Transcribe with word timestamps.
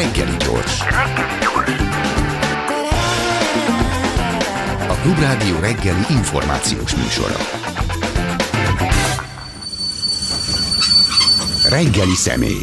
Reggeli 0.00 0.36
gyors. 0.36 0.80
A 4.88 4.94
Klubrádió 5.02 5.58
reggeli 5.58 6.04
információs 6.10 6.94
műsora. 6.94 7.36
Reggeli 11.68 12.14
személy. 12.14 12.62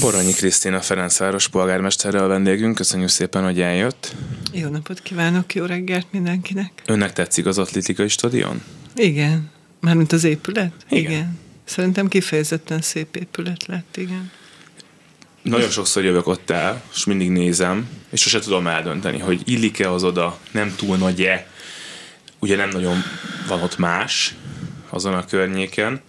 Boronyi 0.00 0.32
Krisztina 0.32 0.80
Ferencváros 0.80 1.48
polgármesterrel 1.48 2.24
a 2.24 2.28
vendégünk. 2.28 2.74
Köszönjük 2.74 3.08
szépen, 3.08 3.44
hogy 3.44 3.60
eljött. 3.60 4.14
Jó 4.52 4.68
napot 4.68 5.00
kívánok, 5.00 5.54
jó 5.54 5.64
reggelt 5.64 6.06
mindenkinek. 6.10 6.72
Önnek 6.86 7.12
tetszik 7.12 7.46
az 7.46 7.58
atlétikai 7.58 8.08
stadion? 8.08 8.62
Igen. 8.94 9.50
Mármint 9.80 10.12
az 10.12 10.24
épület? 10.24 10.72
Igen. 10.88 11.10
igen. 11.10 11.38
Szerintem 11.64 12.08
kifejezetten 12.08 12.80
szép 12.80 13.16
épület 13.16 13.66
lett, 13.66 13.96
igen. 13.96 14.30
Nagyon 15.42 15.70
sokszor 15.70 16.04
jövök 16.04 16.26
ott 16.26 16.50
el, 16.50 16.82
és 16.94 17.04
mindig 17.04 17.30
nézem, 17.30 17.88
és 18.10 18.20
sose 18.20 18.38
tudom 18.38 18.66
eldönteni, 18.66 19.18
hogy 19.18 19.40
illik-e 19.44 19.90
az 19.90 20.04
oda, 20.04 20.38
nem 20.50 20.74
túl 20.76 20.96
nagy-e. 20.96 21.46
Ugye 22.38 22.56
nem 22.56 22.68
nagyon 22.68 23.02
van 23.48 23.62
ott 23.62 23.78
más 23.78 24.34
azon 24.88 25.14
a 25.14 25.24
környéken, 25.24 26.00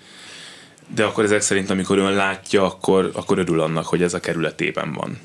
de 0.95 1.03
akkor 1.03 1.23
ezek 1.23 1.41
szerint, 1.41 1.69
amikor 1.69 1.97
ön 1.97 2.13
látja, 2.13 2.63
akkor, 2.63 3.11
akkor 3.13 3.37
örül 3.37 3.61
annak, 3.61 3.85
hogy 3.85 4.01
ez 4.01 4.13
a 4.13 4.19
kerületében 4.19 4.93
van. 4.93 5.19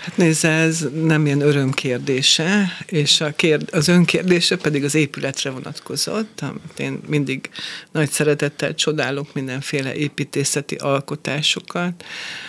Hát 0.00 0.16
nézze, 0.16 0.48
ez 0.48 0.86
nem 1.02 1.26
ilyen 1.26 1.40
örömkérdése, 1.40 2.76
és 2.86 3.20
a 3.20 3.32
kérd, 3.32 3.68
az 3.72 3.88
önkérdése 3.88 4.56
pedig 4.56 4.84
az 4.84 4.94
épületre 4.94 5.50
vonatkozott, 5.50 6.40
amit 6.40 6.78
én 6.78 7.00
mindig 7.06 7.50
nagy 7.92 8.10
szeretettel 8.10 8.74
csodálok 8.74 9.34
mindenféle 9.34 9.94
építészeti 9.94 10.74
alkotásokat. 10.74 12.04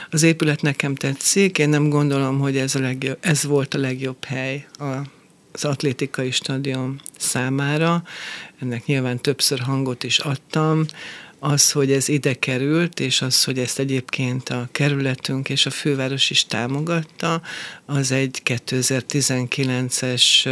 Az 0.10 0.24
épület 0.24 0.62
nekem 0.62 0.96
tetszik, 0.96 1.58
én 1.58 1.70
nem 1.70 1.90
gondolom, 1.90 2.40
hogy 2.40 2.58
ez, 2.58 2.76
a 2.76 2.80
legjobb, 2.80 3.18
ez 3.22 3.44
volt 3.44 3.74
a 3.74 3.78
legjobb 3.78 4.24
hely 4.26 4.68
a 4.80 4.86
az 5.54 5.66
atlétikai 5.66 6.32
stadion 6.32 7.02
számára. 7.18 8.04
Ennek 8.62 8.86
nyilván 8.86 9.22
többször 9.22 9.60
hangot 9.60 10.04
is 10.04 10.20
adtam 10.20 10.86
az, 11.44 11.72
hogy 11.72 11.92
ez 11.92 12.10
ide 12.10 12.34
került, 12.34 13.00
és 13.00 13.22
az, 13.22 13.44
hogy 13.44 13.60
ezt 13.60 13.80
egyébként 13.80 14.50
a 14.50 14.68
kerületünk 14.72 15.50
és 15.50 15.66
a 15.66 15.70
főváros 15.70 16.30
is 16.30 16.46
támogatta, 16.46 17.42
az 17.86 18.12
egy 18.12 18.42
2019-es 18.46 20.50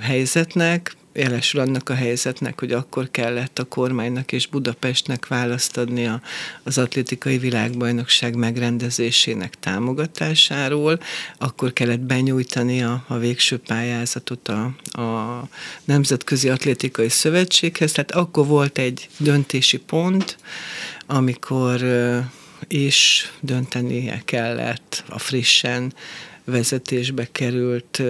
helyzetnek, 0.00 0.96
jelesül 1.18 1.60
annak 1.60 1.88
a 1.88 1.94
helyzetnek, 1.94 2.60
hogy 2.60 2.72
akkor 2.72 3.10
kellett 3.10 3.58
a 3.58 3.64
kormánynak 3.64 4.32
és 4.32 4.46
Budapestnek 4.46 5.26
választ 5.26 5.76
adni 5.76 6.10
az 6.62 6.78
atlétikai 6.78 7.38
világbajnokság 7.38 8.34
megrendezésének 8.34 9.54
támogatásáról, 9.54 11.00
akkor 11.38 11.72
kellett 11.72 12.00
benyújtani 12.00 12.82
a, 12.82 13.04
a 13.06 13.18
végső 13.18 13.58
pályázatot 13.58 14.48
a, 14.48 14.64
a 15.02 15.42
Nemzetközi 15.84 16.48
Atlétikai 16.48 17.08
Szövetséghez, 17.08 17.92
tehát 17.92 18.10
akkor 18.10 18.46
volt 18.46 18.78
egy 18.78 19.08
döntési 19.16 19.78
pont, 19.78 20.36
amikor 21.06 21.84
is 22.68 23.32
döntenie 23.40 24.22
kellett 24.24 25.04
a 25.08 25.18
frissen 25.18 25.92
vezetésbe 26.44 27.28
került 27.32 28.02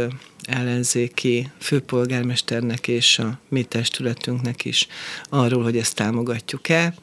ellenzéki 0.48 1.50
főpolgármesternek 1.58 2.88
és 2.88 3.18
a 3.18 3.38
mi 3.48 3.62
testületünknek 3.62 4.64
is 4.64 4.86
arról, 5.28 5.62
hogy 5.62 5.77
ezt 5.77 5.94
támogatjuk-e. 5.94 6.94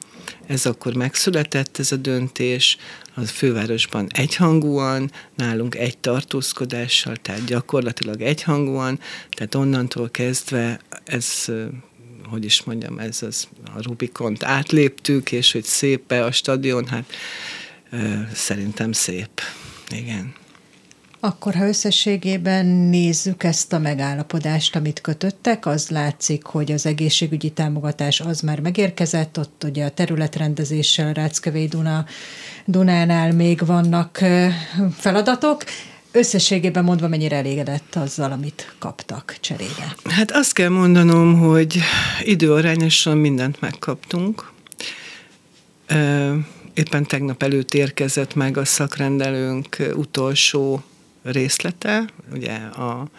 Ez 0.47 0.65
akkor 0.65 0.95
megszületett 0.95 1.77
ez 1.77 1.91
a 1.91 1.95
döntés, 1.95 2.77
a 3.13 3.21
fővárosban 3.21 4.07
egyhangúan, 4.13 5.11
nálunk 5.35 5.75
egy 5.75 5.97
tartózkodással, 5.97 7.15
tehát 7.15 7.45
gyakorlatilag 7.45 8.21
egyhangúan, 8.21 8.99
tehát 9.29 9.55
onnantól 9.55 10.09
kezdve 10.09 10.79
ez 11.03 11.45
hogy 12.29 12.45
is 12.45 12.63
mondjam, 12.63 12.99
ez 12.99 13.23
az 13.23 13.47
a 13.75 13.81
Rubikont 13.81 14.43
átléptük, 14.43 15.31
és 15.31 15.51
hogy 15.51 15.63
szép 15.63 16.11
a 16.11 16.31
stadion, 16.31 16.87
hát 16.87 17.13
szerintem 18.33 18.91
szép. 18.91 19.41
Igen. 19.89 20.33
Akkor, 21.25 21.55
ha 21.55 21.67
összességében 21.67 22.65
nézzük 22.65 23.43
ezt 23.43 23.73
a 23.73 23.79
megállapodást, 23.79 24.75
amit 24.75 25.01
kötöttek, 25.01 25.65
az 25.65 25.89
látszik, 25.89 26.43
hogy 26.43 26.71
az 26.71 26.85
egészségügyi 26.85 27.49
támogatás 27.49 28.19
az 28.19 28.41
már 28.41 28.59
megérkezett, 28.59 29.39
ott 29.39 29.63
ugye 29.63 29.85
a 29.85 29.89
területrendezéssel 29.89 31.13
Ráckevei 31.13 31.67
Duna, 31.67 32.05
Dunánál 32.65 33.31
még 33.31 33.65
vannak 33.65 34.19
feladatok, 34.97 35.63
összességében 36.11 36.83
mondva 36.83 37.07
mennyire 37.07 37.35
elégedett 37.35 37.95
azzal, 37.95 38.31
amit 38.31 38.75
kaptak 38.79 39.37
cserébe? 39.39 39.95
Hát 40.03 40.31
azt 40.31 40.53
kell 40.53 40.69
mondanom, 40.69 41.39
hogy 41.39 41.79
időarányosan 42.23 43.17
mindent 43.17 43.61
megkaptunk. 43.61 44.51
Éppen 46.73 47.05
tegnap 47.07 47.43
előtt 47.43 47.73
érkezett 47.73 48.35
meg 48.35 48.57
a 48.57 48.65
szakrendelőnk 48.65 49.77
utolsó 49.95 50.83
részlete, 51.25 52.05
ugye 52.33 52.53
a, 52.55 53.09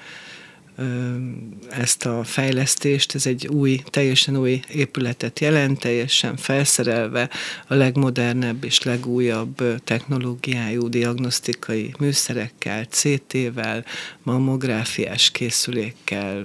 ezt 1.70 2.06
a 2.06 2.24
fejlesztést, 2.24 3.14
ez 3.14 3.26
egy 3.26 3.46
új, 3.46 3.82
teljesen 3.90 4.36
új 4.36 4.60
épületet 4.68 5.40
jelent, 5.40 5.80
teljesen 5.80 6.36
felszerelve 6.36 7.30
a 7.66 7.74
legmodernebb 7.74 8.64
és 8.64 8.82
legújabb 8.82 9.82
technológiájú 9.84 10.88
diagnosztikai 10.88 11.94
műszerekkel, 11.98 12.84
CT-vel, 12.84 13.84
mammográfiás 14.22 15.30
készülékkel, 15.30 16.44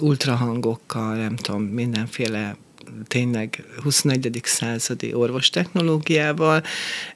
ultrahangokkal, 0.00 1.16
nem 1.16 1.36
tudom, 1.36 1.62
mindenféle 1.62 2.56
tényleg 3.06 3.64
21. 3.82 4.40
századi 4.44 5.14
orvostechnológiával. 5.14 6.62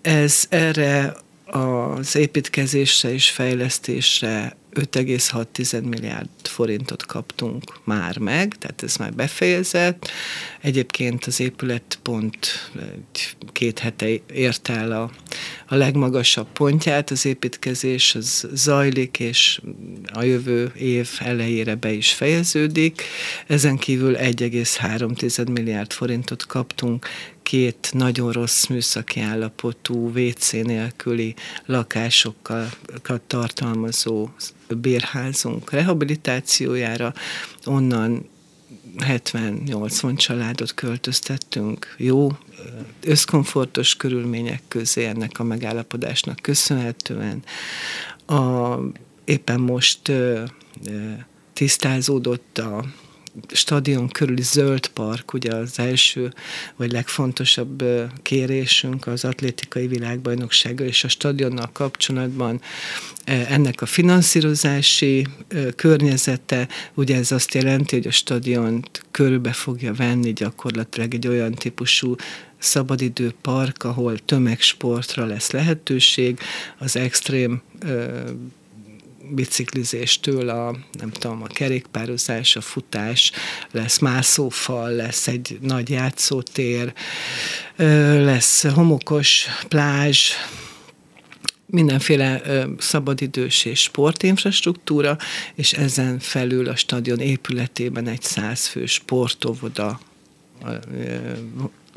Ez 0.00 0.46
erre 0.48 1.16
az 1.50 2.16
építkezésre 2.16 3.12
és 3.12 3.30
fejlesztésre 3.30 4.56
5,6 4.74 5.82
milliárd 5.82 6.28
forintot 6.42 7.06
kaptunk 7.06 7.62
már 7.84 8.18
meg, 8.18 8.54
tehát 8.58 8.82
ez 8.82 8.96
már 8.96 9.12
befejezett. 9.12 10.10
Egyébként 10.60 11.24
az 11.24 11.40
épület 11.40 11.98
pont 12.02 12.70
két 13.52 13.78
hete 13.78 14.06
ért 14.32 14.68
el 14.68 14.92
a, 14.92 15.10
a 15.66 15.74
legmagasabb 15.74 16.46
pontját, 16.52 17.10
az 17.10 17.26
építkezés 17.26 18.14
az 18.14 18.48
zajlik, 18.52 19.18
és 19.18 19.60
a 20.12 20.22
jövő 20.22 20.72
év 20.76 21.08
elejére 21.18 21.74
be 21.74 21.92
is 21.92 22.12
fejeződik. 22.12 23.02
Ezen 23.46 23.76
kívül 23.76 24.16
1,3 24.16 25.50
milliárd 25.50 25.92
forintot 25.92 26.46
kaptunk 26.46 27.06
két 27.48 27.90
nagyon 27.92 28.32
rossz 28.32 28.66
műszaki 28.66 29.20
állapotú 29.20 30.18
WC 30.18 30.50
nélküli 30.50 31.34
lakásokkal 31.66 32.68
tartalmazó 33.26 34.28
bérházunk 34.76 35.70
rehabilitációjára, 35.70 37.14
onnan 37.64 38.28
70-80 38.98 40.16
családot 40.16 40.74
költöztettünk 40.74 41.94
jó, 41.98 42.28
összkomfortos 43.02 43.96
körülmények 43.96 44.62
közé 44.68 45.04
ennek 45.04 45.38
a 45.38 45.44
megállapodásnak 45.44 46.36
köszönhetően. 46.42 47.42
A, 48.26 48.74
éppen 49.24 49.60
most 49.60 50.12
tisztázódott 51.52 52.58
a 52.58 52.84
stadion 53.52 54.08
körüli 54.08 54.42
zöld 54.42 54.86
park, 54.86 55.32
ugye 55.32 55.54
az 55.54 55.78
első 55.78 56.32
vagy 56.76 56.92
legfontosabb 56.92 57.84
kérésünk 58.22 59.06
az 59.06 59.24
atlétikai 59.24 59.86
világbajnoksággal 59.86 60.86
és 60.86 61.04
a 61.04 61.08
stadionnal 61.08 61.70
kapcsolatban 61.72 62.60
ennek 63.24 63.82
a 63.82 63.86
finanszírozási 63.86 65.26
környezete, 65.76 66.68
ugye 66.94 67.16
ez 67.16 67.32
azt 67.32 67.54
jelenti, 67.54 67.96
hogy 67.96 68.06
a 68.06 68.10
stadiont 68.10 69.02
körbe 69.10 69.52
fogja 69.52 69.94
venni 69.94 70.32
gyakorlatilag 70.32 71.14
egy 71.14 71.28
olyan 71.28 71.52
típusú 71.52 72.14
szabadidő 72.58 73.34
park, 73.42 73.84
ahol 73.84 74.18
tömegsportra 74.18 75.24
lesz 75.24 75.50
lehetőség, 75.50 76.38
az 76.78 76.96
extrém 76.96 77.62
biciklizéstől 79.30 80.48
a, 80.48 80.76
nem 80.98 81.10
tudom, 81.10 81.42
a 81.42 81.46
kerékpározás, 81.46 82.56
a 82.56 82.60
futás, 82.60 83.32
lesz 83.70 83.98
mászófal, 83.98 84.90
lesz 84.90 85.28
egy 85.28 85.58
nagy 85.60 85.90
játszótér, 85.90 86.92
lesz 87.76 88.66
homokos 88.66 89.46
plázs, 89.68 90.30
mindenféle 91.70 92.42
szabadidős 92.78 93.64
és 93.64 93.80
sportinfrastruktúra, 93.80 95.16
és 95.54 95.72
ezen 95.72 96.18
felül 96.18 96.68
a 96.68 96.76
stadion 96.76 97.18
épületében 97.18 98.06
egy 98.06 98.22
százfő 98.22 98.86
sportovoda 98.86 100.00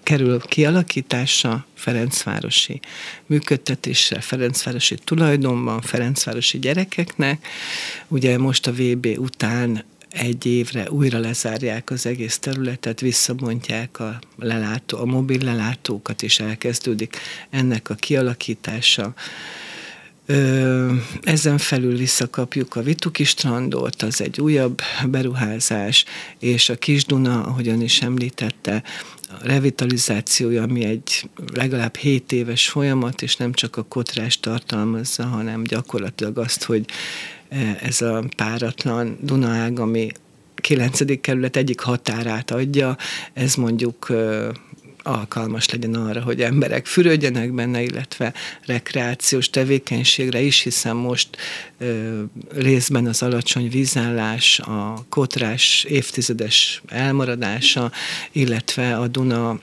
kerül 0.03 0.39
kialakításra, 0.39 1.65
Ferencvárosi 1.73 2.79
működtetésre, 3.25 4.21
Ferencvárosi 4.21 4.95
tulajdonban, 5.03 5.81
Ferencvárosi 5.81 6.59
gyerekeknek. 6.59 7.47
Ugye 8.07 8.37
most 8.37 8.67
a 8.67 8.71
VB 8.71 9.07
után 9.17 9.83
egy 10.11 10.45
évre 10.45 10.89
újra 10.89 11.19
lezárják 11.19 11.89
az 11.89 12.05
egész 12.05 12.39
területet, 12.39 12.99
visszabontják 12.99 13.99
a, 13.99 14.19
lelátó, 14.37 14.97
a 14.97 15.05
mobil 15.05 15.43
lelátókat, 15.43 16.23
és 16.23 16.39
elkezdődik 16.39 17.17
ennek 17.49 17.89
a 17.89 17.95
kialakítása. 17.95 19.13
Ezen 21.21 21.57
felül 21.57 21.97
visszakapjuk 21.97 22.75
a 22.75 22.81
Vituki 22.81 23.23
strandot, 23.23 24.01
az 24.01 24.21
egy 24.21 24.41
újabb 24.41 24.81
beruházás, 25.05 26.05
és 26.39 26.69
a 26.69 26.75
Kis 26.75 27.05
Duna, 27.05 27.43
ahogyan 27.43 27.81
is 27.81 28.01
említette, 28.01 28.83
revitalizációja, 29.41 30.63
ami 30.63 30.83
egy 30.83 31.29
legalább 31.53 31.95
7 31.95 32.31
éves 32.31 32.69
folyamat, 32.69 33.21
és 33.21 33.35
nem 33.35 33.53
csak 33.53 33.77
a 33.77 33.83
kotrás 33.83 34.39
tartalmazza, 34.39 35.23
hanem 35.23 35.63
gyakorlatilag 35.63 36.37
azt, 36.37 36.63
hogy 36.63 36.85
ez 37.81 38.01
a 38.01 38.23
páratlan 38.37 39.17
Dunaág, 39.21 39.79
ami 39.79 40.11
9. 40.55 41.21
kerület 41.21 41.55
egyik 41.55 41.79
határát 41.79 42.51
adja, 42.51 42.97
ez 43.33 43.55
mondjuk 43.55 44.07
alkalmas 45.03 45.69
legyen 45.69 45.93
arra, 45.93 46.21
hogy 46.21 46.41
emberek 46.41 46.85
fürödjenek 46.85 47.53
benne, 47.53 47.81
illetve 47.81 48.33
rekreációs 48.65 49.49
tevékenységre 49.49 50.41
is, 50.41 50.61
hiszen 50.61 50.95
most 50.95 51.37
ö, 51.77 52.21
részben 52.53 53.05
az 53.05 53.21
alacsony 53.21 53.69
vízállás, 53.69 54.59
a 54.59 55.05
kotrás 55.09 55.83
évtizedes 55.83 56.81
elmaradása, 56.87 57.91
illetve 58.31 58.97
a 58.97 59.07
Duna 59.07 59.59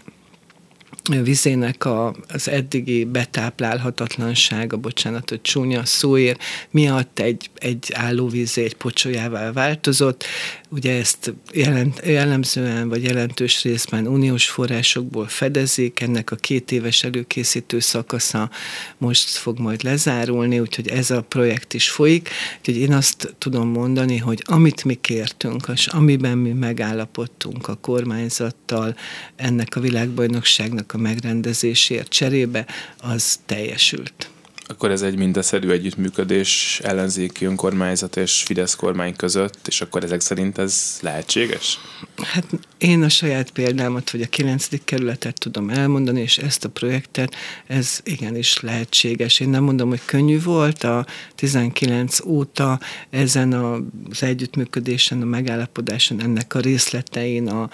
vizének 1.09 1.85
a, 1.85 2.15
az 2.29 2.49
eddigi 2.49 3.05
betáplálhatatlansága, 3.05 4.77
bocsánat, 4.77 5.29
hogy 5.29 5.41
csúnya 5.41 5.85
szóért, 5.85 6.43
miatt 6.71 7.19
egy, 7.19 7.51
egy 7.55 7.93
állóvízé 7.95 8.65
egy 8.65 8.75
pocsolyává 8.75 9.53
változott. 9.53 10.25
Ugye 10.71 10.99
ezt 10.99 11.35
jelent, 11.53 12.01
jellemzően 12.05 12.89
vagy 12.89 13.03
jelentős 13.03 13.63
részben 13.63 14.07
uniós 14.07 14.49
forrásokból 14.51 15.27
fedezik, 15.27 16.01
ennek 16.01 16.31
a 16.31 16.37
két 16.37 16.73
éves 16.73 17.05
előkészítő 17.05 17.81
szakasza 17.81 18.51
most 18.99 19.29
fog 19.29 19.59
majd 19.59 19.83
lezárulni, 19.83 20.61
úgyhogy 20.61 20.89
ez 20.89 21.11
a 21.11 21.23
projekt 21.23 21.75
is 21.75 21.91
folyik. 21.91 22.29
Úgyhogy 22.59 22.77
én 22.77 22.93
azt 22.93 23.35
tudom 23.39 23.69
mondani, 23.69 24.17
hogy 24.17 24.43
amit 24.47 24.85
mi 24.85 24.95
kértünk, 24.95 25.71
és 25.75 25.87
amiben 25.87 26.39
mi 26.39 26.53
megállapodtunk 26.53 27.69
a 27.69 27.75
kormányzattal, 27.75 28.97
ennek 29.37 29.77
a 29.77 29.81
világbajnokságnak 29.81 30.93
a 30.93 30.99
megrendezésért 30.99 32.09
cserébe, 32.09 32.67
az 32.99 33.39
teljesült. 33.47 34.31
Akkor 34.71 34.91
ez 34.91 35.03
egy 35.03 35.17
mindaszerű 35.17 35.71
együttműködés 35.71 36.81
ellenzéki 36.85 37.45
önkormányzat 37.45 38.17
és 38.17 38.43
Fidesz 38.43 38.75
kormány 38.75 39.17
között, 39.17 39.67
és 39.69 39.81
akkor 39.81 40.05
ezek 40.05 40.21
szerint 40.21 40.59
ez 40.59 40.99
lehetséges? 41.01 41.79
Hát 42.17 42.45
én 42.79 43.03
a 43.03 43.09
saját 43.09 43.51
példámat, 43.51 44.11
vagy 44.11 44.23
a 44.23 44.27
9. 44.27 44.69
kerületet 44.85 45.39
tudom 45.39 45.71
elmondani, 45.71 46.21
és 46.21 46.39
ezt 46.39 46.65
a 46.65 46.69
projektet, 46.69 47.35
ez 47.67 48.01
igenis 48.03 48.61
lehetséges. 48.61 49.41
Én 49.41 49.49
nem 49.49 49.63
mondom, 49.63 49.89
hogy 49.89 50.01
könnyű 50.05 50.43
volt, 50.43 50.85
a 50.85 51.07
19 51.35 52.21
óta 52.25 52.81
ezen 53.11 53.53
az 53.53 54.23
együttműködésen, 54.23 55.23
a 55.23 55.25
megállapodáson, 55.25 56.21
ennek 56.21 56.55
a 56.55 56.61
részletein, 56.61 57.49
a, 57.49 57.71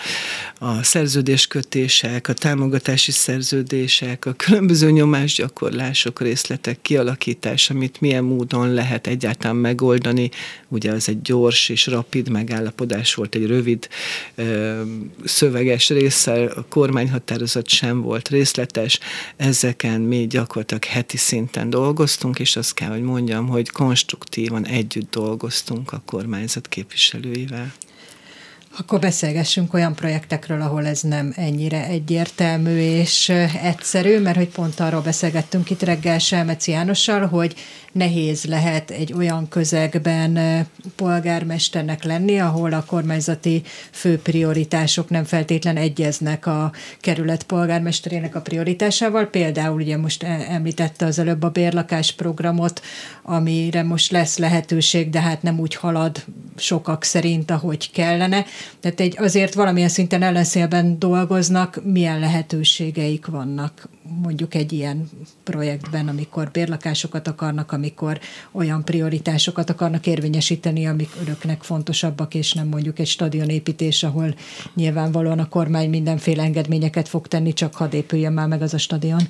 a 0.59 0.83
szerződéskötések, 0.83 2.29
a 2.29 2.33
támogatási 2.33 3.13
szerződések, 3.13 4.25
a 4.27 4.33
különböző 4.33 4.91
nyomásgyakorlások, 4.91 6.21
részletek 6.21 6.83
kialakítás, 6.85 7.71
amit 7.71 8.01
milyen 8.01 8.25
módon 8.25 8.73
lehet 8.73 9.07
egyáltalán 9.07 9.57
megoldani. 9.57 10.31
Ugye 10.69 10.93
az 10.93 11.09
egy 11.09 11.23
gyors 11.23 11.69
és 11.69 11.87
rapid 11.87 12.29
megállapodás 12.29 13.15
volt, 13.15 13.35
egy 13.35 13.47
rövid 13.47 13.89
ö, 14.35 14.83
szöveges 15.25 15.89
résszel, 15.89 16.47
a 16.47 16.65
kormányhatározat 16.69 17.69
sem 17.69 18.03
volt 18.03 18.29
részletes. 18.29 18.99
Ezeken 19.37 20.01
mi 20.01 20.27
gyakorlatilag 20.27 20.85
heti 20.85 21.17
szinten 21.17 21.71
dolgoztunk, 21.71 22.39
és 22.39 22.57
azt 22.57 22.75
kell, 22.75 22.91
hogy 22.91 23.03
mondjam, 23.03 23.49
hogy 23.49 23.71
konstruktívan 23.71 24.67
együtt 24.67 25.11
dolgoztunk 25.11 25.93
a 25.93 26.03
kormányzat 26.05 26.69
képviselőivel. 26.69 27.73
Akkor 28.79 28.99
beszélgessünk 28.99 29.75
olyan 29.75 29.95
projektekről, 29.95 30.61
ahol 30.61 30.87
ez 30.87 31.01
nem 31.01 31.33
ennyire 31.37 31.87
egyértelmű 31.87 32.79
és 32.79 33.29
egyszerű, 33.63 34.19
mert 34.19 34.37
hogy 34.37 34.49
pont 34.49 34.81
arról 34.81 35.01
beszélgettünk 35.01 35.71
itt 35.71 35.83
reggel 35.83 36.19
Selmeci 36.19 36.71
Jánossal, 36.71 37.27
hogy 37.27 37.55
nehéz 37.95 38.45
lehet 38.45 38.91
egy 38.91 39.13
olyan 39.13 39.49
közegben 39.49 40.67
polgármesternek 40.97 42.05
lenni, 42.05 42.39
ahol 42.39 42.73
a 42.73 42.85
kormányzati 42.85 43.63
fő 43.91 44.19
prioritások 44.19 45.09
nem 45.09 45.25
feltétlen 45.25 45.77
egyeznek 45.77 46.47
a 46.47 46.73
kerület 47.01 47.43
polgármesterének 47.43 48.35
a 48.35 48.41
prioritásával. 48.41 49.27
Például 49.27 49.81
ugye 49.81 49.97
most 49.97 50.23
e- 50.23 50.47
említette 50.49 51.07
az 51.07 51.19
előbb 51.19 51.43
a 51.43 51.51
bérlakás 51.51 52.13
programot, 52.13 52.83
amire 53.23 53.83
most 53.83 54.11
lesz 54.11 54.39
lehetőség, 54.39 55.11
de 55.11 55.21
hát 55.21 55.43
nem 55.43 55.59
úgy 55.59 55.75
halad 55.75 56.25
sokak 56.57 57.05
szerint, 57.05 57.51
ahogy 57.51 57.91
kellene. 57.91 58.45
Tehát 58.81 59.01
egy, 59.01 59.17
azért 59.19 59.55
valamilyen 59.55 59.89
szinten 59.89 60.23
ellenszélben 60.23 60.99
dolgoznak, 60.99 61.81
milyen 61.85 62.19
lehetőségeik 62.19 63.27
vannak 63.27 63.89
mondjuk 64.23 64.55
egy 64.55 64.73
ilyen 64.73 65.09
projektben, 65.43 66.09
amikor 66.09 66.51
bérlakásokat 66.51 67.29
akarnak, 67.29 67.73
amikor 67.73 68.21
olyan 68.53 68.85
prioritásokat 68.85 69.71
akarnak 69.71 70.07
érvényesíteni, 70.07 70.87
amik 70.87 71.11
öröknek 71.21 71.63
fontosabbak, 71.63 72.35
és 72.35 72.53
nem 72.53 72.67
mondjuk 72.67 72.99
egy 72.99 73.07
stadionépítés, 73.07 74.03
ahol 74.03 74.35
nyilvánvalóan 74.75 75.39
a 75.39 75.49
kormány 75.49 75.91
mindenféle 75.91 76.43
engedményeket 76.43 77.09
fog 77.09 77.29
tenni, 77.29 77.53
csak 77.53 77.75
hadd 77.75 77.95
épüljön 77.95 78.33
már 78.33 78.49
meg 78.49 78.63
az 78.63 78.75
a 78.75 78.79
stadion. 78.79 79.29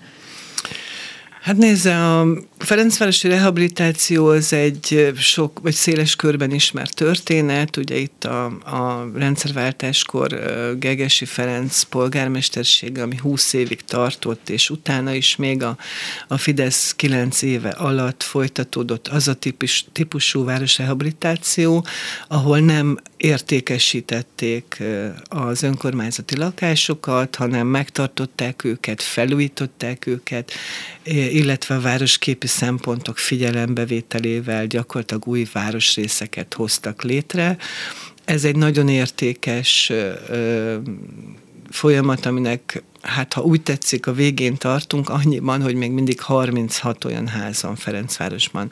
Hát 1.44 1.56
nézze, 1.56 2.10
a 2.10 2.26
Ferencvárosi 2.58 3.28
rehabilitáció 3.28 4.26
az 4.26 4.52
egy 4.52 5.12
sok, 5.16 5.60
vagy 5.62 5.72
széles 5.72 6.16
körben 6.16 6.50
ismert 6.50 6.94
történet. 6.94 7.76
Ugye 7.76 7.96
itt 7.96 8.24
a, 8.24 8.44
a 8.46 9.10
rendszerváltáskor 9.14 10.28
Gegesi 10.78 11.24
Ferenc 11.24 11.82
polgármestersége, 11.82 13.02
ami 13.02 13.16
20 13.16 13.52
évig 13.52 13.84
tartott, 13.84 14.48
és 14.48 14.70
utána 14.70 15.12
is 15.14 15.36
még 15.36 15.62
a, 15.62 15.76
a 16.28 16.36
Fidesz 16.36 16.92
9 16.96 17.42
éve 17.42 17.68
alatt 17.68 18.22
folytatódott 18.22 19.08
az 19.08 19.28
a 19.28 19.34
típus, 19.34 19.84
típusú 19.92 20.44
városrehabilitáció, 20.44 21.86
ahol 22.28 22.58
nem 22.58 22.98
értékesítették 23.24 24.82
az 25.28 25.62
önkormányzati 25.62 26.36
lakásokat, 26.36 27.36
hanem 27.36 27.66
megtartották 27.66 28.64
őket, 28.64 29.02
felújították 29.02 30.06
őket, 30.06 30.52
illetve 31.30 31.74
a 31.74 31.80
városképi 31.80 32.46
szempontok 32.46 33.18
figyelembevételével 33.18 34.66
gyakorlatilag 34.66 35.26
új 35.26 35.46
városrészeket 35.52 36.54
hoztak 36.54 37.02
létre. 37.02 37.56
Ez 38.24 38.44
egy 38.44 38.56
nagyon 38.56 38.88
értékes 38.88 39.92
folyamat, 41.74 42.26
aminek 42.26 42.82
hát 43.02 43.32
ha 43.32 43.40
úgy 43.40 43.62
tetszik, 43.62 44.06
a 44.06 44.12
végén 44.12 44.56
tartunk, 44.56 45.08
annyiban, 45.08 45.62
hogy 45.62 45.74
még 45.74 45.90
mindig 45.90 46.20
36 46.20 47.04
olyan 47.04 47.28
ház 47.28 47.62
van 47.62 47.76
Ferencvárosban, 47.76 48.70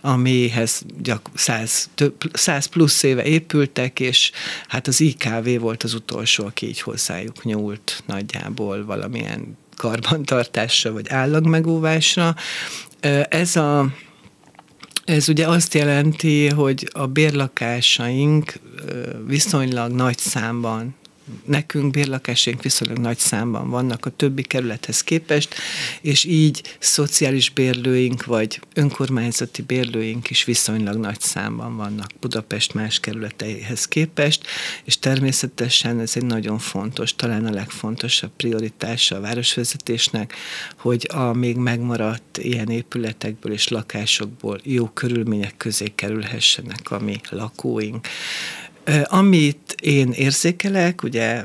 amihez 0.00 0.82
gyak 1.02 1.28
100, 1.34 1.88
több, 1.94 2.14
100 2.32 2.66
plusz 2.66 3.02
éve 3.02 3.24
épültek, 3.24 4.00
és 4.00 4.30
hát 4.68 4.86
az 4.86 5.00
IKV 5.00 5.60
volt 5.60 5.82
az 5.82 5.94
utolsó, 5.94 6.44
aki 6.44 6.66
így 6.66 6.80
hozzájuk 6.80 7.44
nyúlt 7.44 8.02
nagyjából 8.06 8.84
valamilyen 8.84 9.58
karbantartásra 9.76 10.92
vagy 10.92 11.08
állagmegóvásra. 11.08 12.34
Ez 13.28 13.56
a 13.56 13.88
ez 15.04 15.28
ugye 15.28 15.48
azt 15.48 15.74
jelenti, 15.74 16.48
hogy 16.48 16.88
a 16.92 17.06
bérlakásaink 17.06 18.52
viszonylag 19.26 19.92
nagy 19.92 20.18
számban 20.18 20.94
nekünk 21.44 21.90
bérlakásaink 21.90 22.62
viszonylag 22.62 22.98
nagy 22.98 23.18
számban 23.18 23.70
vannak 23.70 24.06
a 24.06 24.10
többi 24.10 24.42
kerülethez 24.42 25.00
képest, 25.02 25.54
és 26.00 26.24
így 26.24 26.62
szociális 26.78 27.50
bérlőink 27.50 28.24
vagy 28.24 28.60
önkormányzati 28.74 29.62
bérlőink 29.62 30.30
is 30.30 30.44
viszonylag 30.44 30.96
nagy 30.96 31.20
számban 31.20 31.76
vannak 31.76 32.10
Budapest 32.20 32.74
más 32.74 33.00
kerületeihez 33.00 33.88
képest, 33.88 34.46
és 34.84 34.98
természetesen 34.98 36.00
ez 36.00 36.12
egy 36.14 36.24
nagyon 36.24 36.58
fontos, 36.58 37.14
talán 37.14 37.46
a 37.46 37.50
legfontosabb 37.50 38.30
prioritása 38.36 39.16
a 39.16 39.20
városvezetésnek, 39.20 40.34
hogy 40.76 41.08
a 41.12 41.32
még 41.32 41.56
megmaradt 41.56 42.38
ilyen 42.38 42.68
épületekből 42.68 43.52
és 43.52 43.68
lakásokból 43.68 44.60
jó 44.62 44.88
körülmények 44.88 45.56
közé 45.56 45.92
kerülhessenek 45.94 46.90
a 46.90 46.98
mi 46.98 47.20
lakóink. 47.30 48.06
Amit 49.04 49.74
én 49.80 50.10
érzékelek, 50.10 51.02
ugye 51.02 51.44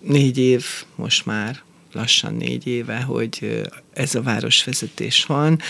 négy 0.00 0.38
év 0.38 0.64
most 0.94 1.26
már, 1.26 1.62
lassan 1.92 2.34
négy 2.34 2.66
éve, 2.66 3.00
hogy 3.00 3.62
ez 3.92 4.14
a 4.14 4.22
városvezetés 4.22 5.24
van, 5.24 5.60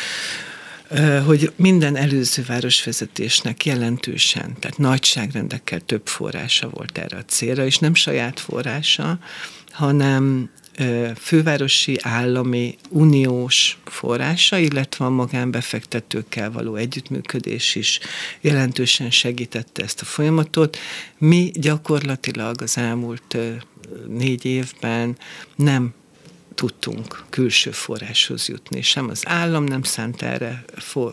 hogy 1.25 1.53
minden 1.57 1.97
előző 1.97 2.45
városvezetésnek 2.47 3.67
jelentősen, 3.67 4.57
tehát 4.59 4.79
nagyságrendekkel 4.79 5.81
több 5.81 6.07
forrása 6.07 6.69
volt 6.69 6.99
erre 6.99 7.17
a 7.17 7.25
célra, 7.25 7.65
és 7.65 7.79
nem 7.79 7.95
saját 7.95 8.41
forrása, 8.41 9.19
hanem 9.71 10.51
fővárosi 11.17 11.99
állami 12.03 12.77
uniós 12.89 13.79
forrása, 13.85 14.59
illetve 14.59 15.05
a 15.05 15.11
magánbefektetőkkel 15.11 16.51
való 16.51 16.75
együttműködés 16.75 17.75
is 17.75 18.01
jelentősen 18.41 19.11
segítette 19.11 19.83
ezt 19.83 20.01
a 20.01 20.05
folyamatot. 20.05 20.79
Mi 21.19 21.51
gyakorlatilag 21.55 22.63
az 22.63 22.79
elmúlt 22.79 23.37
négy 24.09 24.45
évben 24.45 25.17
nem 25.57 25.95
tudtunk 26.55 27.25
külső 27.31 27.71
forráshoz 27.71 28.49
jutni. 28.49 28.83
Sem 28.83 29.09
az 29.09 29.23
állam 29.27 29.65
nem 29.65 29.83
szánt 29.83 30.23
erre 30.23 30.65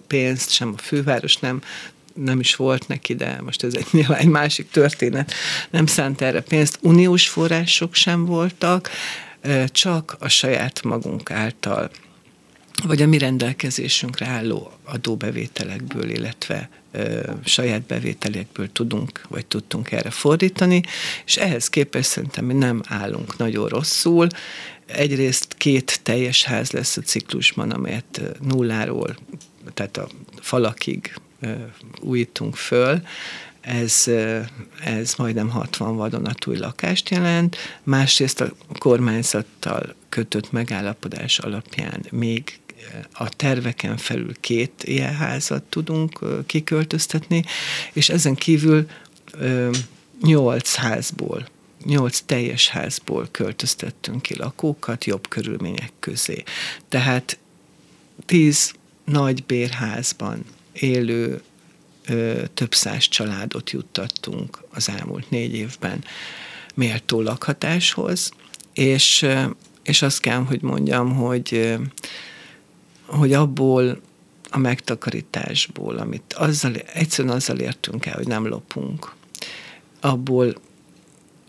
pénzt, 0.07 0.51
sem 0.51 0.73
a 0.77 0.81
főváros 0.81 1.37
nem 1.37 1.61
nem 2.13 2.39
is 2.39 2.55
volt 2.55 2.87
neki, 2.87 3.15
de 3.15 3.41
most 3.43 3.63
ez 3.63 3.73
egy, 3.73 3.87
nyilván 3.97 4.19
egy 4.19 4.27
másik 4.27 4.69
történet, 4.69 5.33
nem 5.69 5.85
szánt 5.85 6.21
erre 6.21 6.41
pénzt. 6.41 6.77
Uniós 6.81 7.27
források 7.29 7.95
sem 7.95 8.25
voltak, 8.25 8.89
csak 9.67 10.15
a 10.19 10.27
saját 10.27 10.83
magunk 10.83 11.31
által 11.31 11.91
vagy 12.83 13.01
a 13.01 13.07
mi 13.07 13.17
rendelkezésünkre 13.17 14.25
álló 14.25 14.71
adóbevételekből, 14.83 16.09
illetve 16.09 16.69
saját 17.45 17.81
bevételekből 17.81 18.71
tudunk, 18.71 19.21
vagy 19.27 19.45
tudtunk 19.45 19.91
erre 19.91 20.09
fordítani, 20.09 20.81
és 21.25 21.37
ehhez 21.37 21.69
képest 21.69 22.09
szerintem 22.09 22.45
mi 22.45 22.53
nem 22.53 22.81
állunk 22.87 23.37
nagyon 23.37 23.67
rosszul. 23.67 24.27
Egyrészt 24.85 25.53
két 25.57 25.99
teljes 26.03 26.43
ház 26.43 26.71
lesz 26.71 26.97
a 26.97 27.01
ciklusban, 27.01 27.71
amelyet 27.71 28.21
nulláról, 28.41 29.17
tehát 29.73 29.97
a 29.97 30.09
falakig 30.39 31.13
újítunk 31.99 32.55
föl, 32.55 33.01
ez, 33.61 34.07
ez 34.83 35.13
majdnem 35.17 35.49
60 35.49 35.95
vadonatúj 35.95 36.57
lakást 36.57 37.09
jelent, 37.09 37.57
másrészt 37.83 38.41
a 38.41 38.51
kormányzattal 38.77 39.95
kötött 40.09 40.51
megállapodás 40.51 41.39
alapján 41.39 42.05
még 42.11 42.59
a 43.11 43.29
terveken 43.29 43.97
felül 43.97 44.33
két 44.39 44.83
ilyen 44.83 45.15
házat 45.15 45.63
tudunk 45.63 46.19
kiköltöztetni, 46.45 47.43
és 47.93 48.09
ezen 48.09 48.35
kívül 48.35 48.87
nyolc 50.21 50.75
házból 50.75 51.47
nyolc 51.85 52.21
teljes 52.25 52.69
házból 52.69 53.27
költöztettünk 53.31 54.21
ki 54.21 54.37
lakókat 54.37 55.05
jobb 55.05 55.27
körülmények 55.27 55.91
közé. 55.99 56.43
Tehát 56.89 57.37
tíz 58.25 58.73
nagy 59.05 59.43
bérházban 59.43 60.45
élő 60.73 61.41
több 62.53 62.73
száz 62.73 63.03
családot 63.07 63.69
juttattunk 63.69 64.63
az 64.73 64.89
elmúlt 64.89 65.29
négy 65.29 65.55
évben 65.55 66.03
méltó 66.75 67.21
lakhatáshoz, 67.21 68.31
és, 68.73 69.25
és 69.83 70.01
azt 70.01 70.19
kell, 70.19 70.43
hogy 70.43 70.61
mondjam, 70.61 71.15
hogy, 71.15 71.77
hogy 73.05 73.33
abból 73.33 74.01
a 74.49 74.57
megtakarításból, 74.57 75.97
amit 75.97 76.33
azzal, 76.33 76.75
egyszerűen 76.75 77.35
azzal 77.35 77.57
értünk 77.57 78.05
el, 78.05 78.15
hogy 78.15 78.27
nem 78.27 78.47
lopunk, 78.47 79.13
abból 79.99 80.55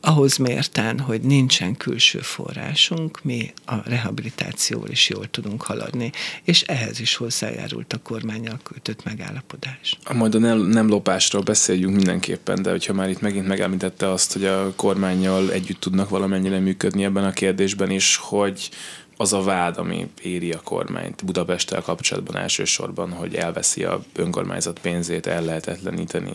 ahhoz 0.05 0.37
mérten, 0.37 0.99
hogy 0.99 1.21
nincsen 1.21 1.77
külső 1.77 2.19
forrásunk, 2.19 3.23
mi 3.23 3.53
a 3.67 3.75
rehabilitációval 3.89 4.89
is 4.89 5.09
jól 5.09 5.31
tudunk 5.31 5.63
haladni, 5.63 6.13
és 6.45 6.63
ehhez 6.63 7.01
is 7.01 7.15
hozzájárult 7.15 7.93
a 7.93 7.99
kormányjal 8.03 8.59
kötött 8.63 9.05
megállapodás. 9.05 9.99
Majd 10.15 10.35
a 10.35 10.39
nem, 10.39 10.59
nem 10.59 10.89
lopásról 10.89 11.43
beszéljünk 11.43 11.97
mindenképpen, 11.97 12.63
de 12.63 12.71
hogyha 12.71 12.93
már 12.93 13.09
itt 13.09 13.21
megint 13.21 13.47
megemlítette 13.47 14.11
azt, 14.11 14.33
hogy 14.33 14.45
a 14.45 14.73
kormányjal 14.77 15.53
együtt 15.53 15.81
tudnak 15.81 16.09
valamennyire 16.09 16.59
működni 16.59 17.05
ebben 17.05 17.25
a 17.25 17.33
kérdésben 17.33 17.91
is, 17.91 18.17
hogy 18.17 18.71
az 19.17 19.33
a 19.33 19.43
vád, 19.43 19.79
ami 19.79 20.11
éri 20.23 20.53
a 20.53 20.61
kormányt 20.61 21.25
Budapesttel 21.25 21.83
kapcsolatban 21.83 22.37
elsősorban, 22.37 23.11
hogy 23.11 23.35
elveszi 23.35 23.85
a 23.85 24.03
önkormányzat 24.17 24.79
pénzét, 24.79 25.27
ellehetetleníteni, 25.27 26.33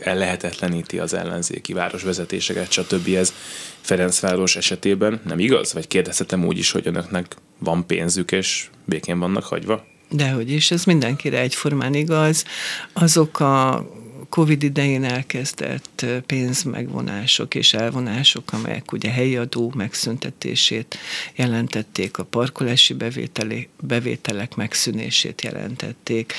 ellehetetleníti 0.00 0.98
az 0.98 1.14
ellenzéki 1.14 1.72
városvezetéseket, 1.72 2.70
stb. 2.70 3.14
Ez 3.14 3.32
Ferencváros 3.80 4.56
esetében 4.56 5.20
nem 5.24 5.38
igaz? 5.38 5.72
Vagy 5.72 5.86
kérdezhetem 5.86 6.46
úgy 6.46 6.58
is, 6.58 6.70
hogy 6.70 6.86
önöknek 6.86 7.36
van 7.58 7.86
pénzük, 7.86 8.32
és 8.32 8.68
békén 8.84 9.18
vannak 9.18 9.44
hagyva? 9.44 9.84
Dehogy 10.10 10.50
is, 10.50 10.70
ez 10.70 10.84
mindenkire 10.84 11.38
egyformán 11.38 11.94
igaz. 11.94 12.44
Azok 12.92 13.40
a 13.40 13.86
Covid 14.30 14.62
idején 14.62 15.04
elkezdett 15.04 16.06
pénzmegvonások 16.26 17.54
és 17.54 17.74
elvonások, 17.74 18.52
amelyek 18.52 18.92
ugye 18.92 19.10
helyi 19.10 19.36
adó 19.36 19.72
megszüntetését 19.76 20.98
jelentették, 21.34 22.18
a 22.18 22.24
parkolási 22.24 22.94
bevételi, 22.94 23.68
bevételek 23.80 24.54
megszűnését 24.54 25.42
jelentették, 25.42 26.32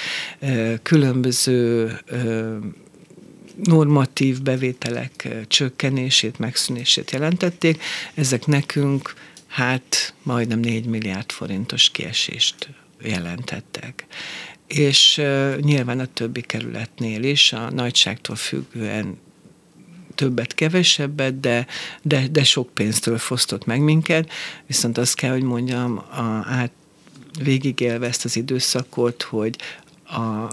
különböző 0.81 1.91
normatív 3.63 4.41
bevételek 4.41 5.27
csökkenését, 5.47 6.39
megszűnését 6.39 7.11
jelentették. 7.11 7.83
Ezek 8.13 8.45
nekünk 8.45 9.13
hát 9.47 10.13
majdnem 10.23 10.59
4 10.59 10.85
milliárd 10.85 11.31
forintos 11.31 11.89
kiesést 11.89 12.69
jelentettek 13.03 14.05
és 14.71 15.21
nyilván 15.59 15.99
a 15.99 16.05
többi 16.05 16.41
kerületnél 16.41 17.23
is 17.23 17.53
a 17.53 17.71
nagyságtól 17.71 18.35
függően 18.35 19.17
többet, 20.15 20.53
kevesebbet, 20.55 21.39
de, 21.39 21.67
de, 22.01 22.27
de 22.27 22.43
sok 22.43 22.73
pénztől 22.73 23.17
fosztott 23.17 23.65
meg 23.65 23.81
minket, 23.81 24.29
viszont 24.67 24.97
azt 24.97 25.15
kell, 25.15 25.31
hogy 25.31 25.43
mondjam, 25.43 25.97
a, 25.97 26.21
át 26.45 26.71
végigélve 27.43 28.07
ezt 28.07 28.25
az 28.25 28.35
időszakot, 28.35 29.21
hogy 29.21 29.55
a, 30.05 30.47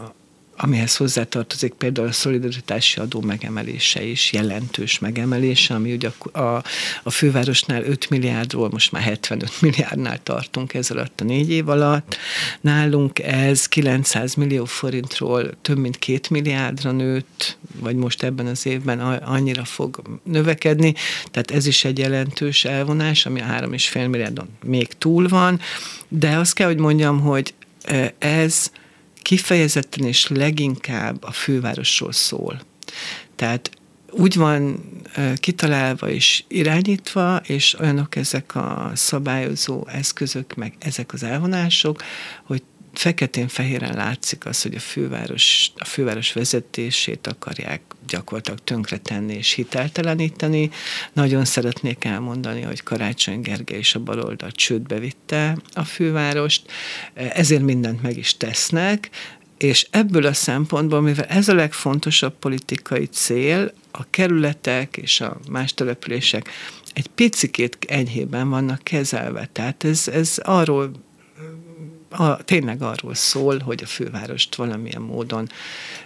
amihez 0.60 0.96
hozzátartozik 0.96 1.72
például 1.72 2.08
a 2.08 2.12
szolidaritási 2.12 3.00
adó 3.00 3.20
megemelése 3.20 4.04
is, 4.04 4.32
jelentős 4.32 4.98
megemelése, 4.98 5.74
ami 5.74 5.92
ugye 5.92 6.10
a, 6.32 6.38
a, 6.38 6.62
a 7.02 7.10
fővárosnál 7.10 7.82
5 7.84 8.10
milliárdról 8.10 8.68
most 8.70 8.92
már 8.92 9.02
75 9.02 9.60
milliárdnál 9.60 10.22
tartunk 10.22 10.74
ez 10.74 10.90
alatt 10.90 11.20
a 11.20 11.24
négy 11.24 11.50
év 11.50 11.68
alatt. 11.68 12.16
Nálunk 12.60 13.18
ez 13.18 13.66
900 13.66 14.34
millió 14.34 14.64
forintról 14.64 15.50
több 15.62 15.78
mint 15.78 15.98
2 15.98 16.20
milliárdra 16.30 16.92
nőtt, 16.92 17.58
vagy 17.80 17.96
most 17.96 18.22
ebben 18.22 18.46
az 18.46 18.66
évben 18.66 19.00
annyira 19.00 19.64
fog 19.64 20.02
növekedni, 20.22 20.94
tehát 21.30 21.50
ez 21.50 21.66
is 21.66 21.84
egy 21.84 21.98
jelentős 21.98 22.64
elvonás, 22.64 23.26
ami 23.26 23.40
a 23.40 23.44
3,5 23.44 24.10
milliárdon 24.10 24.48
még 24.64 24.88
túl 24.88 25.28
van, 25.28 25.60
de 26.08 26.36
azt 26.36 26.54
kell, 26.54 26.66
hogy 26.66 26.78
mondjam, 26.78 27.20
hogy 27.20 27.54
ez 28.18 28.70
kifejezetten 29.28 30.06
és 30.06 30.28
leginkább 30.28 31.22
a 31.22 31.32
fővárosról 31.32 32.12
szól. 32.12 32.60
Tehát 33.36 33.70
úgy 34.10 34.34
van 34.34 34.84
kitalálva 35.36 36.08
és 36.08 36.44
irányítva, 36.48 37.36
és 37.36 37.78
olyanok 37.80 38.16
ezek 38.16 38.54
a 38.54 38.90
szabályozó 38.94 39.86
eszközök, 39.86 40.54
meg 40.54 40.74
ezek 40.78 41.12
az 41.12 41.22
elvonások, 41.22 42.02
hogy 42.44 42.62
feketén-fehéren 42.98 43.94
látszik 43.94 44.46
az, 44.46 44.62
hogy 44.62 44.74
a 44.74 44.80
főváros, 44.80 45.70
a 45.76 45.84
főváros 45.84 46.32
vezetését 46.32 47.26
akarják 47.26 47.80
gyakorlatilag 48.06 48.58
tönkretenni 48.64 49.34
és 49.34 49.52
hitelteleníteni. 49.52 50.70
Nagyon 51.12 51.44
szeretnék 51.44 52.04
elmondani, 52.04 52.60
hogy 52.60 52.82
Karácsony 52.82 53.40
Gergely 53.40 53.78
és 53.78 53.94
a 53.94 54.00
baloldal 54.00 54.50
csődbe 54.50 54.98
vitte 54.98 55.56
a 55.72 55.84
fővárost, 55.84 56.70
ezért 57.14 57.62
mindent 57.62 58.02
meg 58.02 58.16
is 58.16 58.36
tesznek, 58.36 59.10
és 59.58 59.86
ebből 59.90 60.26
a 60.26 60.32
szempontból, 60.32 61.00
mivel 61.00 61.24
ez 61.24 61.48
a 61.48 61.54
legfontosabb 61.54 62.38
politikai 62.38 63.06
cél, 63.06 63.72
a 63.90 64.10
kerületek 64.10 64.96
és 64.96 65.20
a 65.20 65.38
más 65.50 65.74
települések 65.74 66.48
egy 66.92 67.06
picikét 67.06 67.76
enyhében 67.88 68.48
vannak 68.48 68.82
kezelve. 68.82 69.48
Tehát 69.52 69.84
ez, 69.84 70.08
ez 70.08 70.38
arról 70.42 70.90
a, 72.10 72.44
tényleg 72.44 72.82
arról 72.82 73.14
szól, 73.14 73.58
hogy 73.58 73.82
a 73.82 73.86
fővárost 73.86 74.54
valamilyen 74.54 75.02
módon 75.02 75.48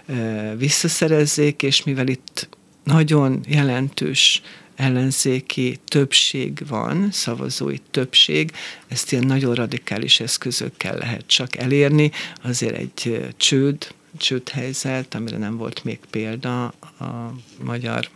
e, 0.05 0.55
visszaszerezzék, 0.55 1.63
és 1.63 1.83
mivel 1.83 2.07
itt 2.07 2.49
nagyon 2.83 3.39
jelentős 3.47 4.41
ellenzéki 4.75 5.79
többség 5.85 6.67
van, 6.67 7.11
szavazói 7.11 7.77
többség, 7.91 8.51
ezt 8.87 9.11
ilyen 9.11 9.25
nagyon 9.25 9.55
radikális 9.55 10.19
eszközökkel 10.19 10.97
lehet 10.97 11.27
csak 11.27 11.55
elérni, 11.55 12.11
azért 12.41 12.75
egy 12.75 13.31
csőd, 13.37 13.93
csődhelyzet, 14.17 15.15
amire 15.15 15.37
nem 15.37 15.57
volt 15.57 15.83
még 15.83 15.99
példa 16.09 16.65
a 16.99 17.33
magyar 17.63 18.09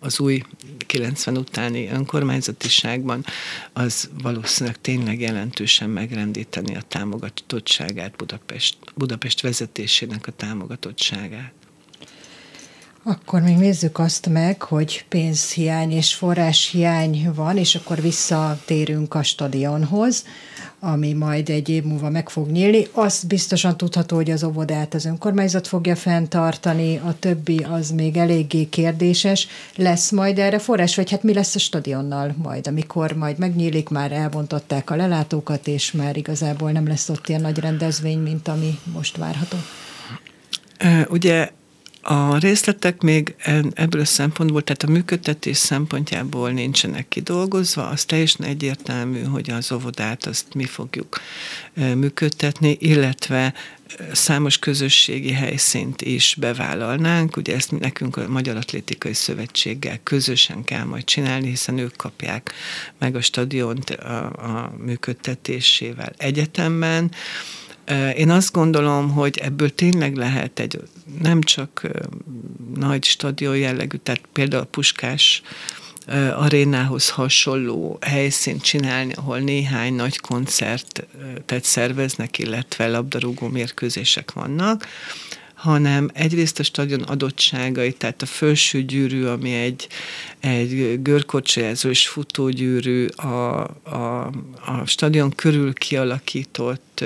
az 0.00 0.20
új 0.20 0.42
90 0.86 1.36
utáni 1.36 1.88
önkormányzatiságban, 1.88 3.24
az 3.72 4.10
valószínűleg 4.22 4.80
tényleg 4.80 5.20
jelentősen 5.20 5.90
megrendíteni 5.90 6.76
a 6.76 6.82
támogatottságát, 6.82 8.16
Budapest, 8.16 8.76
Budapest 8.94 9.40
vezetésének 9.40 10.26
a 10.26 10.32
támogatottságát. 10.32 11.52
Akkor 13.08 13.40
még 13.42 13.56
nézzük 13.56 13.98
azt 13.98 14.28
meg, 14.28 14.62
hogy 14.62 15.04
pénzhiány 15.08 15.92
és 15.92 16.14
forráshiány 16.14 17.30
van, 17.34 17.56
és 17.56 17.74
akkor 17.74 18.00
visszatérünk 18.00 19.14
a 19.14 19.22
stadionhoz, 19.22 20.24
ami 20.80 21.12
majd 21.12 21.48
egy 21.48 21.68
év 21.68 21.84
múlva 21.84 22.10
meg 22.10 22.28
fog 22.28 22.48
nyílni. 22.48 22.86
Azt 22.92 23.26
biztosan 23.26 23.76
tudható, 23.76 24.16
hogy 24.16 24.30
az 24.30 24.44
óvodát 24.44 24.94
az 24.94 25.04
önkormányzat 25.04 25.66
fogja 25.66 25.96
fenntartani, 25.96 26.96
a 26.96 27.18
többi 27.18 27.56
az 27.56 27.90
még 27.90 28.16
eléggé 28.16 28.64
kérdéses. 28.64 29.48
Lesz 29.76 30.10
majd 30.10 30.38
erre 30.38 30.58
forrás, 30.58 30.96
vagy 30.96 31.10
hát 31.10 31.22
mi 31.22 31.32
lesz 31.34 31.54
a 31.54 31.58
stadionnal 31.58 32.34
majd, 32.42 32.66
amikor 32.66 33.12
majd 33.12 33.38
megnyílik, 33.38 33.88
már 33.88 34.12
elbontották 34.12 34.90
a 34.90 34.96
lelátókat, 34.96 35.66
és 35.66 35.92
már 35.92 36.16
igazából 36.16 36.70
nem 36.70 36.86
lesz 36.86 37.08
ott 37.08 37.28
ilyen 37.28 37.40
nagy 37.40 37.58
rendezvény, 37.58 38.18
mint 38.18 38.48
ami 38.48 38.78
most 38.92 39.16
várható? 39.16 39.56
Ugye 41.08 41.50
a 42.10 42.38
részletek 42.38 43.00
még 43.00 43.34
ebből 43.74 44.00
a 44.00 44.04
szempontból, 44.04 44.62
tehát 44.62 44.82
a 44.82 44.90
működtetés 44.90 45.56
szempontjából 45.56 46.50
nincsenek 46.50 47.08
kidolgozva, 47.08 47.86
az 47.86 48.04
teljesen 48.04 48.46
egyértelmű, 48.46 49.22
hogy 49.22 49.50
az 49.50 49.72
óvodát 49.72 50.26
azt 50.26 50.54
mi 50.54 50.64
fogjuk 50.64 51.20
működtetni, 51.74 52.76
illetve 52.80 53.54
számos 54.12 54.58
közösségi 54.58 55.32
helyszínt 55.32 56.02
is 56.02 56.36
bevállalnánk. 56.40 57.36
Ugye 57.36 57.54
ezt 57.54 57.78
nekünk 57.78 58.16
a 58.16 58.28
Magyar 58.28 58.56
Atlétikai 58.56 59.14
Szövetséggel 59.14 59.98
közösen 60.02 60.64
kell 60.64 60.84
majd 60.84 61.04
csinálni, 61.04 61.48
hiszen 61.48 61.78
ők 61.78 61.96
kapják 61.96 62.52
meg 62.98 63.16
a 63.16 63.20
stadiont 63.20 63.90
a, 63.90 64.24
a 64.26 64.74
működtetésével 64.84 66.12
egyetemben. 66.16 67.10
Én 68.16 68.30
azt 68.30 68.52
gondolom, 68.52 69.10
hogy 69.10 69.38
ebből 69.38 69.74
tényleg 69.74 70.16
lehet 70.16 70.58
egy 70.58 70.80
nem 71.22 71.40
csak 71.40 71.88
nagy 72.74 73.04
stadion 73.04 73.56
jellegű, 73.56 73.96
tehát 73.96 74.20
például 74.32 74.62
a 74.62 74.66
Puskás 74.70 75.42
arénához 76.36 77.10
hasonló 77.10 77.98
helyszínt 78.00 78.62
csinálni, 78.62 79.12
ahol 79.12 79.38
néhány 79.38 79.94
nagy 79.94 80.18
koncertet 80.18 81.64
szerveznek, 81.64 82.38
illetve 82.38 82.88
labdarúgó 82.88 83.48
mérkőzések 83.48 84.32
vannak, 84.32 84.86
hanem 85.58 86.10
egyrészt 86.12 86.58
a 86.58 86.62
stadion 86.62 87.02
adottságai, 87.02 87.92
tehát 87.92 88.22
a 88.22 88.26
felső 88.26 88.82
gyűrű, 88.82 89.24
ami 89.24 89.54
egy, 89.54 89.86
egy 90.40 91.02
görkocsajázó 91.02 91.88
és 91.88 92.08
futógyűrű, 92.08 93.06
a, 93.06 93.60
a, 93.82 94.26
a 94.66 94.86
stadion 94.86 95.30
körül 95.30 95.72
kialakított 95.72 97.04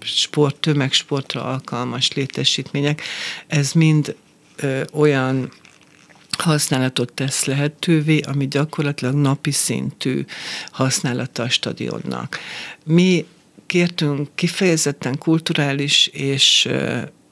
sport, 0.00 0.56
tömegsportra 0.56 1.44
alkalmas 1.44 2.12
létesítmények, 2.12 3.02
ez 3.46 3.72
mind 3.72 4.16
ö, 4.56 4.82
olyan 4.92 5.52
használatot 6.38 7.12
tesz 7.12 7.44
lehetővé, 7.44 8.20
ami 8.20 8.48
gyakorlatilag 8.48 9.14
napi 9.14 9.50
szintű 9.50 10.24
használata 10.70 11.42
a 11.42 11.48
stadionnak. 11.48 12.38
Mi 12.84 13.26
kértünk 13.66 14.28
kifejezetten 14.34 15.18
kulturális 15.18 16.06
és 16.06 16.68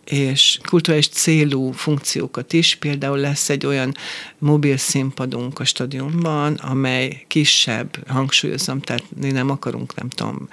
és 0.06 0.58
kulturális 0.68 1.08
célú 1.08 1.72
funkciókat 1.72 2.52
is. 2.52 2.74
Például 2.74 3.18
lesz 3.18 3.48
egy 3.48 3.66
olyan 3.66 3.94
mobil 4.38 4.76
színpadunk 4.76 5.58
a 5.58 5.64
stadionban, 5.64 6.54
amely 6.54 7.24
kisebb, 7.28 8.08
hangsúlyozom, 8.08 8.80
tehát 8.80 9.04
mi 9.20 9.30
nem 9.30 9.50
akarunk, 9.50 9.94
nem 9.94 10.08
tudom, 10.08 10.48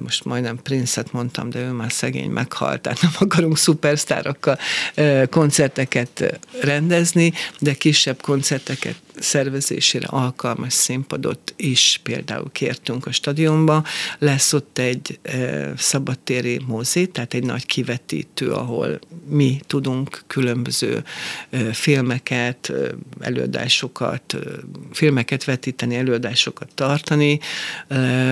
most 0.00 0.24
majdnem 0.24 0.62
Princet 0.62 1.12
mondtam, 1.12 1.50
de 1.50 1.58
ő 1.58 1.70
már 1.70 1.92
szegény 1.92 2.30
meghalt, 2.30 2.80
tehát 2.80 3.02
nem 3.02 3.12
akarunk 3.18 3.58
szupersztárokkal 3.58 4.58
koncerteket 5.30 6.40
rendezni, 6.60 7.32
de 7.58 7.74
kisebb 7.74 8.20
koncerteket 8.22 8.94
szervezésére 9.18 10.06
alkalmas 10.06 10.72
színpadot 10.72 11.54
is 11.56 12.00
például 12.02 12.50
kértünk 12.52 13.06
a 13.06 13.12
stadionba. 13.12 13.84
Lesz 14.18 14.52
ott 14.52 14.78
egy 14.78 15.18
szabadtéri 15.76 16.60
mozé, 16.66 17.06
tehát 17.06 17.34
egy 17.34 17.44
nagy 17.44 17.66
kivetítő, 17.66 18.52
ahol 18.52 18.98
mi 19.28 19.60
tudunk 19.66 20.22
különböző 20.26 21.04
filmeket, 21.72 22.72
előadásokat, 23.20 24.36
filmeket 24.92 25.44
vetíteni, 25.44 25.96
előadásokat 25.96 26.68
tartani. 26.74 27.40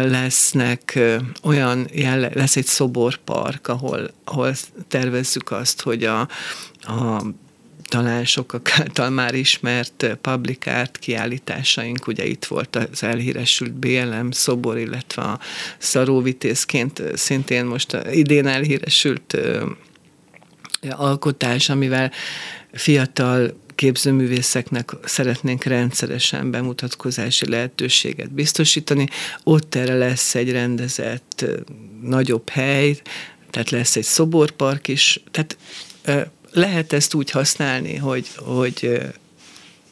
Lesznek 0.05 0.99
olyan, 1.43 1.89
jelle, 1.93 2.31
lesz 2.35 2.57
egy 2.57 2.67
szoborpark, 2.67 3.69
ahol, 3.69 4.11
ahol 4.25 4.55
tervezzük 4.89 5.51
azt, 5.51 5.81
hogy 5.81 6.05
a, 6.05 6.21
a 6.81 7.23
talán 7.89 8.25
sokak 8.25 8.71
által 8.79 9.11
már 9.21 9.35
ismert 9.35 10.17
publikárt 10.21 10.99
kiállításaink, 10.99 12.07
ugye 12.07 12.27
itt 12.27 12.45
volt 12.45 12.77
az 12.77 13.03
elhíresült 13.03 13.73
BLM 13.73 14.31
szobor, 14.31 14.79
illetve 14.79 15.23
a 15.23 15.39
szaróvitészként 15.79 17.03
szintén 17.15 17.65
most 17.65 17.97
idén 18.13 18.47
elhíresült 18.47 19.37
alkotás, 20.91 21.69
amivel 21.69 22.13
fiatal 22.73 23.53
képzőművészeknek 23.79 24.91
szeretnénk 25.05 25.65
rendszeresen 25.65 26.51
bemutatkozási 26.51 27.49
lehetőséget 27.49 28.33
biztosítani. 28.33 29.09
Ott 29.45 29.75
erre 29.75 29.95
lesz 29.95 30.35
egy 30.35 30.51
rendezett 30.51 31.45
nagyobb 32.03 32.49
hely, 32.49 33.01
tehát 33.51 33.71
lesz 33.71 33.97
egy 33.97 34.05
szoborpark 34.05 34.89
is, 34.89 35.21
tehát 35.31 35.57
lehet 36.53 36.93
ezt 36.93 37.15
úgy 37.15 37.31
használni, 37.31 37.97
hogy, 37.97 38.29
hogy, 38.37 38.99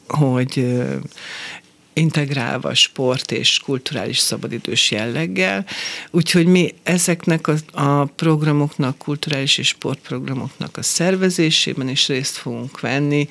hogy 0.07 0.77
integrálva 1.97 2.73
sport 2.73 3.31
és 3.31 3.59
kulturális 3.59 4.17
szabadidős 4.17 4.91
jelleggel. 4.91 5.65
Úgyhogy 6.11 6.45
mi 6.45 6.73
ezeknek 6.83 7.47
a, 7.47 7.55
a 7.71 8.05
programoknak, 8.05 8.97
kulturális 8.97 9.57
és 9.57 9.67
sportprogramoknak 9.67 10.77
a 10.77 10.81
szervezésében 10.81 11.89
is 11.89 12.07
részt 12.07 12.35
fogunk 12.35 12.79
venni, 12.79 13.27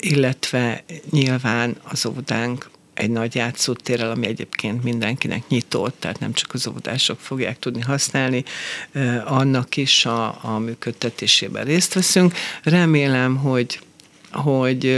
illetve 0.00 0.84
nyilván 1.10 1.76
az 1.82 2.06
óvodánk 2.06 2.70
egy 2.94 3.10
nagy 3.10 3.34
játszótérrel, 3.34 4.10
ami 4.10 4.26
egyébként 4.26 4.82
mindenkinek 4.82 5.48
nyitott, 5.48 5.96
tehát 5.98 6.18
nem 6.18 6.32
csak 6.32 6.54
az 6.54 6.66
óvodások 6.68 7.20
fogják 7.20 7.58
tudni 7.58 7.80
használni, 7.80 8.44
annak 9.24 9.76
is 9.76 10.06
a, 10.06 10.38
a 10.42 10.58
működtetésében 10.58 11.64
részt 11.64 11.94
veszünk. 11.94 12.34
Remélem, 12.62 13.36
hogy, 13.36 13.78
hogy 14.34 14.96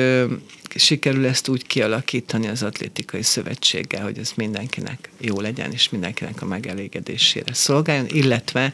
sikerül 0.74 1.26
ezt 1.26 1.48
úgy 1.48 1.66
kialakítani 1.66 2.48
az 2.48 2.62
atlétikai 2.62 3.22
szövetséggel, 3.22 4.02
hogy 4.02 4.18
ez 4.18 4.32
mindenkinek 4.36 5.10
jó 5.20 5.40
legyen, 5.40 5.72
és 5.72 5.88
mindenkinek 5.88 6.42
a 6.42 6.46
megelégedésére 6.46 7.54
szolgáljon, 7.54 8.06
illetve 8.08 8.72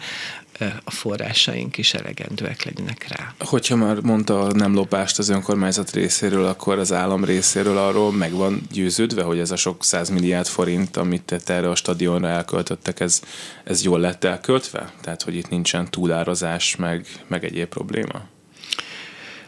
a 0.84 0.90
forrásaink 0.90 1.78
is 1.78 1.94
elegendőek 1.94 2.64
legyenek 2.64 3.06
rá. 3.08 3.34
Hogyha 3.38 3.76
már 3.76 4.00
mondta 4.00 4.40
a 4.40 4.52
nem 4.52 4.74
lopást 4.74 5.18
az 5.18 5.28
önkormányzat 5.28 5.90
részéről, 5.90 6.46
akkor 6.46 6.78
az 6.78 6.92
állam 6.92 7.24
részéről 7.24 7.78
arról 7.78 8.12
meg 8.12 8.32
van 8.32 8.62
győződve, 8.72 9.22
hogy 9.22 9.38
ez 9.38 9.50
a 9.50 9.56
sok 9.56 9.84
százmilliárd 9.84 10.46
forint, 10.46 10.96
amit 10.96 11.42
erre 11.46 11.70
a 11.70 11.74
stadionra 11.74 12.28
elköltöttek, 12.28 13.00
ez, 13.00 13.22
ez 13.64 13.82
jól 13.82 14.00
lett 14.00 14.24
elköltve? 14.24 14.92
Tehát, 15.00 15.22
hogy 15.22 15.34
itt 15.34 15.48
nincsen 15.48 15.90
túlározás, 15.90 16.76
meg, 16.76 17.06
meg 17.26 17.44
egyéb 17.44 17.68
probléma? 17.68 18.22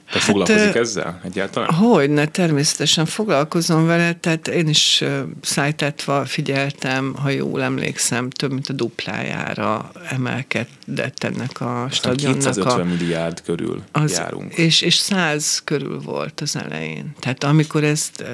Te 0.07 0.19
hát, 0.19 0.23
foglalkozik 0.23 0.75
ezzel 0.75 1.21
egyáltalán? 1.25 1.73
Hogy 1.73 2.11
ne, 2.11 2.27
természetesen 2.27 3.07
foglalkozom 3.07 3.87
vele, 3.87 4.14
tehát 4.14 4.49
én 4.49 4.69
is 4.69 5.05
szájtátva 5.43 6.25
figyeltem, 6.25 7.14
ha 7.23 7.29
jól 7.31 7.62
emlékszem, 7.62 8.31
több 8.31 8.53
mint 8.53 8.69
a 8.69 8.73
duplájára 8.73 9.90
emelkedett 10.11 11.25
ennek 11.25 11.61
a 11.61 11.88
stadionnak. 11.90 12.38
250 12.38 12.81
a, 12.81 12.85
milliárd 12.85 13.43
körül 13.43 13.83
az, 13.93 14.12
járunk. 14.12 14.55
És, 14.55 14.81
és 14.81 14.95
100 14.95 15.62
körül 15.64 16.01
volt 16.01 16.40
az 16.40 16.57
elején. 16.57 17.14
Tehát 17.21 17.45
amikor 17.45 17.85
ezt, 17.85 18.25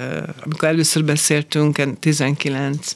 amikor 0.44 0.68
először 0.68 1.04
beszéltünk, 1.04 1.98
19 2.00 2.94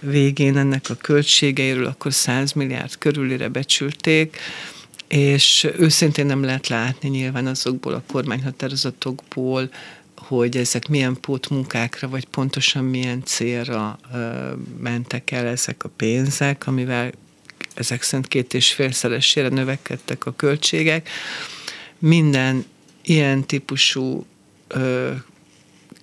végén 0.00 0.56
ennek 0.56 0.84
a 0.88 0.94
költségeiről, 0.94 1.86
akkor 1.86 2.12
100 2.12 2.52
milliárd 2.52 2.98
körülire 2.98 3.48
becsülték, 3.48 4.36
és 5.10 5.68
őszintén 5.78 6.26
nem 6.26 6.44
lehet 6.44 6.68
látni 6.68 7.08
nyilván 7.08 7.46
azokból 7.46 7.94
a 7.94 8.02
kormányhatározatokból, 8.06 9.70
hogy 10.16 10.56
ezek 10.56 10.88
milyen 10.88 11.20
pótmunkákra, 11.20 12.08
vagy 12.08 12.26
pontosan 12.26 12.84
milyen 12.84 13.22
célra 13.24 13.98
ö, 14.12 14.52
mentek 14.78 15.30
el 15.30 15.46
ezek 15.46 15.84
a 15.84 15.88
pénzek, 15.88 16.66
amivel 16.66 17.12
ezek 17.74 18.02
szerint 18.02 18.28
két 18.28 18.54
és 18.54 18.72
félszeresére 18.72 19.48
növekedtek 19.48 20.26
a 20.26 20.34
költségek. 20.36 21.08
Minden 21.98 22.64
ilyen 23.02 23.46
típusú 23.46 24.26
ö, 24.68 25.12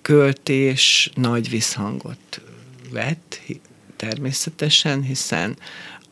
költés 0.02 1.10
nagy 1.14 1.50
visszhangot 1.50 2.40
vett, 2.90 3.40
természetesen, 3.96 5.02
hiszen 5.02 5.56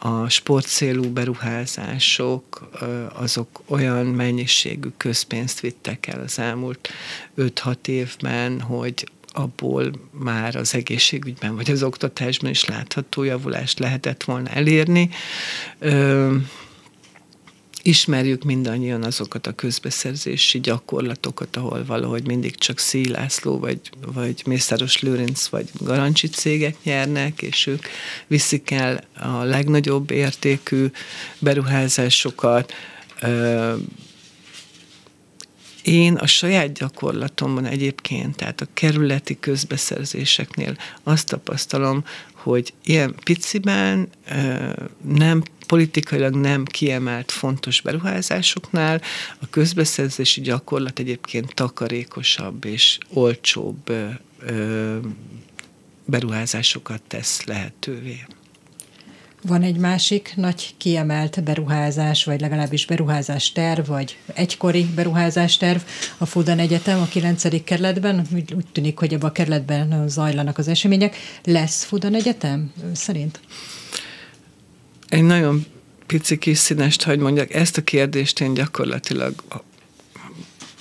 a 0.07 0.29
sportcélú 0.29 1.13
beruházások 1.13 2.69
azok 3.15 3.63
olyan 3.67 4.07
mennyiségű 4.07 4.89
közpénzt 4.97 5.61
vittek 5.61 6.07
el 6.07 6.21
az 6.21 6.39
elmúlt 6.39 6.89
5-6 7.39 7.87
évben, 7.87 8.61
hogy 8.61 9.09
abból 9.33 9.91
már 10.11 10.57
az 10.57 10.75
egészségügyben 10.75 11.57
vagy 11.57 11.71
az 11.71 11.83
oktatásban 11.83 12.51
is 12.51 12.65
látható 12.65 13.23
javulást 13.23 13.79
lehetett 13.79 14.25
volna 14.25 14.49
elérni 14.49 15.11
ismerjük 17.87 18.45
mindannyian 18.45 19.03
azokat 19.03 19.47
a 19.47 19.55
közbeszerzési 19.55 20.61
gyakorlatokat, 20.61 21.57
ahol 21.57 21.85
valahogy 21.85 22.27
mindig 22.27 22.57
csak 22.57 22.79
Szílászló, 22.79 23.59
vagy, 23.59 23.81
vagy 24.15 24.43
Mészáros 24.47 25.01
Lőrinc, 25.01 25.47
vagy 25.47 25.69
Garancsi 25.81 26.29
cégek 26.29 26.77
nyernek, 26.83 27.43
és 27.43 27.67
ők 27.67 27.87
viszik 28.27 28.71
el 28.71 29.05
a 29.21 29.43
legnagyobb 29.43 30.11
értékű 30.11 30.87
beruházásokat. 31.39 32.73
Én 35.87 36.15
a 36.15 36.27
saját 36.27 36.73
gyakorlatomban 36.73 37.65
egyébként, 37.65 38.37
tehát 38.37 38.61
a 38.61 38.67
kerületi 38.75 39.39
közbeszerzéseknél 39.41 40.77
azt 41.03 41.27
tapasztalom, 41.27 42.05
hogy 42.33 42.73
ilyen 42.85 43.15
piciben 43.25 44.09
nem 45.03 45.43
politikailag 45.67 46.35
nem 46.35 46.65
kiemelt 46.65 47.31
fontos 47.31 47.81
beruházásoknál 47.81 49.03
a 49.41 49.49
közbeszerzési 49.51 50.41
gyakorlat 50.41 50.99
egyébként 50.99 51.55
takarékosabb 51.55 52.65
és 52.65 52.99
olcsóbb 53.13 53.93
beruházásokat 56.05 57.03
tesz 57.07 57.45
lehetővé. 57.45 58.25
Van 59.47 59.63
egy 59.63 59.77
másik 59.77 60.33
nagy 60.37 60.75
kiemelt 60.77 61.43
beruházás, 61.45 62.25
vagy 62.25 62.41
legalábbis 62.41 62.87
beruházás 62.87 63.53
terv, 63.53 63.87
vagy 63.87 64.17
egykori 64.35 64.85
beruházás 64.95 65.57
terv 65.57 65.81
a 66.19 66.27
Fudan 66.27 66.59
Egyetem 66.59 67.01
a 67.01 67.05
9. 67.05 67.65
kerületben. 67.65 68.27
Úgy, 68.35 68.65
tűnik, 68.73 68.99
hogy 68.99 69.13
ebben 69.13 69.29
a 69.29 69.33
kerületben 69.33 70.09
zajlanak 70.09 70.59
az 70.59 70.69
események. 70.69 71.17
Lesz 71.45 71.85
Fudan 71.85 72.15
Egyetem 72.15 72.73
szerint? 72.93 73.41
Egy 75.09 75.23
nagyon 75.23 75.67
pici 76.07 76.39
kis 76.39 76.59
színest, 76.59 77.03
hogy 77.03 77.19
mondjak, 77.19 77.55
ezt 77.55 77.77
a 77.77 77.83
kérdést 77.83 78.41
én 78.41 78.55
gyakorlatilag 78.55 79.35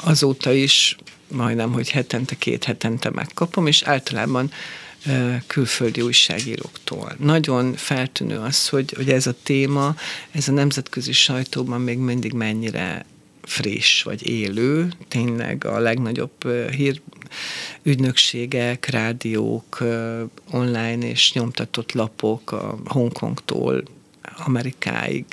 azóta 0.03 0.51
is 0.51 0.95
majdnem, 1.27 1.71
hogy 1.71 1.89
hetente, 1.89 2.35
két 2.35 2.63
hetente 2.63 3.09
megkapom, 3.09 3.67
és 3.67 3.81
általában 3.81 4.51
külföldi 5.47 6.01
újságíróktól. 6.01 7.15
Nagyon 7.19 7.73
feltűnő 7.73 8.37
az, 8.37 8.69
hogy, 8.69 8.93
hogy 8.95 9.09
ez 9.09 9.27
a 9.27 9.35
téma, 9.43 9.95
ez 10.31 10.47
a 10.47 10.51
nemzetközi 10.51 11.11
sajtóban 11.11 11.81
még 11.81 11.97
mindig 11.97 12.33
mennyire 12.33 13.05
friss 13.43 14.03
vagy 14.03 14.27
élő, 14.27 14.91
tényleg 15.07 15.65
a 15.65 15.79
legnagyobb 15.79 16.47
hír 16.71 17.01
ügynökségek, 17.83 18.85
rádiók, 18.85 19.83
online 20.51 21.07
és 21.07 21.33
nyomtatott 21.33 21.91
lapok 21.91 22.51
a 22.51 22.77
Hongkongtól 22.85 23.83
Amerikáig 24.37 25.25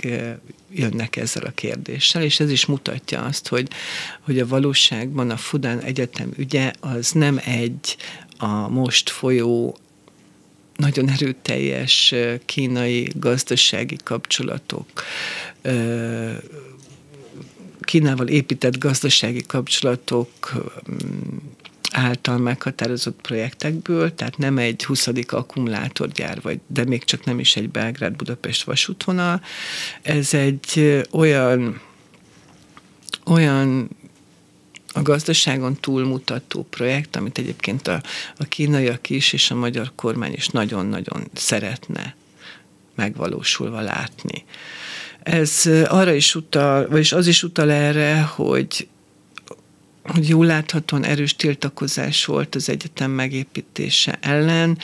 jönnek 0.74 1.16
ezzel 1.16 1.44
a 1.44 1.50
kérdéssel, 1.50 2.22
és 2.22 2.40
ez 2.40 2.50
is 2.50 2.66
mutatja 2.66 3.22
azt, 3.22 3.48
hogy, 3.48 3.68
hogy 4.20 4.38
a 4.38 4.46
valóságban 4.46 5.30
a 5.30 5.36
Fudan 5.36 5.80
Egyetem 5.80 6.32
ügye 6.36 6.72
az 6.80 7.10
nem 7.10 7.40
egy 7.44 7.96
a 8.42 8.68
most 8.68 9.10
folyó 9.10 9.76
nagyon 10.76 11.08
erőteljes 11.08 12.14
kínai 12.44 13.12
gazdasági 13.14 13.96
kapcsolatok, 14.04 14.86
Kínával 17.80 18.28
épített 18.28 18.78
gazdasági 18.78 19.42
kapcsolatok 19.46 20.28
által 21.92 22.38
meghatározott 22.38 23.20
projektekből, 23.20 24.14
tehát 24.14 24.38
nem 24.38 24.58
egy 24.58 24.84
20. 24.84 25.08
akkumulátorgyár, 25.26 26.40
vagy, 26.40 26.60
de 26.66 26.84
még 26.84 27.04
csak 27.04 27.24
nem 27.24 27.38
is 27.38 27.56
egy 27.56 27.70
Belgrád-Budapest 27.70 28.64
vasútvonal. 28.64 29.42
Ez 30.02 30.34
egy 30.34 31.02
olyan 31.10 31.80
olyan 33.24 33.90
a 34.92 35.02
gazdaságon 35.02 35.76
túlmutató 35.80 36.66
projekt, 36.70 37.16
amit 37.16 37.38
egyébként 37.38 37.88
a, 37.88 38.02
a 38.36 38.44
kínaiak 38.44 39.10
is 39.10 39.32
és 39.32 39.50
a 39.50 39.54
magyar 39.54 39.92
kormány 39.94 40.32
is 40.32 40.48
nagyon-nagyon 40.48 41.28
szeretne 41.34 42.16
megvalósulva 42.94 43.80
látni. 43.80 44.44
Ez 45.22 45.70
arra 45.84 46.12
is 46.12 46.34
utal, 46.34 46.88
vagyis 46.88 47.12
az 47.12 47.26
is 47.26 47.42
utal 47.42 47.70
erre, 47.70 48.22
hogy 48.22 48.86
hogy 50.02 50.28
jól 50.28 50.46
láthatóan 50.46 51.04
erős 51.04 51.36
tiltakozás 51.36 52.24
volt 52.24 52.54
az 52.54 52.68
egyetem 52.68 53.10
megépítése 53.10 54.18
ellen, 54.20 54.78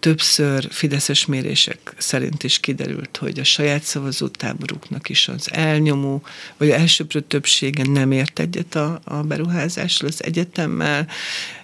többször 0.00 0.66
fideszes 0.70 1.26
mérések 1.26 1.94
szerint 1.96 2.42
is 2.42 2.60
kiderült, 2.60 3.16
hogy 3.16 3.38
a 3.38 3.44
saját 3.44 3.82
szavazótáboruknak 3.82 5.08
is 5.08 5.28
az 5.28 5.52
elnyomó, 5.52 6.22
vagy 6.56 6.70
elsőprő 6.70 7.20
többsége 7.20 7.84
nem 7.86 8.12
ért 8.12 8.38
egyet 8.38 8.74
a, 8.74 9.00
a 9.04 9.14
beruházással 9.22 10.08
az 10.08 10.24
egyetemmel. 10.24 11.06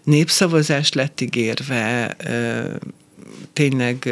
Népszavazás 0.05 0.93
lett 0.93 1.21
ígérve, 1.21 2.17
tényleg 3.53 4.09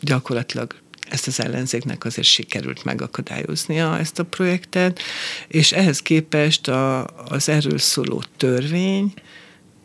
gyakorlatilag 0.00 0.74
ezt 1.08 1.26
az 1.26 1.40
ellenzéknek 1.40 2.04
azért 2.04 2.26
sikerült 2.26 2.84
megakadályoznia 2.84 3.98
ezt 3.98 4.18
a 4.18 4.24
projektet, 4.24 5.00
és 5.48 5.72
ehhez 5.72 6.02
képest 6.02 6.68
a, 6.68 7.04
az 7.04 7.48
erről 7.48 7.78
szóló 7.78 8.22
törvény, 8.36 9.12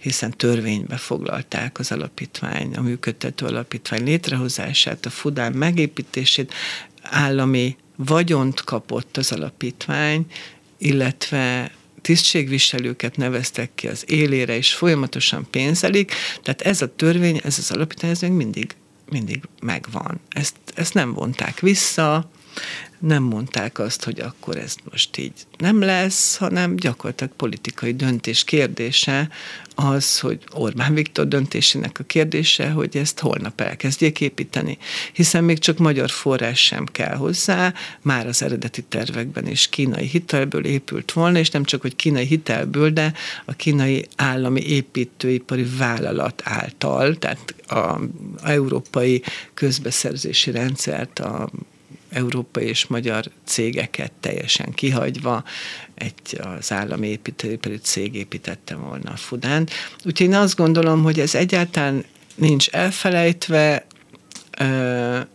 hiszen 0.02 0.32
törvénybe 0.32 0.98
foglalták 0.98 1.80
az 1.80 1.92
alapítvány, 1.92 2.76
a 2.76 2.82
működtető 2.82 3.46
alapítvány 3.46 4.04
létrehozását, 4.04 5.06
a 5.06 5.10
Fudán 5.10 5.54
megépítését, 5.54 6.54
állami 7.02 7.76
vagyont 7.96 8.64
kapott 8.64 9.18
az 9.18 9.32
alapítvány, 9.32 10.26
illetve 10.78 11.72
tisztségviselőket 12.02 13.18
neveztek 13.18 13.72
ki 13.76 13.88
az 13.88 14.04
élére, 14.08 14.56
és 14.56 14.74
folyamatosan 14.74 15.48
pénzelik, 15.52 16.14
tehát 16.42 16.62
ez 16.62 16.82
a 16.82 16.96
törvény, 16.96 17.40
ez 17.44 17.58
az 17.58 17.72
alapítvány, 17.72 18.12
ez 18.12 18.22
még 18.22 18.32
mindig 18.32 18.76
mindig 19.12 19.42
megvan. 19.62 20.20
Ezt, 20.30 20.56
ezt 20.74 20.94
nem 20.94 21.14
vonták 21.14 21.60
vissza, 21.60 22.30
nem 23.02 23.24
mondták 23.24 23.80
azt, 23.80 24.04
hogy 24.04 24.20
akkor 24.20 24.58
ez 24.58 24.76
most 24.92 25.18
így 25.18 25.34
nem 25.58 25.82
lesz, 25.82 26.38
hanem 26.38 26.76
gyakorlatilag 26.76 27.34
politikai 27.34 27.94
döntés 27.94 28.44
kérdése 28.44 29.30
az, 29.76 30.20
hogy 30.20 30.40
Orbán 30.54 30.94
Viktor 30.94 31.28
döntésének 31.28 32.00
a 32.00 32.04
kérdése, 32.04 32.70
hogy 32.70 32.98
ezt 32.98 33.20
holnap 33.20 33.62
elkezdjék 33.62 34.22
építeni. 34.22 34.78
Hiszen 35.14 35.44
még 35.44 35.60
csak 35.60 35.78
magyar 35.78 36.10
forrás 36.10 36.60
sem 36.60 36.86
kell 36.86 37.16
hozzá, 37.16 37.74
már 38.02 38.28
az 38.28 38.44
eredeti 38.44 38.82
tervekben 38.82 39.48
is 39.48 39.70
kínai 39.70 40.06
hitelből 40.06 40.66
épült 40.66 41.12
volna, 41.12 41.38
és 41.38 41.50
nem 41.50 41.64
csak, 41.64 41.82
hogy 41.82 41.96
kínai 41.96 42.26
hitelből, 42.26 42.90
de 42.90 43.14
a 43.46 43.54
kínai 43.54 44.08
állami 44.16 44.62
építőipari 44.62 45.66
vállalat 45.78 46.42
által, 46.46 47.18
tehát 47.18 47.56
a 47.68 48.00
európai 48.44 49.24
közbeszerzési 49.54 50.52
rendszert 50.52 51.20
a 51.20 51.50
európai 52.12 52.65
és 52.65 52.88
magyar 52.88 53.26
cégeket 53.45 54.12
teljesen 54.19 54.71
kihagyva 54.71 55.43
egy 55.93 56.39
az 56.58 56.71
állami 56.71 57.08
építőipari 57.08 57.78
cég 57.78 58.15
építette 58.15 58.76
volna 58.76 59.12
a 59.12 59.15
Fudánt. 59.15 59.71
Úgyhogy 60.06 60.28
én 60.28 60.34
azt 60.34 60.56
gondolom, 60.56 61.04
hogy 61.04 61.19
ez 61.19 61.36
egyáltalán 61.36 62.06
nincs 62.36 62.69
elfelejtve, 62.69 63.86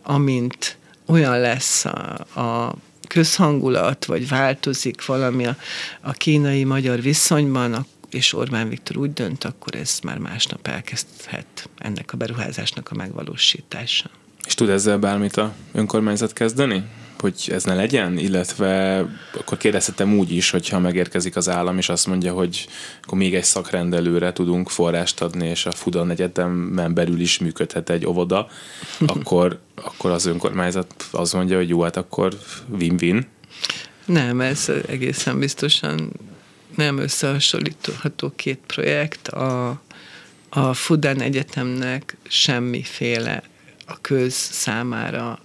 amint 0.03 0.77
olyan 1.05 1.39
lesz 1.39 1.85
a, 1.85 2.39
a 2.39 2.75
közhangulat, 3.07 4.05
vagy 4.05 4.27
változik 4.27 5.05
valami 5.05 5.45
a, 5.45 5.57
a 6.01 6.11
kínai-magyar 6.11 7.01
viszonyban, 7.01 7.85
és 8.09 8.33
Orbán 8.33 8.69
Viktor 8.69 8.97
úgy 8.97 9.13
dönt, 9.13 9.43
akkor 9.43 9.75
ez 9.75 9.99
már 10.03 10.17
másnap 10.17 10.67
elkezdhet 10.67 11.69
ennek 11.77 12.13
a 12.13 12.17
beruházásnak 12.17 12.91
a 12.91 12.95
megvalósítása. 12.95 14.09
És 14.47 14.53
tud 14.53 14.69
ezzel 14.69 14.97
bármit 14.97 15.37
a 15.37 15.53
önkormányzat 15.73 16.33
kezdeni? 16.33 16.83
hogy 17.19 17.49
ez 17.51 17.63
ne 17.63 17.75
legyen, 17.75 18.17
illetve 18.17 18.99
akkor 19.33 19.57
kérdezhetem 19.57 20.17
úgy 20.17 20.31
is, 20.31 20.49
hogyha 20.49 20.79
megérkezik 20.79 21.35
az 21.35 21.49
állam, 21.49 21.77
és 21.77 21.89
azt 21.89 22.07
mondja, 22.07 22.33
hogy 22.33 22.67
akkor 23.03 23.17
még 23.17 23.35
egy 23.35 23.43
szakrendelőre 23.43 24.33
tudunk 24.33 24.69
forrást 24.69 25.21
adni, 25.21 25.47
és 25.47 25.65
a 25.65 25.71
Fudan 25.71 26.09
Egyetemen 26.09 26.93
belül 26.93 27.19
is 27.19 27.39
működhet 27.39 27.89
egy 27.89 28.05
óvoda, 28.05 28.47
akkor, 29.13 29.59
akkor 29.75 30.11
az 30.11 30.25
önkormányzat 30.25 31.07
azt 31.11 31.33
mondja, 31.33 31.57
hogy 31.57 31.69
jó, 31.69 31.81
hát 31.81 31.97
akkor 31.97 32.37
win-win. 32.79 33.27
Nem, 34.05 34.41
ez 34.41 34.71
egészen 34.87 35.39
biztosan 35.39 36.11
nem 36.75 36.97
összehasonlítható 36.97 38.31
két 38.35 38.59
projekt. 38.67 39.27
A, 39.27 39.81
a 40.49 40.73
Fudan 40.73 41.21
Egyetemnek 41.21 42.17
semmiféle 42.27 43.43
a 43.89 44.01
köz 44.01 44.33
számára 44.33 45.39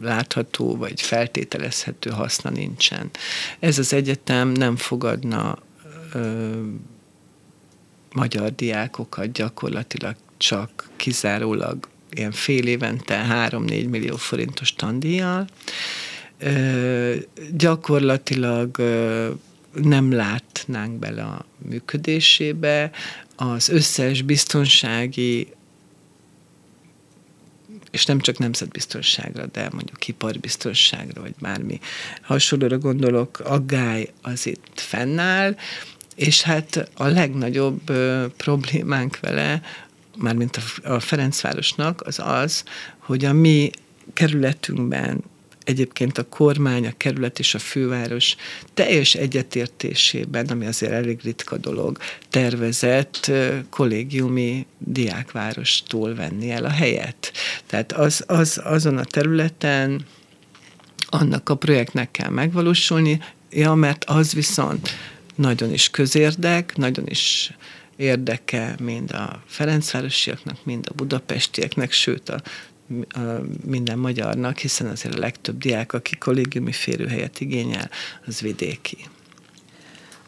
látható 0.00 0.76
vagy 0.76 1.00
feltételezhető 1.00 2.10
haszna 2.10 2.50
nincsen. 2.50 3.10
Ez 3.58 3.78
az 3.78 3.92
egyetem 3.92 4.48
nem 4.48 4.76
fogadna 4.76 5.58
magyar 8.12 8.54
diákokat 8.54 9.32
gyakorlatilag 9.32 10.14
csak 10.36 10.88
kizárólag 10.96 11.88
ilyen 12.10 12.32
fél 12.32 12.66
évente 12.66 13.48
3-4 13.50 13.88
millió 13.88 14.16
forintos 14.16 14.74
tandíjjal. 14.74 15.46
Gyakorlatilag 17.52 18.76
nem 19.72 20.12
látnánk 20.12 20.98
bele 20.98 21.22
a 21.22 21.44
működésébe, 21.68 22.90
az 23.36 23.68
összes 23.68 24.22
biztonsági 24.22 25.48
és 27.96 28.04
nem 28.04 28.20
csak 28.20 28.38
nemzetbiztonságra, 28.38 29.46
de 29.46 29.68
mondjuk 29.72 30.08
iparbiztonságra, 30.08 31.20
vagy 31.20 31.34
bármi 31.40 31.80
hasonlóra 32.22 32.78
gondolok, 32.78 33.40
aggály 33.40 34.12
az 34.22 34.46
itt 34.46 34.80
fennáll, 34.80 35.56
és 36.14 36.42
hát 36.42 36.90
a 36.94 37.06
legnagyobb 37.06 37.92
problémánk 38.36 39.20
vele, 39.20 39.62
mármint 40.16 40.56
a, 40.56 40.92
a 40.92 41.00
Ferencvárosnak, 41.00 42.02
az 42.06 42.18
az, 42.18 42.64
hogy 42.98 43.24
a 43.24 43.32
mi 43.32 43.70
kerületünkben 44.12 45.22
egyébként 45.66 46.18
a 46.18 46.28
kormány, 46.28 46.86
a 46.86 46.92
kerület 46.96 47.38
és 47.38 47.54
a 47.54 47.58
főváros 47.58 48.36
teljes 48.74 49.14
egyetértésében, 49.14 50.46
ami 50.46 50.66
azért 50.66 50.92
elég 50.92 51.20
ritka 51.22 51.56
dolog, 51.56 51.98
tervezett 52.30 53.32
kollégiumi 53.70 54.66
diákvárostól 54.78 56.14
venni 56.14 56.50
el 56.50 56.64
a 56.64 56.70
helyet. 56.70 57.32
Tehát 57.66 57.92
az, 57.92 58.24
az, 58.26 58.60
azon 58.64 58.98
a 58.98 59.04
területen 59.04 60.04
annak 61.06 61.48
a 61.48 61.54
projektnek 61.54 62.10
kell 62.10 62.30
megvalósulni, 62.30 63.20
ja, 63.50 63.74
mert 63.74 64.04
az 64.04 64.32
viszont 64.32 64.90
nagyon 65.34 65.72
is 65.72 65.90
közérdek, 65.90 66.76
nagyon 66.76 67.06
is 67.06 67.52
érdeke 67.96 68.76
mind 68.82 69.10
a 69.10 69.42
Ferencvárosiaknak, 69.46 70.64
mind 70.64 70.86
a 70.90 70.94
budapestieknek, 70.94 71.92
sőt 71.92 72.28
a 72.28 72.42
minden 73.64 73.98
magyarnak, 73.98 74.58
hiszen 74.58 74.86
azért 74.86 75.14
a 75.14 75.18
legtöbb 75.18 75.58
diák, 75.58 75.92
aki 75.92 76.16
kollégiumi 76.16 76.72
férőhelyet 76.72 77.40
igényel, 77.40 77.90
az 78.26 78.40
vidéki. 78.40 78.96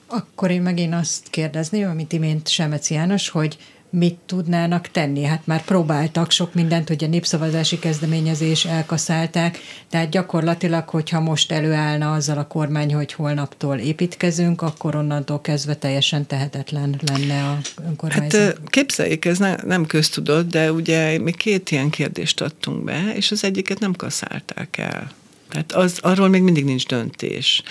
Akkor 0.07 0.51
én 0.51 0.63
megint 0.63 0.95
azt 0.95 1.31
kérdezném, 1.31 1.89
amit 1.89 2.13
imént 2.13 2.49
Semeci 2.49 2.95
János, 2.95 3.29
hogy 3.29 3.59
mit 3.91 4.19
tudnának 4.27 4.89
tenni? 4.89 5.23
Hát 5.23 5.47
már 5.47 5.65
próbáltak 5.65 6.31
sok 6.31 6.55
mindent, 6.55 6.89
hogy 6.89 7.05
a 7.05 7.07
népszavazási 7.07 7.79
kezdeményezés 7.79 8.65
elkaszálták, 8.65 9.59
tehát 9.91 10.11
gyakorlatilag, 10.11 10.89
hogyha 10.89 11.21
most 11.21 11.53
előállna 11.53 12.13
azzal 12.13 12.39
a 12.39 12.47
kormány, 12.47 12.95
hogy 12.95 13.13
holnaptól 13.13 13.79
építkezünk, 13.79 14.63
akkor 14.63 14.95
onnantól 14.95 15.41
kezdve 15.41 15.75
teljesen 15.75 16.27
tehetetlen 16.27 17.01
lenne 17.07 17.45
a 17.45 17.59
önkormányzat. 17.87 18.41
Hát 18.41 18.61
képzeljék, 18.67 19.25
ez 19.25 19.39
ne, 19.39 19.55
nem 19.55 19.87
köztudott, 19.87 20.51
de 20.51 20.73
ugye 20.73 21.19
mi 21.19 21.33
két 21.33 21.71
ilyen 21.71 21.91
kérdést 21.91 22.41
adtunk 22.41 22.85
be, 22.85 23.13
és 23.15 23.31
az 23.31 23.45
egyiket 23.45 23.79
nem 23.79 23.95
kaszálták 23.95 24.79
el. 24.79 25.11
Tehát 25.49 25.73
az, 25.73 25.99
arról 26.01 26.29
még 26.29 26.43
mindig 26.43 26.65
nincs 26.65 26.87
döntés. 26.87 27.63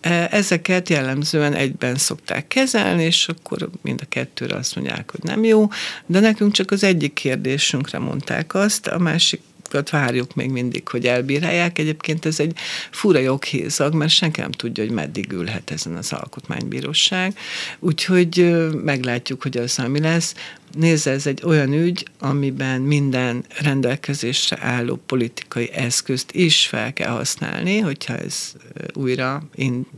E, 0.00 0.28
ezeket 0.30 0.88
jellemzően 0.88 1.54
egyben 1.54 1.96
szokták 1.96 2.48
kezelni, 2.48 3.04
és 3.04 3.28
akkor 3.28 3.68
mind 3.82 4.00
a 4.02 4.08
kettőre 4.08 4.56
azt 4.56 4.76
mondják, 4.76 5.10
hogy 5.10 5.22
nem 5.22 5.44
jó, 5.44 5.68
de 6.06 6.20
nekünk 6.20 6.52
csak 6.52 6.70
az 6.70 6.84
egyik 6.84 7.12
kérdésünkre 7.12 7.98
mondták 7.98 8.54
azt, 8.54 8.86
a 8.86 8.98
másik 8.98 9.40
várjuk 9.90 10.34
még 10.34 10.50
mindig, 10.50 10.88
hogy 10.88 11.06
elbírálják. 11.06 11.78
Egyébként 11.78 12.26
ez 12.26 12.40
egy 12.40 12.56
fura 12.90 13.18
joghézag, 13.18 13.94
mert 13.94 14.10
senki 14.10 14.40
nem 14.40 14.50
tudja, 14.50 14.84
hogy 14.84 14.92
meddig 14.92 15.32
ülhet 15.32 15.70
ezen 15.70 15.96
az 15.96 16.12
alkotmánybíróság. 16.12 17.38
Úgyhogy 17.78 18.56
meglátjuk, 18.84 19.42
hogy 19.42 19.56
az 19.56 19.78
ami 19.78 20.00
lesz. 20.00 20.34
Nézze, 20.72 21.10
ez 21.10 21.26
egy 21.26 21.42
olyan 21.44 21.72
ügy, 21.72 22.06
amiben 22.18 22.80
minden 22.80 23.44
rendelkezésre 23.60 24.58
álló 24.60 25.00
politikai 25.06 25.70
eszközt 25.72 26.32
is 26.32 26.66
fel 26.66 26.92
kell 26.92 27.10
használni, 27.10 27.78
hogyha 27.78 28.16
ez 28.16 28.52
újra 28.92 29.42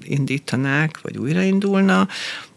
indítanák, 0.02 1.00
vagy 1.00 1.16
újraindulna, 1.16 2.08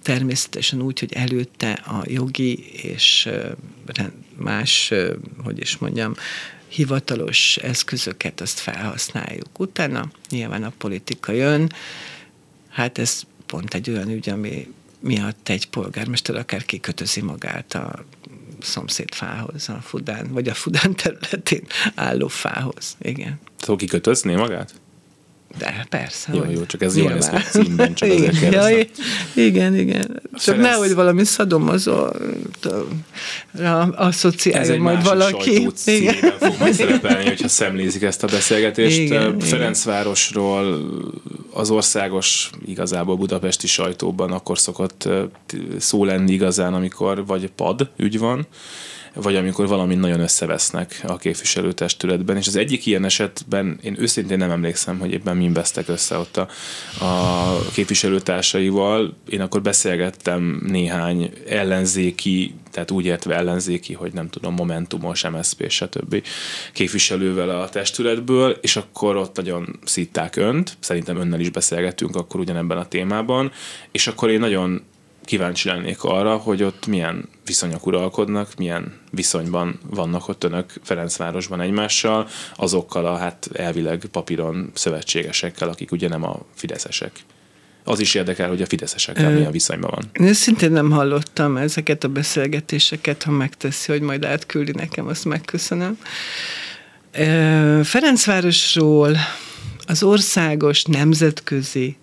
természetesen 0.02 0.82
úgy, 0.82 1.00
hogy 1.00 1.13
előtte 1.13 1.71
a 1.71 2.04
jogi 2.06 2.65
és 2.71 3.30
más, 4.38 4.93
hogy 5.43 5.60
is 5.60 5.78
mondjam, 5.78 6.13
hivatalos 6.71 7.57
eszközöket 7.57 8.41
azt 8.41 8.60
felhasználjuk. 8.60 9.60
Utána 9.60 10.12
nyilván 10.29 10.63
a 10.63 10.73
politika 10.77 11.31
jön, 11.31 11.71
hát 12.69 12.97
ez 12.97 13.21
pont 13.45 13.73
egy 13.73 13.89
olyan 13.89 14.10
ügy, 14.10 14.29
ami 14.29 14.73
miatt 14.99 15.49
egy 15.49 15.69
polgármester 15.69 16.36
akár 16.36 16.65
kikötözi 16.65 17.21
magát 17.21 17.73
a 17.73 18.05
szomszéd 18.60 19.13
fához, 19.13 19.69
a 19.69 19.81
Fudán, 19.81 20.27
vagy 20.31 20.47
a 20.47 20.53
Fudán 20.53 20.95
területén 20.95 21.63
álló 21.95 22.27
fához. 22.27 22.97
Igen. 23.01 23.39
Szóval 23.57 23.75
kikötözni 23.75 24.36
magát? 24.36 24.73
De 25.58 25.86
persze. 25.90 26.32
Jó, 26.34 26.44
jó, 26.50 26.66
csak 26.66 26.82
ez 26.82 26.98
jó 26.98 27.08
lesz 27.08 27.28
a 27.28 27.40
címben, 27.40 27.94
csak 27.94 28.10
igen, 28.10 28.30
azért 28.30 28.98
ja, 29.34 29.44
igen, 29.44 29.76
igen. 29.76 30.22
Csak 30.34 30.56
Ferenc... 30.56 30.66
nehogy 30.66 30.94
valami 30.94 31.24
szadomazó 31.24 32.08
asszociálja 33.96 34.82
majd 34.82 35.04
valaki. 35.04 35.66
Ez 35.66 35.88
egy 35.88 36.34
fog 36.40 36.56
majd 36.60 36.74
szerepelni, 36.74 37.28
hogyha 37.28 37.48
szemlézik 37.48 38.02
ezt 38.02 38.24
a 38.24 38.28
beszélgetést. 38.28 38.98
Igen, 38.98 39.40
Ferencvárosról 39.40 40.92
az 41.54 41.70
országos, 41.70 42.50
igazából 42.66 43.16
budapesti 43.16 43.68
sajtóban 43.68 44.32
akkor 44.32 44.60
szokott 44.60 45.10
szó 45.78 46.06
lenni 46.06 46.32
igazán, 46.32 46.74
amikor 46.74 47.26
vagy 47.26 47.52
pad 47.56 47.90
ügy 47.98 48.20
van, 48.20 48.48
vagy 49.13 49.36
amikor 49.36 49.67
valami 49.67 49.95
nagyon 49.95 50.19
összevesznek 50.19 51.02
a 51.08 51.17
képviselőtestületben, 51.17 52.38
és 52.38 52.47
az 52.47 52.56
egyik 52.56 52.86
ilyen 52.86 53.06
esetben 53.06 53.80
én 53.82 53.95
őszintén 54.00 54.38
nem 54.38 54.52
emlékszem, 54.52 55.00
hogy 55.00 55.12
éppen 55.12 55.38
mi 55.38 55.52
vesztek 55.54 55.88
össze 55.88 56.17
ott 56.17 56.38
a, 56.38 56.47
a 57.06 57.69
képviselőtársaival. 57.74 59.17
Én 59.30 59.41
akkor 59.41 59.62
beszélgettem 59.62 60.63
néhány 60.67 61.34
ellenzéki, 61.47 62.56
tehát 62.71 62.91
úgy 62.91 63.06
értve 63.06 63.36
ellenzéki, 63.36 63.93
hogy 63.93 64.13
nem 64.13 64.30
tudom, 64.30 64.54
Momentumos, 64.54 65.30
MSZP, 65.30 65.69
stb. 65.69 66.24
képviselővel 66.74 67.50
a 67.50 67.69
testületből, 67.69 68.58
és 68.62 68.76
akkor 68.76 69.15
ott 69.15 69.36
nagyon 69.36 69.80
szítták 69.86 70.36
önt, 70.36 70.78
szerintem 70.80 71.17
önnel 71.17 71.39
is 71.39 71.50
beszélgettünk 71.50 72.15
akkor 72.15 72.39
ugyanebben 72.39 72.78
a 72.78 72.88
témában, 72.88 73.52
és 73.91 74.08
akkor 74.08 74.30
én 74.30 74.39
nagyon 74.39 74.82
kíváncsi 75.32 75.67
lennék 75.67 76.04
arra, 76.04 76.38
hogy 76.38 76.63
ott 76.63 76.88
milyen 76.88 77.30
viszonyok 77.46 77.86
uralkodnak, 77.86 78.56
milyen 78.58 78.94
viszonyban 79.12 79.80
vannak 79.89 80.28
ott 80.28 80.44
önök 80.44 80.74
Ferencvárosban 80.84 81.62
egymással, 81.62 82.28
azokkal 82.56 83.06
a 83.06 83.17
hát 83.17 83.50
elvileg 83.54 84.06
papíron 84.12 84.72
szövetségesekkel, 84.74 85.70
akik 85.70 85.91
ugye 85.91 86.08
nem 86.08 86.24
a 86.24 86.39
fideszesek. 86.56 87.12
Az 87.84 88.00
is 88.00 88.15
érdekel, 88.15 88.50
hogy 88.50 88.62
a 88.62 88.65
fideszesekkel 88.65 89.32
milyen 89.32 89.52
viszonyban 89.52 89.91
van. 89.94 90.28
Én 90.28 90.34
szintén 90.34 90.72
nem 90.72 90.91
hallottam 90.91 91.58
ezeket 91.58 92.04
a 92.04 92.08
beszélgetéseket, 92.08 93.24
ha 93.24 93.32
megteszi, 93.32 93.91
hogy 93.91 94.02
majd 94.02 94.26
átküldi 94.26 94.72
nekem, 94.72 95.08
azt 95.08 95.26
megköszönöm. 95.26 95.98
Ferencvárosról 97.84 99.17
az 99.86 100.04
országos, 100.04 100.84
nemzetközi 100.84 101.98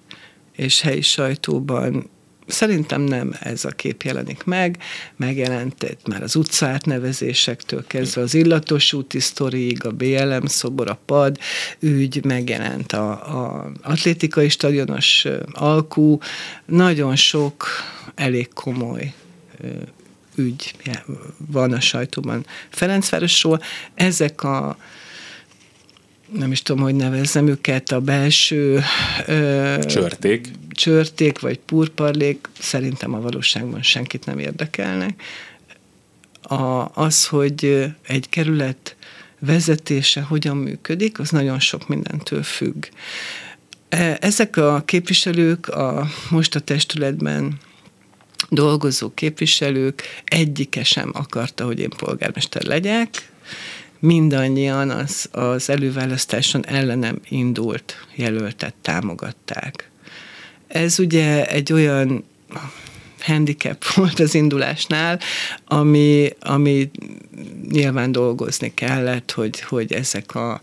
és 0.53 0.81
helyi 0.81 1.01
sajtóban 1.03 2.11
Szerintem 2.49 3.01
nem 3.01 3.35
ez 3.41 3.65
a 3.65 3.71
kép 3.71 4.03
jelenik 4.03 4.45
meg, 4.45 4.79
megjelent 5.17 6.07
már 6.07 6.23
az 6.23 6.37
utcátnevezésektől 6.37 7.87
kezdve 7.87 8.21
az 8.21 8.35
illatos 8.35 8.93
úti 8.93 9.21
sztoriig, 9.21 9.85
a 9.85 9.91
BLM 9.91 10.47
szobor, 10.47 10.91
a 10.91 10.99
pad 11.05 11.39
ügy, 11.79 12.25
megjelent 12.25 12.93
a, 12.93 13.11
a 13.11 13.71
atlétikai 13.83 14.49
stadionos 14.49 15.27
alkú, 15.53 16.19
nagyon 16.67 17.17
sok 17.17 17.67
elég 18.15 18.53
komoly 18.53 19.13
ügy 20.35 20.75
van 21.37 21.73
a 21.73 21.81
sajtóban 21.81 22.47
Ferencvárosról. 22.69 23.61
Ezek 23.95 24.43
a 24.43 24.77
nem 26.33 26.53
is 26.53 26.63
tudom, 26.63 26.83
hogy 26.83 26.95
nevezzem 26.95 27.47
őket, 27.47 27.93
a 27.93 28.01
belső 28.01 28.81
ö, 29.27 29.77
csörték. 29.87 30.49
Csörték, 30.79 31.39
vagy 31.39 31.59
purparlék, 31.59 32.49
szerintem 32.59 33.15
a 33.15 33.21
valóságban 33.21 33.83
senkit 33.83 34.27
nem 34.27 34.39
érdekelnek. 34.39 35.23
A, 36.43 36.91
az, 36.95 37.27
hogy 37.27 37.87
egy 38.03 38.29
kerület 38.29 38.97
vezetése 39.39 40.21
hogyan 40.21 40.57
működik, 40.57 41.19
az 41.19 41.31
nagyon 41.31 41.61
sok 41.61 41.89
mindentől 41.89 42.43
függ. 42.43 42.87
E, 43.89 44.19
ezek 44.21 44.57
a 44.57 44.83
képviselők 44.85 45.69
a, 45.69 46.07
most 46.31 46.55
a 46.55 46.61
testületben 46.61 47.59
dolgozó 48.49 49.11
képviselők 49.15 50.03
egyike 50.25 50.85
sem 50.85 51.11
akarta, 51.15 51.65
hogy 51.65 51.79
én 51.79 51.91
polgármester 51.97 52.63
legyek, 52.63 53.31
mindannyian 53.99 54.91
az, 54.91 55.29
az 55.33 55.71
előválasztáson 55.71 56.67
ellenem 56.67 57.21
indult 57.29 58.07
jelöltet 58.15 58.75
támogatták. 58.83 59.88
Ez 60.69 60.99
ugye 60.99 61.47
egy 61.47 61.73
olyan 61.73 62.25
handicap 63.21 63.85
volt 63.95 64.21
az 64.21 64.35
indulásnál, 64.35 65.21
ami, 65.67 66.31
ami 66.41 66.91
nyilván 67.71 68.13
dolgozni 68.13 68.75
kellett, 68.75 69.31
hogy, 69.31 69.61
hogy 69.61 69.93
ezek 69.93 70.35
a, 70.35 70.61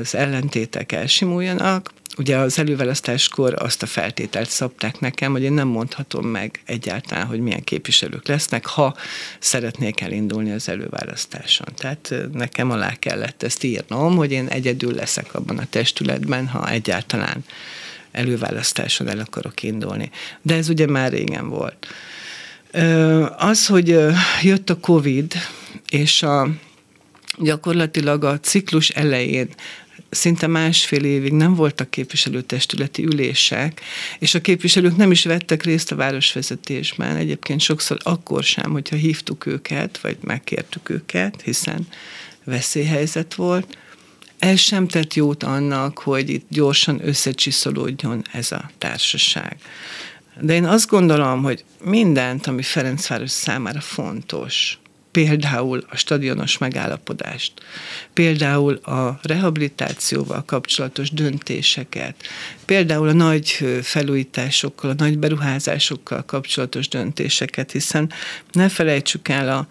az 0.00 0.14
ellentétek 0.14 0.92
elsimuljanak. 0.92 1.90
Ugye 2.18 2.36
az 2.36 2.58
előválasztáskor 2.58 3.54
azt 3.58 3.82
a 3.82 3.86
feltételt 3.86 4.50
szabták 4.50 5.00
nekem, 5.00 5.32
hogy 5.32 5.42
én 5.42 5.52
nem 5.52 5.68
mondhatom 5.68 6.26
meg 6.26 6.60
egyáltalán, 6.64 7.26
hogy 7.26 7.40
milyen 7.40 7.64
képviselők 7.64 8.28
lesznek, 8.28 8.66
ha 8.66 8.96
szeretnék 9.38 10.00
elindulni 10.00 10.52
az 10.52 10.68
előválasztáson. 10.68 11.66
Tehát 11.76 12.14
nekem 12.32 12.70
alá 12.70 12.94
kellett 12.94 13.42
ezt 13.42 13.64
írnom, 13.64 14.16
hogy 14.16 14.32
én 14.32 14.46
egyedül 14.46 14.94
leszek 14.94 15.34
abban 15.34 15.58
a 15.58 15.66
testületben, 15.70 16.46
ha 16.46 16.70
egyáltalán 16.70 17.44
előválasztáson 18.10 19.08
el 19.08 19.18
akarok 19.18 19.62
indulni. 19.62 20.10
De 20.42 20.54
ez 20.54 20.68
ugye 20.68 20.86
már 20.86 21.12
régen 21.12 21.48
volt. 21.48 21.86
Az, 23.36 23.66
hogy 23.66 23.96
jött 24.42 24.70
a 24.70 24.80
Covid, 24.80 25.34
és 25.90 26.22
a, 26.22 26.48
gyakorlatilag 27.38 28.24
a 28.24 28.40
ciklus 28.40 28.88
elején 28.88 29.48
szinte 30.10 30.46
másfél 30.46 31.04
évig 31.04 31.32
nem 31.32 31.54
voltak 31.54 31.90
képviselőtestületi 31.90 33.04
ülések, 33.04 33.80
és 34.18 34.34
a 34.34 34.40
képviselők 34.40 34.96
nem 34.96 35.10
is 35.10 35.24
vettek 35.24 35.62
részt 35.62 35.92
a 35.92 35.96
városvezetésben. 35.96 37.16
Egyébként 37.16 37.60
sokszor 37.60 37.96
akkor 38.02 38.42
sem, 38.42 38.70
hogyha 38.70 38.96
hívtuk 38.96 39.46
őket, 39.46 39.98
vagy 39.98 40.16
megkértük 40.20 40.88
őket, 40.88 41.42
hiszen 41.42 41.86
veszélyhelyzet 42.44 43.34
volt. 43.34 43.78
Ez 44.38 44.58
sem 44.58 44.88
tett 44.88 45.14
jót 45.14 45.42
annak, 45.42 45.98
hogy 45.98 46.28
itt 46.28 46.46
gyorsan 46.48 47.00
összecsiszolódjon 47.06 48.22
ez 48.32 48.52
a 48.52 48.70
társaság. 48.78 49.56
De 50.40 50.54
én 50.54 50.64
azt 50.64 50.88
gondolom, 50.88 51.42
hogy 51.42 51.64
mindent, 51.84 52.46
ami 52.46 52.62
Ferencváros 52.62 53.30
számára 53.30 53.80
fontos, 53.80 54.78
például 55.10 55.84
a 55.88 55.96
stadionos 55.96 56.58
megállapodást, 56.58 57.52
például 58.12 58.74
a 58.74 59.18
rehabilitációval 59.22 60.44
kapcsolatos 60.44 61.10
döntéseket, 61.10 62.14
például 62.64 63.08
a 63.08 63.12
nagy 63.12 63.78
felújításokkal, 63.82 64.90
a 64.90 64.94
nagy 64.96 65.18
beruházásokkal 65.18 66.24
kapcsolatos 66.24 66.88
döntéseket, 66.88 67.72
hiszen 67.72 68.12
ne 68.52 68.68
felejtsük 68.68 69.28
el 69.28 69.48
a 69.48 69.66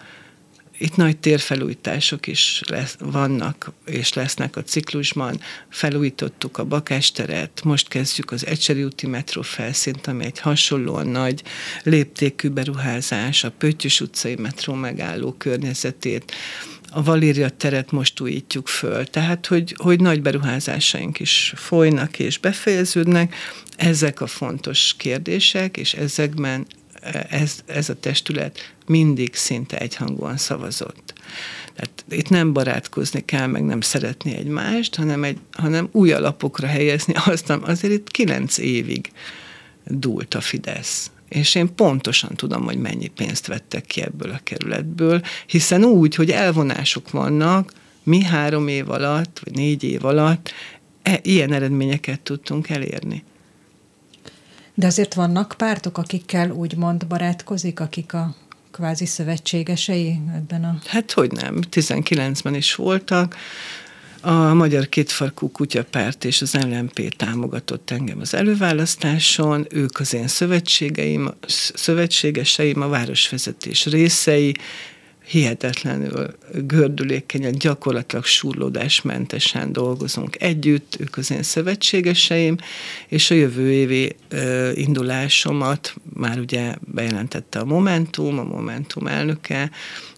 itt 0.77 0.95
nagy 0.95 1.17
térfelújítások 1.17 2.27
is 2.27 2.61
lesz, 2.67 2.95
vannak 2.99 3.71
és 3.85 4.13
lesznek 4.13 4.55
a 4.55 4.63
ciklusban. 4.63 5.39
Felújítottuk 5.69 6.57
a 6.57 6.63
Bakásteret, 6.65 7.61
most 7.63 7.87
kezdjük 7.87 8.31
az 8.31 8.45
Ecseri 8.45 8.83
úti 8.83 9.07
metró 9.07 9.41
felszínt, 9.41 10.07
ami 10.07 10.25
egy 10.25 10.39
hasonlóan 10.39 11.07
nagy 11.07 11.43
léptékű 11.83 12.49
beruházás, 12.49 13.43
a 13.43 13.51
Pöttyös 13.51 14.01
utcai 14.01 14.35
metró 14.35 14.73
megálló 14.73 15.31
környezetét, 15.37 16.31
a 16.91 17.03
Valéria 17.03 17.49
teret 17.49 17.91
most 17.91 18.19
újítjuk 18.19 18.67
föl. 18.67 19.05
Tehát, 19.05 19.45
hogy, 19.45 19.75
hogy 19.77 19.99
nagy 19.99 20.21
beruházásaink 20.21 21.19
is 21.19 21.53
folynak 21.55 22.19
és 22.19 22.37
befejeződnek. 22.37 23.35
Ezek 23.75 24.21
a 24.21 24.27
fontos 24.27 24.93
kérdések, 24.97 25.77
és 25.77 25.93
ezekben 25.93 26.67
ez, 27.29 27.59
ez 27.65 27.89
a 27.89 27.99
testület 27.99 28.73
mindig 28.85 29.35
szinte 29.35 29.77
egyhangúan 29.77 30.37
szavazott. 30.37 31.13
Tehát 31.75 32.05
itt 32.09 32.29
nem 32.29 32.53
barátkozni 32.53 33.25
kell, 33.25 33.47
meg 33.47 33.63
nem 33.65 33.81
szeretni 33.81 34.35
egymást, 34.35 34.95
hanem, 34.95 35.23
egy, 35.23 35.37
hanem 35.51 35.89
új 35.91 36.11
alapokra 36.11 36.67
helyezni. 36.67 37.13
Aztán 37.25 37.61
azért 37.63 37.93
itt 37.93 38.11
kilenc 38.11 38.57
évig 38.57 39.11
dúlt 39.85 40.33
a 40.33 40.41
Fidesz. 40.41 41.11
És 41.29 41.55
én 41.55 41.75
pontosan 41.75 42.35
tudom, 42.35 42.63
hogy 42.63 42.77
mennyi 42.77 43.07
pénzt 43.07 43.47
vettek 43.47 43.85
ki 43.85 44.01
ebből 44.01 44.31
a 44.31 44.39
kerületből, 44.43 45.21
hiszen 45.45 45.83
úgy, 45.83 46.15
hogy 46.15 46.31
elvonások 46.31 47.11
vannak, 47.11 47.71
mi 48.03 48.23
három 48.23 48.67
év 48.67 48.89
alatt, 48.89 49.41
vagy 49.43 49.53
négy 49.53 49.83
év 49.83 50.05
alatt 50.05 50.53
e, 51.01 51.19
ilyen 51.23 51.53
eredményeket 51.53 52.19
tudtunk 52.19 52.69
elérni. 52.69 53.23
De 54.79 54.85
azért 54.85 55.13
vannak 55.13 55.53
pártok, 55.57 55.97
akikkel 55.97 56.49
úgymond 56.49 57.07
barátkozik, 57.07 57.79
akik 57.79 58.13
a 58.13 58.35
kvázi 58.71 59.05
szövetségesei 59.05 60.19
ebben 60.35 60.63
a... 60.63 60.79
Hát 60.85 61.11
hogy 61.11 61.31
nem, 61.31 61.59
19-ben 61.71 62.55
is 62.55 62.75
voltak. 62.75 63.35
A 64.21 64.53
Magyar 64.53 64.89
Kétfarkú 64.89 65.51
Kutyapárt 65.51 66.25
és 66.25 66.41
az 66.41 66.53
LMP 66.53 67.15
támogatott 67.15 67.91
engem 67.91 68.19
az 68.19 68.33
előválasztáson, 68.33 69.67
ők 69.69 69.99
az 69.99 70.13
én 70.13 70.27
szövetségeim, 70.27 71.33
szövetségeseim, 71.73 72.81
a 72.81 72.87
városvezetés 72.87 73.85
részei, 73.85 74.55
hihetetlenül 75.27 76.35
gördülékenyen, 76.53 77.51
gyakorlatilag 77.51 78.25
surlódásmentesen 78.25 79.71
dolgozunk 79.73 80.41
együtt, 80.41 80.97
ők 80.99 81.17
az 81.17 81.31
én 81.31 81.43
szövetségeseim, 81.43 82.57
és 83.07 83.31
a 83.31 83.35
jövő 83.35 83.71
évi 83.71 84.15
ö, 84.29 84.71
indulásomat 84.71 85.95
már 86.13 86.39
ugye 86.39 86.75
bejelentette 86.93 87.59
a 87.59 87.65
Momentum, 87.65 88.39
a 88.39 88.43
Momentum 88.43 89.07
elnöke, 89.07 89.71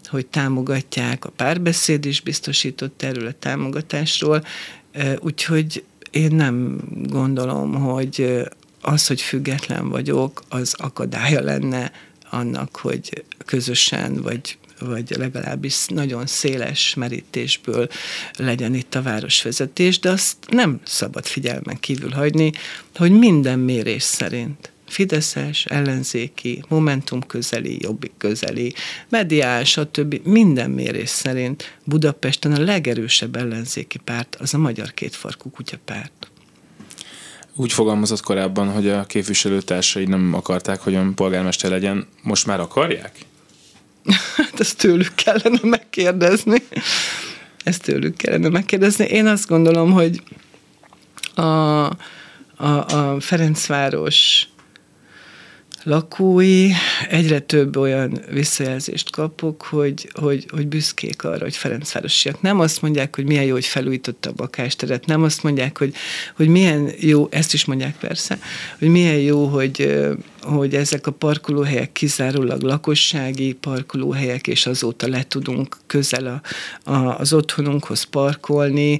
hogy 0.05 0.25
támogatják, 0.25 1.25
a 1.25 1.29
párbeszéd 1.29 2.05
is 2.05 2.21
biztosított 2.21 3.03
erről 3.03 3.27
a 3.27 3.35
támogatásról, 3.39 4.43
úgyhogy 5.19 5.83
én 6.11 6.35
nem 6.35 6.79
gondolom, 7.07 7.73
hogy 7.73 8.43
az, 8.81 9.07
hogy 9.07 9.21
független 9.21 9.89
vagyok, 9.89 10.43
az 10.49 10.75
akadálya 10.77 11.41
lenne 11.41 11.91
annak, 12.29 12.75
hogy 12.75 13.23
közösen 13.45 14.21
vagy 14.21 14.57
vagy 14.79 15.15
legalábbis 15.17 15.85
nagyon 15.87 16.25
széles 16.25 16.93
merítésből 16.93 17.87
legyen 18.37 18.73
itt 18.73 18.95
a 18.95 19.01
városvezetés, 19.01 19.99
de 19.99 20.09
azt 20.09 20.35
nem 20.49 20.79
szabad 20.83 21.25
figyelmen 21.25 21.79
kívül 21.79 22.11
hagyni, 22.11 22.51
hogy 22.95 23.11
minden 23.11 23.59
mérés 23.59 24.03
szerint 24.03 24.71
Fideszes, 24.89 25.65
ellenzéki, 25.65 26.63
Momentum 26.67 27.21
közeli, 27.21 27.77
Jobbik 27.81 28.11
közeli, 28.17 28.73
mediál, 29.09 29.63
stb. 29.63 30.19
minden 30.23 30.71
mérés 30.71 31.09
szerint 31.09 31.77
Budapesten 31.83 32.51
a 32.51 32.59
legerősebb 32.59 33.35
ellenzéki 33.35 33.97
párt 33.97 34.35
az 34.35 34.53
a 34.53 34.57
Magyar 34.57 34.93
Kétfarkú 34.93 35.49
Kutyapárt. 35.49 36.31
Úgy 37.55 37.71
fogalmazott 37.71 38.21
korábban, 38.21 38.71
hogy 38.71 38.89
a 38.89 39.05
képviselőtársai 39.05 40.05
nem 40.05 40.33
akarták, 40.33 40.79
hogy 40.79 40.93
ön 40.93 41.13
polgármester 41.13 41.71
legyen. 41.71 42.07
Most 42.23 42.45
már 42.45 42.59
akarják? 42.59 43.11
Hát 44.35 44.59
ezt 44.59 44.77
tőlük 44.77 45.15
kellene 45.15 45.59
megkérdezni. 45.61 46.63
Ezt 47.63 47.81
tőlük 47.81 48.15
kellene 48.15 48.49
megkérdezni. 48.49 49.05
Én 49.05 49.27
azt 49.27 49.47
gondolom, 49.47 49.91
hogy 49.91 50.21
a, 51.35 51.41
a, 51.41 51.93
a 52.57 53.19
Ferencváros 53.19 54.47
lakói, 55.83 56.69
egyre 57.09 57.39
több 57.39 57.77
olyan 57.77 58.21
visszajelzést 58.31 59.11
kapok, 59.11 59.61
hogy, 59.63 60.09
hogy, 60.13 60.45
hogy 60.49 60.67
büszkék 60.67 61.23
arra, 61.23 61.43
hogy 61.43 61.55
Ferencvárosiak. 61.55 62.41
Nem 62.41 62.59
azt 62.59 62.81
mondják, 62.81 63.15
hogy 63.15 63.25
milyen 63.25 63.43
jó, 63.43 63.53
hogy 63.53 63.65
felújította 63.65 64.29
a 64.29 64.33
bakásteret, 64.33 65.05
nem 65.05 65.23
azt 65.23 65.43
mondják, 65.43 65.77
hogy, 65.77 65.93
hogy 66.35 66.47
milyen 66.47 66.91
jó, 66.99 67.27
ezt 67.31 67.53
is 67.53 67.65
mondják 67.65 67.97
persze, 67.97 68.39
hogy 68.79 68.87
milyen 68.87 69.17
jó, 69.19 69.45
hogy, 69.45 69.99
hogy 70.41 70.75
ezek 70.75 71.07
a 71.07 71.11
parkolóhelyek 71.11 71.91
kizárólag 71.91 72.61
lakossági 72.61 73.53
parkolóhelyek, 73.53 74.47
és 74.47 74.65
azóta 74.65 75.07
le 75.07 75.23
tudunk 75.27 75.77
közel 75.87 76.41
a, 76.83 76.91
a, 76.91 77.19
az 77.19 77.33
otthonunkhoz 77.33 78.03
parkolni. 78.03 78.99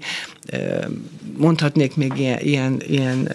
Mondhatnék 1.38 1.96
még 1.96 2.12
ilyen, 2.16 2.40
ilyen, 2.42 2.82
ilyen 2.88 3.32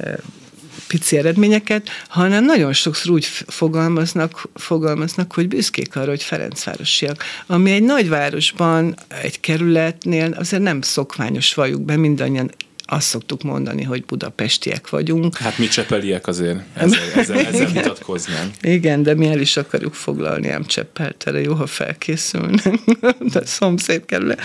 pici 0.86 1.16
eredményeket, 1.16 1.88
hanem 2.08 2.44
nagyon 2.44 2.72
sokszor 2.72 3.12
úgy 3.12 3.24
fogalmaznak, 3.46 4.48
fogalmaznak, 4.54 5.32
hogy 5.32 5.48
büszkék 5.48 5.96
arra, 5.96 6.08
hogy 6.08 6.22
Ferencvárosiak. 6.22 7.24
Ami 7.46 7.70
egy 7.72 7.82
nagyvárosban, 7.82 8.94
egy 9.22 9.40
kerületnél 9.40 10.32
azért 10.32 10.62
nem 10.62 10.80
szokványos 10.80 11.54
valljuk 11.54 11.82
be, 11.82 11.96
mindannyian 11.96 12.50
azt 12.86 13.06
szoktuk 13.06 13.42
mondani, 13.42 13.82
hogy 13.82 14.04
budapestiek 14.04 14.88
vagyunk. 14.88 15.36
Hát 15.36 15.58
mi 15.58 15.68
csepeliek 15.68 16.26
azért, 16.26 16.58
ezzel, 16.74 17.00
ezzel, 17.14 17.38
ezzel 17.38 17.66
vitatkoznánk. 17.66 18.54
Igen, 18.60 19.02
de 19.02 19.14
mi 19.14 19.26
el 19.26 19.40
is 19.40 19.56
akarjuk 19.56 19.94
foglalni 19.94 20.48
ám 20.48 20.64
Cseppelt, 20.64 21.22
erre 21.26 21.40
jó, 21.40 21.54
ha 21.54 21.66
felkészülnek, 21.66 22.78
de 23.32 23.44
szomszéd 23.44 24.04
kerület, 24.04 24.40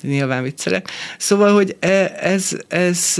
nyilván 0.00 0.42
viccelek. 0.42 0.90
Szóval, 1.18 1.54
hogy 1.54 1.76
e, 1.80 2.12
ez, 2.20 2.50
ez 2.68 3.14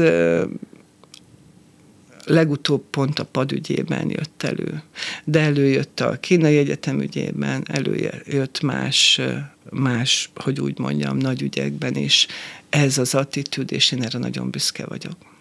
legutóbb 2.25 2.85
pont 2.91 3.19
a 3.19 3.25
padügyében 3.25 4.11
jött 4.11 4.43
elő. 4.43 4.83
De 5.25 5.41
előjött 5.41 6.01
a 6.01 6.17
kínai 6.21 6.57
egyetem 6.57 7.01
ügyében, 7.01 7.65
előjött 7.67 8.61
más, 8.61 9.21
más, 9.71 10.31
hogy 10.35 10.61
úgy 10.61 10.79
mondjam, 10.79 11.17
nagy 11.17 11.43
ügyekben 11.43 11.95
is 11.95 12.27
ez 12.69 12.99
az 12.99 13.15
attitűd, 13.15 13.73
és 13.73 13.93
én 13.93 14.03
erre 14.03 14.19
nagyon 14.19 14.51
büszke 14.51 14.87
vagyok. 14.87 15.32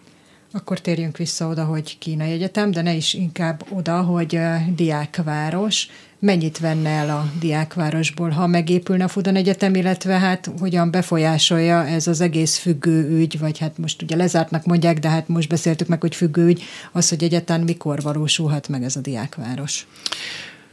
Akkor 0.52 0.80
térjünk 0.80 1.16
vissza 1.16 1.46
oda, 1.46 1.64
hogy 1.64 1.98
Kínai 1.98 2.30
Egyetem, 2.30 2.70
de 2.70 2.82
ne 2.82 2.94
is 2.94 3.14
inkább 3.14 3.64
oda, 3.68 4.00
hogy 4.02 4.38
diákváros. 4.74 5.88
Mennyit 6.18 6.58
venne 6.58 6.88
el 6.88 7.10
a 7.10 7.30
diákvárosból, 7.40 8.30
ha 8.30 8.46
megépülne 8.46 9.04
a 9.04 9.08
Fudan 9.08 9.36
Egyetem, 9.36 9.74
illetve 9.74 10.18
hát 10.18 10.50
hogyan 10.58 10.90
befolyásolja 10.90 11.86
ez 11.86 12.06
az 12.06 12.20
egész 12.20 12.56
függő 12.56 13.18
ügy, 13.18 13.38
vagy 13.38 13.58
hát 13.58 13.78
most 13.78 14.02
ugye 14.02 14.16
lezártnak 14.16 14.66
mondják, 14.66 14.98
de 14.98 15.08
hát 15.08 15.28
most 15.28 15.48
beszéltük 15.48 15.88
meg, 15.88 16.00
hogy 16.00 16.14
függő 16.14 16.46
ügy, 16.46 16.62
az, 16.92 17.08
hogy 17.08 17.22
egyetlen 17.22 17.60
mikor 17.60 18.02
valósulhat 18.02 18.68
meg 18.68 18.82
ez 18.82 18.96
a 18.96 19.00
diákváros. 19.00 19.86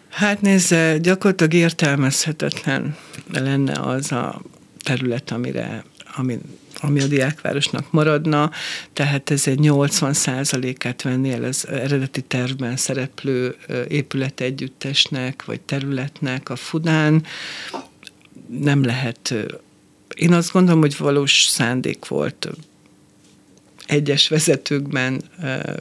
Hát 0.10 0.42
nézze, 0.42 0.98
gyakorlatilag 0.98 1.54
értelmezhetetlen 1.54 2.96
lenne 3.32 3.80
az 3.80 4.12
a 4.12 4.42
terület, 4.84 5.32
amire, 5.32 5.84
ami 6.16 6.40
ami 6.82 7.02
a 7.02 7.08
diákvárosnak 7.08 7.92
maradna, 7.92 8.52
tehát 8.94 9.30
ez 9.30 9.48
egy 9.48 9.60
80 9.60 10.14
százalékát 10.14 11.02
venni 11.02 11.32
el 11.32 11.44
az 11.44 11.68
eredeti 11.68 12.22
tervben 12.22 12.78
szereplő 12.78 13.56
épület 13.88 14.42
együttesnek, 14.42 15.46
vagy 15.46 15.62
területnek 15.62 16.50
a 16.50 16.56
Fudán. 16.56 17.24
Nem 18.48 18.84
lehet 18.84 19.34
én 20.16 20.34
azt 20.34 20.52
gondolom, 20.52 20.80
hogy 20.80 20.98
valós 20.98 21.44
szándék 21.44 22.08
volt 22.08 22.50
egyes 23.90 24.28
vezetőkben, 24.28 25.22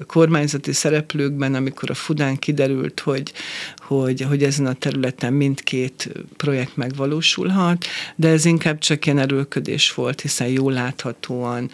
kormányzati 0.07 0.73
szereplőkben, 0.73 1.55
amikor 1.55 1.91
a 1.91 1.95
Fudán 1.95 2.37
kiderült, 2.37 3.01
hogy, 3.01 3.33
hogy, 3.77 4.21
hogy 4.21 4.43
ezen 4.43 4.67
a 4.67 4.73
területen 4.73 5.33
mindkét 5.33 6.13
projekt 6.37 6.77
megvalósulhat, 6.77 7.85
de 8.17 8.29
ez 8.29 8.45
inkább 8.45 8.79
csak 8.79 9.07
ilyen 9.07 9.19
erőlködés 9.19 9.95
volt, 9.95 10.21
hiszen 10.21 10.49
jól 10.49 10.73
láthatóan 10.73 11.71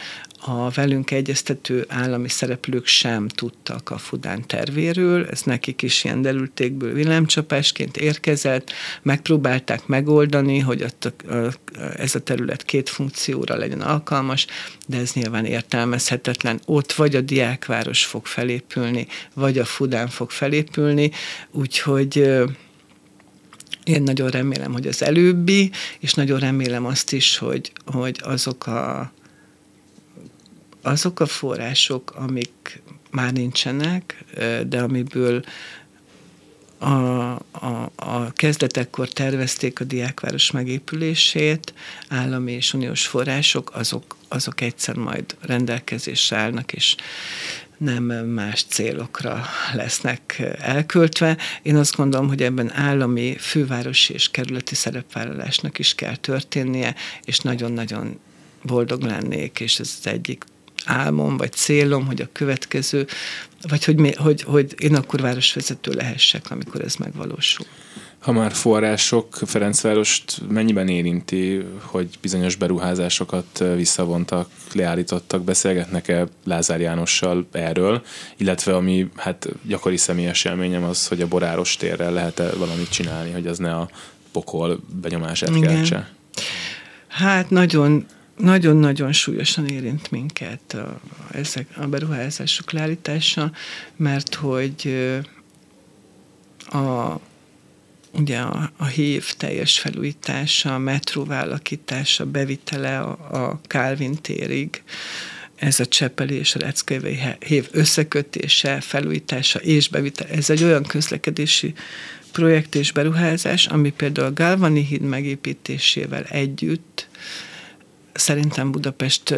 a 0.47 0.71
velünk 0.71 1.11
egyeztető 1.11 1.85
állami 1.89 2.29
szereplők 2.29 2.87
sem 2.87 3.29
tudtak 3.29 3.91
a 3.91 3.99
Fudán 3.99 4.47
tervéről, 4.47 5.27
ez 5.27 5.43
nekik 5.43 5.83
is 5.83 6.05
ilyen 6.05 6.23
derültékből 6.23 6.93
villámcsapásként 6.93 7.97
érkezett, 7.97 8.73
megpróbálták 9.03 9.87
megoldani, 9.87 10.59
hogy 10.59 10.83
a, 10.83 11.07
a, 11.35 11.55
ez 11.97 12.15
a 12.15 12.21
terület 12.21 12.65
két 12.65 12.89
funkcióra 12.89 13.57
legyen 13.57 13.81
alkalmas, 13.81 14.47
de 14.87 14.99
ez 14.99 15.13
nyilván 15.13 15.45
értelmezhetetlen. 15.45 16.61
Ott 16.65 16.93
vagy 16.93 17.17
a 17.17 17.21
diákváros 17.21 18.05
fog 18.05 18.27
felépülni, 18.27 19.07
vagy 19.35 19.59
a 19.59 19.65
Fudán 19.65 20.09
fog 20.09 20.31
felépülni, 20.31 21.11
úgyhogy 21.51 22.17
én 23.85 24.03
nagyon 24.03 24.29
remélem, 24.29 24.73
hogy 24.73 24.87
az 24.87 25.03
előbbi, 25.03 25.71
és 25.99 26.15
nagyon 26.15 26.39
remélem 26.39 26.87
azt 26.87 27.13
is, 27.13 27.39
hogy, 27.39 27.73
hogy 27.87 28.21
azok 28.23 28.67
a 28.67 29.13
azok 30.85 31.21
a 31.21 31.27
források, 31.27 32.13
amik 32.17 32.83
már 33.11 33.33
nincsenek, 33.33 34.25
de 34.67 34.83
amiből 34.83 35.45
a, 36.79 37.33
a, 37.51 37.91
a 37.97 38.33
kezdetekkor 38.33 39.09
tervezték 39.09 39.81
a 39.81 39.85
diákváros 39.85 40.51
megépülését, 40.51 41.75
állami 42.09 42.53
és 42.53 42.75
uniós 42.75 43.07
források, 43.07 43.71
azok, 43.75 44.17
azok 44.29 44.61
egyszer 44.61 44.97
majd 44.97 45.37
rendelkezésre 45.41 46.37
állnak, 46.37 46.73
és 46.73 46.97
nem 47.77 48.05
más 48.27 48.65
célokra 48.69 49.45
lesznek 49.73 50.43
elköltve. 50.59 51.37
Én 51.63 51.77
azt 51.77 51.97
gondolom, 51.97 52.29
hogy 52.29 52.43
ebben 52.43 52.73
állami, 52.73 53.37
fővárosi 53.39 54.13
és 54.13 54.31
kerületi 54.31 54.75
szerepvállalásnak 54.75 55.79
is 55.79 55.95
kell 55.95 56.17
történnie, 56.17 56.95
és 57.25 57.39
nagyon-nagyon 57.39 58.21
boldog 58.63 59.03
lennék, 59.03 59.61
és 59.61 59.79
ez 59.79 59.97
az 60.01 60.07
egyik 60.07 60.45
álmom, 60.85 61.37
vagy 61.37 61.53
célom, 61.53 62.07
hogy 62.07 62.21
a 62.21 62.29
következő, 62.33 63.07
vagy 63.69 63.85
hogy, 63.85 64.15
hogy, 64.17 64.43
hogy 64.43 64.75
én 64.79 64.95
akkor 64.95 65.21
városvezető 65.21 65.93
lehessek, 65.93 66.51
amikor 66.51 66.81
ez 66.81 66.95
megvalósul. 66.95 67.67
Ha 68.25 68.33
már 68.33 68.53
források 68.53 69.35
Ferencvárost 69.47 70.41
mennyiben 70.49 70.89
érinti, 70.89 71.65
hogy 71.81 72.19
bizonyos 72.21 72.57
beruházásokat 72.57 73.65
visszavontak, 73.77 74.49
leállítottak, 74.73 75.43
beszélgetnek-e 75.43 76.27
Lázár 76.45 76.81
Jánossal 76.81 77.47
erről, 77.53 78.03
illetve 78.37 78.75
ami 78.75 79.09
hát 79.17 79.49
gyakori 79.63 79.97
személyes 79.97 80.45
élményem 80.45 80.85
az, 80.85 81.07
hogy 81.07 81.21
a 81.21 81.27
Boráros 81.27 81.77
térrel 81.77 82.13
lehet-e 82.13 82.51
valamit 82.57 82.89
csinálni, 82.89 83.31
hogy 83.31 83.47
az 83.47 83.59
ne 83.59 83.75
a 83.75 83.89
pokol 84.33 84.81
benyomását 85.01 85.57
Igen. 85.57 85.75
keltse? 85.75 86.11
Hát 87.09 87.51
nagyon 87.51 88.07
nagyon-nagyon 88.37 89.13
súlyosan 89.13 89.67
érint 89.67 90.11
minket 90.11 90.73
a, 90.73 91.01
ezek, 91.33 91.67
a 91.77 91.87
beruházások 91.87 92.73
leállítása, 92.73 93.53
mert 93.97 94.35
hogy 94.35 94.97
a, 96.67 97.21
ugye 98.13 98.39
a, 98.39 98.73
a 98.77 98.85
hív 98.85 99.33
teljes 99.37 99.79
felújítása, 99.79 100.75
a 100.75 100.79
metró 100.79 101.27
alakítása, 101.29 102.27
bevitele 102.27 103.01
a, 103.01 103.11
a 103.31 103.61
Calvin 103.67 104.15
térig, 104.15 104.83
ez 105.55 105.81
a 105.81 105.87
Csepeli 105.87 106.35
és 106.35 106.55
a 106.55 106.59
Reckevei 106.59 107.19
hív 107.47 107.69
összekötése, 107.73 108.81
felújítása 108.81 109.59
és 109.59 109.89
bevitele, 109.89 110.31
ez 110.31 110.51
egy 110.51 110.65
olyan 110.65 110.83
közlekedési 110.83 111.75
projekt 112.33 112.75
és 112.75 112.93
beruházás, 112.93 113.67
ami 113.67 113.93
például 113.93 114.27
a 114.27 114.33
Galvani 114.33 114.85
híd 114.85 115.01
megépítésével 115.01 116.23
együtt 116.23 117.09
szerintem 118.15 118.71
Budapest 118.71 119.35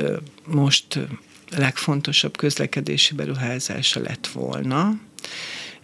most 0.46 0.98
legfontosabb 1.50 2.36
közlekedési 2.36 3.14
beruházása 3.14 4.00
lett 4.00 4.26
volna, 4.26 4.94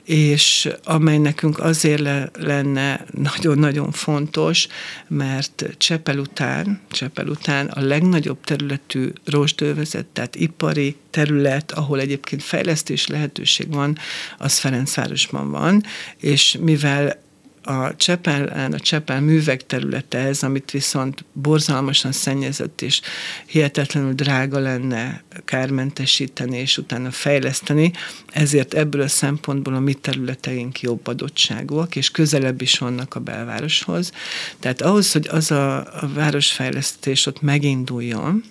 és 0.04 0.68
amely 0.84 1.18
nekünk 1.18 1.58
azért 1.58 2.00
le, 2.00 2.30
lenne 2.38 3.04
nagyon-nagyon 3.10 3.90
fontos, 3.90 4.66
mert 5.08 5.64
Csepel 5.78 6.18
után, 6.18 6.80
Csepel 6.90 7.28
után 7.28 7.66
a 7.66 7.80
legnagyobb 7.80 8.44
területű 8.44 9.12
rostővezet, 9.24 10.06
tehát 10.06 10.34
ipari 10.34 10.96
terület, 11.10 11.72
ahol 11.72 12.00
egyébként 12.00 12.42
fejlesztés 12.42 13.06
lehetőség 13.06 13.74
van, 13.74 13.98
az 14.38 14.58
Ferencvárosban 14.58 15.50
van, 15.50 15.82
és 16.16 16.56
mivel 16.60 17.20
a 17.62 17.96
Csepelen, 17.96 18.72
a 18.72 18.78
Csepel 18.78 19.20
művek 19.20 19.66
területe 19.66 20.18
ez, 20.18 20.42
amit 20.42 20.70
viszont 20.70 21.24
borzalmasan 21.32 22.12
szennyezett 22.12 22.82
és 22.82 23.00
hihetetlenül 23.46 24.12
drága 24.12 24.58
lenne 24.58 25.22
kármentesíteni 25.44 26.58
és 26.58 26.78
utána 26.78 27.10
fejleszteni, 27.10 27.92
ezért 28.32 28.74
ebből 28.74 29.00
a 29.00 29.08
szempontból 29.08 29.74
a 29.74 29.80
mi 29.80 29.94
területeink 29.94 30.80
jobb 30.80 31.06
adottságúak, 31.06 31.96
és 31.96 32.10
közelebb 32.10 32.62
is 32.62 32.78
vannak 32.78 33.14
a 33.14 33.20
belvároshoz. 33.20 34.12
Tehát 34.58 34.82
ahhoz, 34.82 35.12
hogy 35.12 35.28
az 35.30 35.50
a, 35.50 35.76
a 35.78 36.08
városfejlesztés 36.14 37.26
ott 37.26 37.42
meginduljon, 37.42 38.44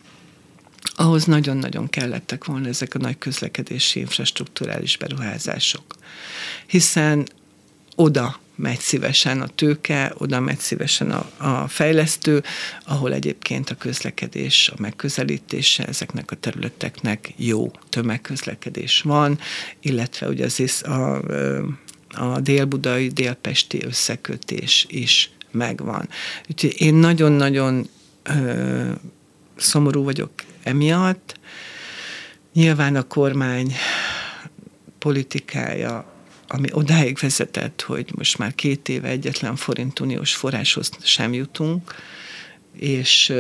ahhoz 0.96 1.26
nagyon-nagyon 1.26 1.90
kellettek 1.90 2.46
volna 2.46 2.68
ezek 2.68 2.96
a 2.96 3.00
nagy 3.00 3.18
közlekedési 3.18 4.00
infrastruktúrális 4.00 4.98
beruházások. 4.98 5.84
Hiszen 6.68 7.28
oda 7.96 8.40
megy 8.62 8.80
szívesen 8.80 9.42
a 9.42 9.48
tőke, 9.48 10.14
oda 10.18 10.40
megy 10.40 10.60
szívesen 10.60 11.12
a, 11.12 11.30
a 11.38 11.68
fejlesztő, 11.68 12.44
ahol 12.86 13.14
egyébként 13.14 13.70
a 13.70 13.76
közlekedés, 13.76 14.70
a 14.70 14.82
megközelítése 14.82 15.86
ezeknek 15.86 16.32
a 16.32 16.36
területeknek 16.36 17.34
jó 17.36 17.72
tömegközlekedés 17.90 19.02
van, 19.02 19.40
illetve 19.80 20.28
ugye 20.28 20.46
az 20.46 20.84
a, 20.84 21.22
a 22.10 22.40
délbudai, 22.40 23.08
délpesti 23.08 23.84
összekötés 23.84 24.86
is 24.90 25.32
megvan. 25.52 26.10
Úgyhogy 26.50 26.82
én 26.82 26.94
nagyon-nagyon 26.94 27.90
ö, 28.24 28.92
szomorú 29.56 30.04
vagyok 30.04 30.32
emiatt. 30.64 31.40
Nyilván 32.54 32.96
a 32.96 33.04
kormány 33.04 33.74
politikája 35.00 36.11
ami 36.54 36.68
odáig 36.72 37.18
vezetett, 37.18 37.82
hogy 37.82 38.12
most 38.16 38.38
már 38.38 38.56
két 38.56 38.90
éve 38.90 39.08
egyetlen 39.08 39.56
forint 39.56 40.00
uniós 40.00 40.36
forráshoz 40.36 40.90
sem 41.04 41.34
jutunk, 41.34 41.96
és, 42.74 43.34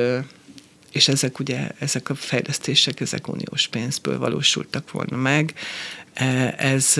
és 0.91 1.07
ezek 1.07 1.39
ugye, 1.39 1.71
ezek 1.79 2.09
a 2.09 2.15
fejlesztések, 2.15 2.99
ezek 2.99 3.27
uniós 3.27 3.67
pénzből 3.67 4.17
valósultak 4.17 4.91
volna 4.91 5.17
meg. 5.17 5.53
E, 6.13 6.55
ez, 6.57 6.97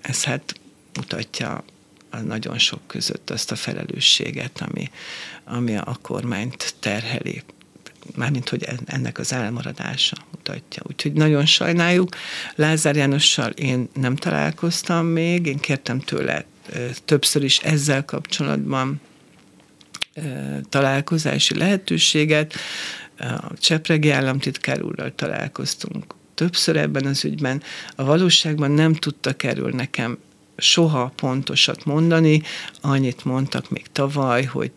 ez 0.00 0.24
hát 0.24 0.54
mutatja 0.94 1.64
a 2.10 2.16
nagyon 2.16 2.58
sok 2.58 2.80
között 2.86 3.30
azt 3.30 3.50
a 3.50 3.56
felelősséget, 3.56 4.60
ami, 4.60 4.90
ami 5.44 5.76
a 5.76 5.98
kormányt 6.02 6.74
terheli 6.80 7.42
mármint, 8.16 8.48
hogy 8.48 8.66
ennek 8.86 9.18
az 9.18 9.32
elmaradása 9.32 10.16
mutatja. 10.30 10.82
Úgyhogy 10.88 11.12
nagyon 11.12 11.46
sajnáljuk. 11.46 12.08
Lázár 12.54 12.96
Jánossal 12.96 13.50
én 13.50 13.88
nem 13.94 14.16
találkoztam 14.16 15.06
még, 15.06 15.46
én 15.46 15.58
kértem 15.58 16.00
tőle 16.00 16.44
többször 17.04 17.44
is 17.44 17.58
ezzel 17.58 18.04
kapcsolatban 18.04 19.00
találkozási 20.68 21.58
lehetőséget. 21.58 22.54
A 23.18 23.58
Csepregi 23.58 24.10
államtitkár 24.10 24.82
úrral 24.82 25.14
találkoztunk 25.14 26.14
többször 26.34 26.76
ebben 26.76 27.06
az 27.06 27.24
ügyben. 27.24 27.62
A 27.96 28.04
valóságban 28.04 28.70
nem 28.70 28.94
tudtak 28.94 29.42
erről 29.42 29.70
nekem 29.70 30.18
soha 30.56 31.12
pontosat 31.16 31.84
mondani. 31.84 32.42
Annyit 32.80 33.24
mondtak 33.24 33.70
még 33.70 33.86
tavaly, 33.92 34.44
hogy 34.44 34.72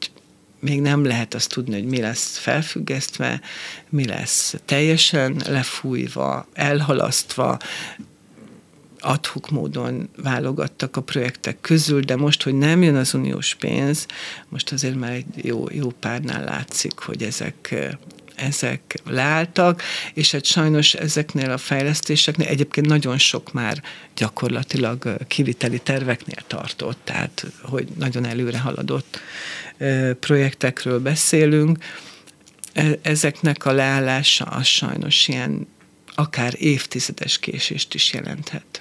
még 0.61 0.81
nem 0.81 1.05
lehet 1.05 1.33
azt 1.33 1.49
tudni, 1.49 1.73
hogy 1.73 1.85
mi 1.85 2.01
lesz 2.01 2.37
felfüggesztve, 2.37 3.41
mi 3.89 4.05
lesz 4.05 4.55
teljesen 4.65 5.41
lefújva, 5.47 6.47
elhalasztva, 6.53 7.57
adhuk 8.99 9.49
módon 9.49 10.09
válogattak 10.17 10.97
a 10.97 11.01
projektek 11.01 11.61
közül, 11.61 12.01
de 12.01 12.15
most, 12.15 12.43
hogy 12.43 12.53
nem 12.53 12.83
jön 12.83 12.95
az 12.95 13.13
uniós 13.13 13.55
pénz, 13.55 14.05
most 14.49 14.71
azért 14.71 14.95
már 14.95 15.11
egy 15.11 15.45
jó, 15.45 15.65
jó 15.71 15.89
párnál 15.89 16.43
látszik, 16.43 16.99
hogy 16.99 17.23
ezek 17.23 17.75
ezek 18.35 18.99
leálltak, 19.05 19.81
és 20.13 20.31
hát 20.31 20.45
sajnos 20.45 20.93
ezeknél 20.93 21.51
a 21.51 21.57
fejlesztéseknél 21.57 22.47
egyébként 22.47 22.87
nagyon 22.87 23.17
sok 23.17 23.53
már 23.53 23.83
gyakorlatilag 24.15 25.17
kiviteli 25.27 25.79
terveknél 25.79 26.43
tartott, 26.47 26.97
tehát 27.03 27.45
hogy 27.61 27.87
nagyon 27.97 28.25
előre 28.25 28.59
haladott 28.59 29.19
projektekről 30.19 30.99
beszélünk. 30.99 31.77
E, 32.73 32.99
ezeknek 33.01 33.65
a 33.65 33.71
leállása 33.71 34.45
az 34.45 34.65
sajnos 34.65 35.27
ilyen 35.27 35.67
akár 36.15 36.53
évtizedes 36.57 37.39
késést 37.39 37.93
is 37.93 38.13
jelenthet. 38.13 38.80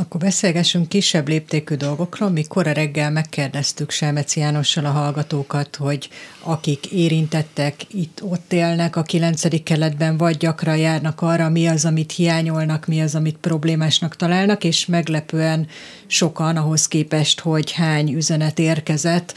Akkor 0.00 0.20
beszélgessünk 0.20 0.88
kisebb 0.88 1.28
léptékű 1.28 1.74
dolgokról. 1.74 2.30
Mikor 2.30 2.66
a 2.66 2.72
reggel 2.72 3.10
megkérdeztük 3.10 3.90
Selmeci 3.90 4.40
Jánossal 4.40 4.84
a 4.84 4.90
hallgatókat, 4.90 5.76
hogy 5.76 6.08
akik 6.42 6.86
érintettek, 6.86 7.74
itt 7.90 8.22
ott 8.22 8.52
élnek 8.52 8.96
a 8.96 9.02
9. 9.02 9.62
keletben, 9.62 10.16
vagy 10.16 10.36
gyakran 10.36 10.76
járnak 10.76 11.22
arra, 11.22 11.48
mi 11.48 11.66
az, 11.66 11.84
amit 11.84 12.12
hiányolnak, 12.12 12.86
mi 12.86 13.00
az, 13.00 13.14
amit 13.14 13.36
problémásnak 13.36 14.16
találnak, 14.16 14.64
és 14.64 14.86
meglepően 14.86 15.66
sokan 16.06 16.56
ahhoz 16.56 16.88
képest, 16.88 17.40
hogy 17.40 17.72
hány 17.72 18.14
üzenet 18.14 18.58
érkezett, 18.58 19.34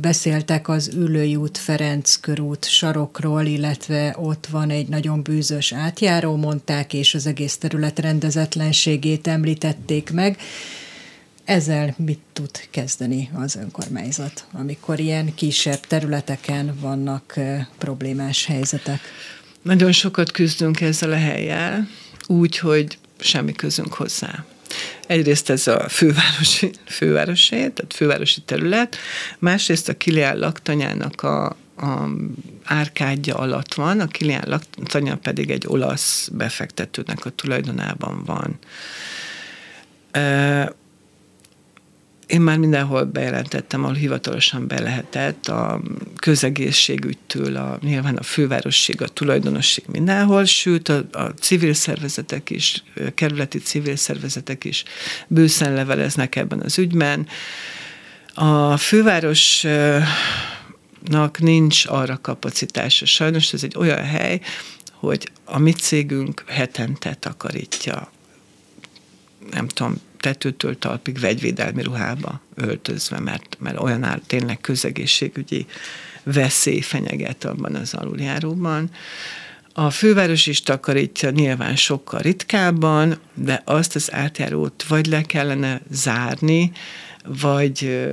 beszéltek 0.00 0.68
az 0.68 0.90
Ülői 0.94 1.36
út, 1.36 1.58
Ferenc 1.58 2.16
körút 2.16 2.64
sarokról, 2.68 3.44
illetve 3.44 4.16
ott 4.18 4.46
van 4.46 4.70
egy 4.70 4.88
nagyon 4.88 5.22
bűzös 5.22 5.72
átjáró, 5.72 6.36
mondták, 6.36 6.92
és 6.92 7.14
az 7.14 7.26
egész 7.26 7.56
terület 7.56 7.98
rendezetlenségét 7.98 9.26
említették 9.76 10.10
meg. 10.10 10.38
Ezzel 11.44 11.94
mit 11.98 12.18
tud 12.32 12.50
kezdeni 12.70 13.30
az 13.34 13.56
önkormányzat, 13.56 14.46
amikor 14.52 15.00
ilyen 15.00 15.34
kisebb 15.34 15.80
területeken 15.80 16.76
vannak 16.80 17.34
problémás 17.78 18.44
helyzetek? 18.46 19.00
Nagyon 19.62 19.92
sokat 19.92 20.30
küzdünk 20.30 20.80
ezzel 20.80 21.12
a 21.12 21.16
helyjel, 21.16 21.88
úgy, 22.26 22.58
hogy 22.58 22.98
semmi 23.18 23.52
közünk 23.52 23.92
hozzá. 23.92 24.44
Egyrészt 25.06 25.50
ez 25.50 25.66
a 25.66 25.88
fővárosi, 25.88 26.70
fővárosi, 26.86 27.56
tehát 27.56 27.94
fővárosi 27.94 28.40
terület, 28.40 28.96
másrészt 29.38 29.88
a 29.88 29.96
Kilián 29.96 30.38
laktanyának 30.38 31.22
a, 31.22 31.46
a 31.76 32.08
árkádja 32.64 33.34
alatt 33.36 33.74
van, 33.74 34.00
a 34.00 34.06
Kilián 34.06 34.44
laktanya 34.46 35.16
pedig 35.16 35.50
egy 35.50 35.64
olasz 35.66 36.28
befektetőnek 36.32 37.24
a 37.24 37.30
tulajdonában 37.30 38.24
van. 38.24 38.58
Én 42.26 42.40
már 42.40 42.58
mindenhol 42.58 43.04
bejelentettem, 43.04 43.82
ahol 43.82 43.94
hivatalosan 43.94 44.66
be 44.66 44.80
lehetett, 44.80 45.46
a 45.46 45.80
közegészségügytől, 46.16 47.56
a, 47.56 47.78
nyilván 47.82 48.16
a 48.16 48.22
fővárosség, 48.22 49.02
a 49.02 49.08
tulajdonosség 49.08 49.84
mindenhol, 49.86 50.44
sőt 50.44 50.88
a, 50.88 51.04
a 51.12 51.22
civil 51.22 51.74
szervezetek 51.74 52.50
is, 52.50 52.82
kerületi 53.14 53.58
civil 53.58 53.96
szervezetek 53.96 54.64
is 54.64 54.84
bőszen 55.26 55.74
leveleznek 55.74 56.36
ebben 56.36 56.60
az 56.60 56.78
ügyben. 56.78 57.26
A 58.34 58.76
fővárosnak 58.76 60.08
nincs 61.38 61.86
arra 61.86 62.18
kapacitása. 62.22 63.06
Sajnos 63.06 63.52
ez 63.52 63.64
egy 63.64 63.74
olyan 63.76 64.04
hely, 64.04 64.40
hogy 64.92 65.30
a 65.44 65.58
mi 65.58 65.72
cégünk 65.72 66.44
hetente 66.46 67.14
takarítja 67.14 68.10
nem 69.50 69.68
tudom, 69.68 70.00
tetőtől 70.26 70.78
talpig 70.78 71.20
vegyvédelmi 71.20 71.82
ruhába 71.82 72.40
öltözve, 72.54 73.18
mert, 73.18 73.56
mert 73.60 73.80
olyan 73.80 74.02
áll, 74.02 74.20
tényleg 74.26 74.60
közegészségügyi 74.60 75.66
veszély 76.22 76.80
fenyeget 76.80 77.44
abban 77.44 77.74
az 77.74 77.94
aluljáróban. 77.94 78.90
A 79.72 79.90
főváros 79.90 80.46
is 80.46 80.62
takarítja 80.62 81.30
nyilván 81.30 81.76
sokkal 81.76 82.20
ritkábban, 82.20 83.18
de 83.34 83.62
azt 83.64 83.94
az 83.94 84.12
átjárót 84.12 84.84
vagy 84.88 85.06
le 85.06 85.22
kellene 85.22 85.80
zárni, 85.90 86.72
vagy, 87.24 88.06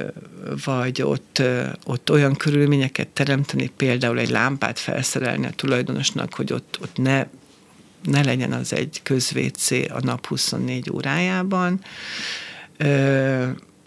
vagy 0.65 1.01
ott, 1.01 1.41
ott 1.85 2.11
olyan 2.11 2.35
körülményeket 2.35 3.07
teremteni, 3.07 3.71
például 3.77 4.19
egy 4.19 4.29
lámpát 4.29 4.79
felszerelni 4.79 5.45
a 5.45 5.51
tulajdonosnak, 5.55 6.33
hogy 6.33 6.53
ott, 6.53 6.77
ott 6.81 6.97
ne 6.97 7.25
ne 8.03 8.23
legyen 8.23 8.51
az 8.51 8.73
egy 8.73 8.99
közvécé 9.03 9.85
a 9.85 9.99
nap 9.99 10.27
24 10.27 10.89
órájában. 10.91 11.83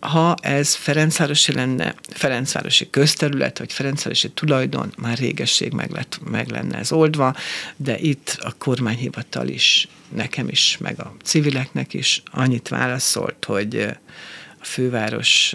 Ha 0.00 0.34
ez 0.40 0.74
Ferencvárosi 0.74 1.52
lenne, 1.52 1.94
Ferencvárosi 2.08 2.90
közterület, 2.90 3.58
vagy 3.58 3.72
Ferencvárosi 3.72 4.30
tulajdon, 4.30 4.92
már 4.98 5.18
régesség 5.18 5.72
meg, 5.72 5.90
lett, 5.90 6.18
meg 6.30 6.48
lenne 6.48 6.78
ez 6.78 6.92
oldva, 6.92 7.34
de 7.76 7.98
itt 7.98 8.38
a 8.40 8.52
kormányhivatal 8.58 9.48
is, 9.48 9.88
nekem 10.08 10.48
is, 10.48 10.78
meg 10.80 11.00
a 11.00 11.14
civileknek 11.22 11.94
is 11.94 12.22
annyit 12.32 12.68
válaszolt, 12.68 13.44
hogy 13.44 13.96
a 14.60 14.64
főváros 14.64 15.54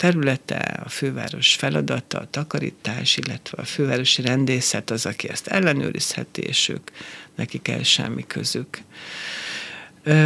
területe, 0.00 0.80
a 0.84 0.88
főváros 0.88 1.54
feladata, 1.54 2.18
a 2.18 2.30
takarítás, 2.30 3.16
illetve 3.16 3.62
a 3.62 3.64
fővárosi 3.64 4.22
rendészet 4.22 4.90
az, 4.90 5.06
aki 5.06 5.28
ezt 5.28 5.46
ellenőrizheti, 5.46 6.42
és 6.42 6.68
ők 6.68 6.90
nekik 7.34 7.68
el 7.68 7.82
semmi 7.82 8.24
közük. 8.26 8.78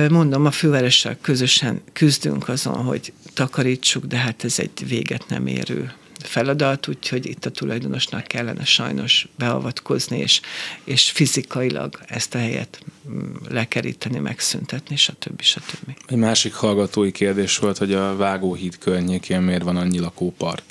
Mondom, 0.08 0.46
a 0.46 0.50
fővárossal 0.50 1.16
közösen 1.20 1.82
küzdünk 1.92 2.48
azon, 2.48 2.74
hogy 2.74 3.12
takarítsuk, 3.32 4.04
de 4.04 4.16
hát 4.16 4.44
ez 4.44 4.58
egy 4.58 4.88
véget 4.88 5.24
nem 5.28 5.46
érő 5.46 5.92
feladat, 6.26 6.88
úgyhogy 6.88 7.26
itt 7.26 7.44
a 7.44 7.50
tulajdonosnak 7.50 8.24
kellene 8.24 8.64
sajnos 8.64 9.28
beavatkozni, 9.38 10.18
és, 10.18 10.40
és 10.84 11.10
fizikailag 11.10 12.00
ezt 12.06 12.34
a 12.34 12.38
helyet 12.38 12.82
mm, 13.08 13.34
lekeríteni, 13.48 14.18
megszüntetni, 14.18 14.96
stb. 14.96 15.40
stb. 15.40 15.96
Egy 16.06 16.16
másik 16.16 16.54
hallgatói 16.54 17.12
kérdés 17.12 17.58
volt, 17.58 17.78
hogy 17.78 17.92
a 17.92 18.16
Vágóhíd 18.16 18.78
környékén 18.78 19.40
miért 19.40 19.62
van 19.62 19.76
annyi 19.76 19.98
lakópark? 19.98 20.62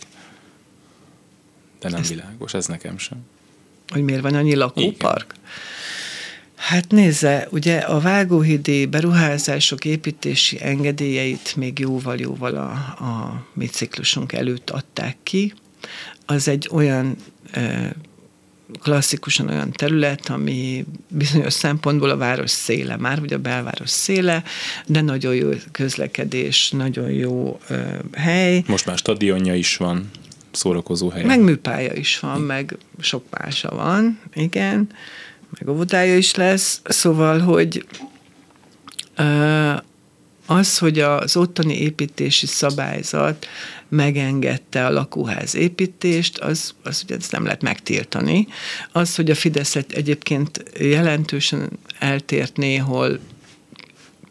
De 1.80 1.90
nem 1.90 2.00
ezt... 2.00 2.10
világos, 2.10 2.54
ez 2.54 2.66
nekem 2.66 2.98
sem. 2.98 3.18
Hogy 3.88 4.04
miért 4.04 4.22
van 4.22 4.36
annyi 4.36 4.56
lakópark? 4.56 5.34
Igen. 5.34 5.44
Hát 6.64 6.92
nézze, 6.92 7.48
ugye 7.52 7.78
a 7.78 8.00
vágóhidi 8.00 8.86
beruházások 8.86 9.86
építési 9.86 10.58
engedélyeit 10.62 11.56
még 11.56 11.80
jóval-jóval 11.80 12.56
a, 12.56 12.72
a 13.04 13.46
mi 13.54 13.66
ciklusunk 13.66 14.34
előtt 14.34 14.70
adták 14.70 15.18
ki. 15.24 15.54
Az 16.26 16.48
egy 16.48 16.70
olyan 16.72 17.16
klasszikusan 18.82 19.50
olyan 19.50 19.72
terület, 19.72 20.30
ami 20.30 20.86
bizonyos 21.08 21.54
szempontból 21.54 22.10
a 22.10 22.18
város 22.18 22.52
széle, 22.52 22.98
már 22.98 23.20
vagy 23.20 23.34
a 23.34 23.40
belváros 23.40 23.90
széle, 23.90 24.44
de 24.86 25.02
nagyon 25.02 25.36
jó 25.36 25.50
közlekedés, 25.72 26.70
nagyon 26.70 27.12
jó 27.12 27.60
ö, 27.68 27.82
hely. 28.14 28.64
Most 28.68 28.86
már 28.86 28.98
stadionja 28.98 29.56
is 29.56 29.78
van, 29.78 30.10
szórakozó 30.52 31.10
hely. 31.10 31.24
Meg 31.24 31.40
műpálya 31.40 31.94
is 31.94 32.20
van, 32.20 32.42
meg 32.42 32.78
sok 33.00 33.26
mása 33.30 33.70
van, 33.70 34.20
igen 34.34 34.90
meg 35.60 35.70
óvodája 35.70 36.18
is 36.18 36.36
lesz, 36.36 36.82
szóval, 36.84 37.40
hogy 37.40 37.86
az, 40.46 40.78
hogy 40.78 41.00
az 41.00 41.36
ottani 41.36 41.78
építési 41.78 42.46
szabályzat 42.46 43.48
megengedte 43.90 44.86
a 44.86 44.92
lakóház 44.92 45.56
építést, 45.56 46.38
az, 46.38 46.74
az 46.84 47.02
ugye 47.04 47.16
ezt 47.16 47.32
nem 47.32 47.44
lehet 47.44 47.62
megtiltani. 47.62 48.48
Az, 48.92 49.16
hogy 49.16 49.30
a 49.30 49.36
Fidesz 49.36 49.76
egyébként 49.76 50.64
jelentősen 50.80 51.70
eltért 52.00 52.58
néhol 52.58 53.20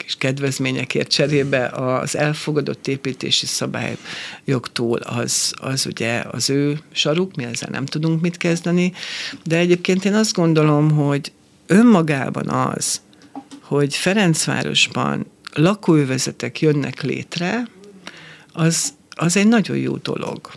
kis 0.03 0.16
kedvezményekért 0.16 1.09
cserébe 1.09 1.66
az 1.66 2.16
elfogadott 2.16 2.88
építési 2.88 3.46
szabályjogtól 3.46 4.98
az, 4.98 5.55
az 5.61 5.86
ugye 5.86 6.22
az 6.30 6.50
ő 6.50 6.80
saruk, 6.92 7.36
mi 7.36 7.44
ezzel 7.44 7.68
nem 7.72 7.86
tudunk 7.86 8.20
mit 8.20 8.36
kezdeni, 8.36 8.92
de 9.44 9.57
egyébként 9.57 10.05
én 10.05 10.14
azt 10.14 10.32
gondolom, 10.32 10.90
hogy 10.90 11.32
önmagában 11.66 12.48
az, 12.48 13.00
hogy 13.61 13.94
Ferencvárosban 13.94 15.26
lakóövezetek 15.55 16.61
jönnek 16.61 17.03
létre, 17.03 17.66
az, 18.53 18.92
az 19.11 19.36
egy 19.36 19.48
nagyon 19.48 19.76
jó 19.76 19.96
dolog. 19.96 20.50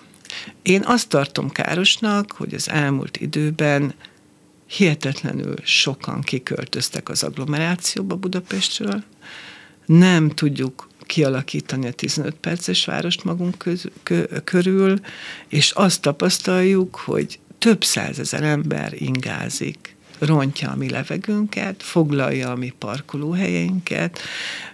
Én 0.62 0.84
azt 0.86 1.10
tartom 1.10 1.50
károsnak, 1.50 2.32
hogy 2.32 2.54
az 2.54 2.70
elmúlt 2.70 3.18
időben 3.18 3.94
hihetetlenül 4.68 5.56
sokan 5.64 6.22
kiköltöztek 6.22 7.10
az 7.10 7.24
agglomerációba 7.24 8.16
Budapestről, 8.16 9.04
nem 9.86 10.30
tudjuk 10.30 10.90
kialakítani 11.06 11.88
a 11.88 11.92
15 11.92 12.36
perces 12.36 12.86
várost 12.86 13.24
magunk 13.24 13.58
köz, 13.58 13.86
kö, 14.04 14.24
körül, 14.44 15.00
és 15.48 15.72
azt 15.72 16.02
tapasztaljuk, 16.02 16.96
hogy 16.96 17.40
több 17.58 17.84
százezer 17.84 18.44
ember 18.44 18.94
ingázik, 19.02 19.96
rontja 20.20 20.72
a 20.72 20.76
mi 20.76 20.90
levegőnket, 20.90 21.84
foglalja 21.84 22.52
a 22.52 22.56
mi 22.56 22.74
parkolóhelyeinket, 22.78 24.20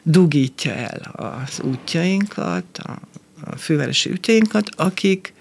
dugítja 0.04 0.74
el 0.74 1.12
az 1.16 1.60
útjainkat, 1.60 2.78
a, 2.78 3.00
a 3.44 3.56
fővárosi 3.56 4.12
útjainkat, 4.12 4.70
akik 4.76 5.34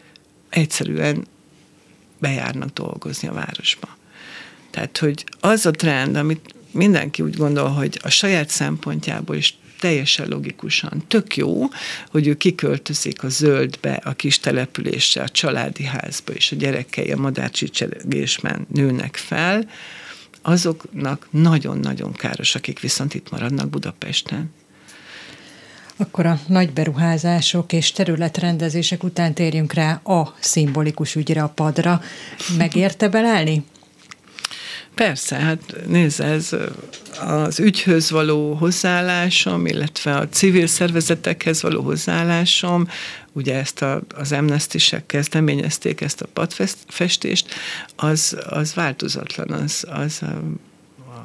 egyszerűen 0.49 1.27
bejárnak 2.19 2.73
dolgozni 2.73 3.29
a 3.29 3.33
városba. 3.33 3.89
Tehát, 4.71 4.99
hogy 4.99 5.25
az 5.41 5.67
a 5.67 5.71
trend, 5.71 6.17
amit 6.17 6.55
mindenki 6.71 7.23
úgy 7.23 7.37
gondol, 7.37 7.69
hogy 7.69 8.01
a 8.03 8.09
saját 8.09 8.49
szempontjából 8.49 9.37
is 9.37 9.59
teljesen 9.81 10.29
logikusan. 10.29 11.03
Tök 11.09 11.37
jó, 11.37 11.69
hogy 12.11 12.27
ő 12.27 12.37
kiköltözik 12.37 13.23
a 13.23 13.29
zöldbe, 13.29 14.01
a 14.05 14.13
kis 14.13 14.39
településre, 14.39 15.23
a 15.23 15.29
családi 15.29 15.85
házba, 15.85 16.33
és 16.33 16.53
a 16.53 16.57
gyerekei 16.57 17.13
a 17.13 17.17
madárcsicsergésben 17.17 18.67
nőnek 18.73 19.17
fel, 19.17 19.69
azoknak 20.43 21.29
nagyon-nagyon 21.31 22.13
káros, 22.13 22.55
akik 22.55 22.81
viszont 22.81 23.15
itt 23.15 23.31
maradnak 23.31 23.69
Budapesten. 23.69 24.53
Akkor 25.97 26.27
a 26.27 26.41
nagy 26.47 26.73
beruházások 26.73 27.73
és 27.73 27.93
területrendezések 27.93 29.03
után 29.03 29.35
térjünk 29.35 29.73
rá 29.73 29.93
a 29.93 30.35
szimbolikus 30.41 31.15
ügyre, 31.15 31.43
a 31.43 31.49
padra. 31.49 32.03
Megérte 32.57 33.09
belelni? 33.09 33.65
Persze, 34.95 35.37
hát 35.37 35.77
nézd, 35.87 36.21
ez 36.21 36.57
az 37.21 37.61
ügyhöz 37.61 38.11
való 38.11 38.55
hozzáállásom, 38.55 39.67
illetve 39.67 40.17
a 40.17 40.29
civil 40.29 40.67
szervezetekhez 40.67 41.63
való 41.63 41.83
hozzáállásom, 41.83 42.89
ugye 43.33 43.55
ezt 43.55 43.83
a, 43.83 44.03
az 44.15 44.33
amnestisek 44.33 45.07
kezdeményezték 45.07 46.01
ezt 46.01 46.21
a 46.21 46.27
padfestést, 46.33 47.49
az, 47.97 48.37
az 48.49 48.75
változatlan, 48.75 49.51
az, 49.51 49.85
az 49.89 50.21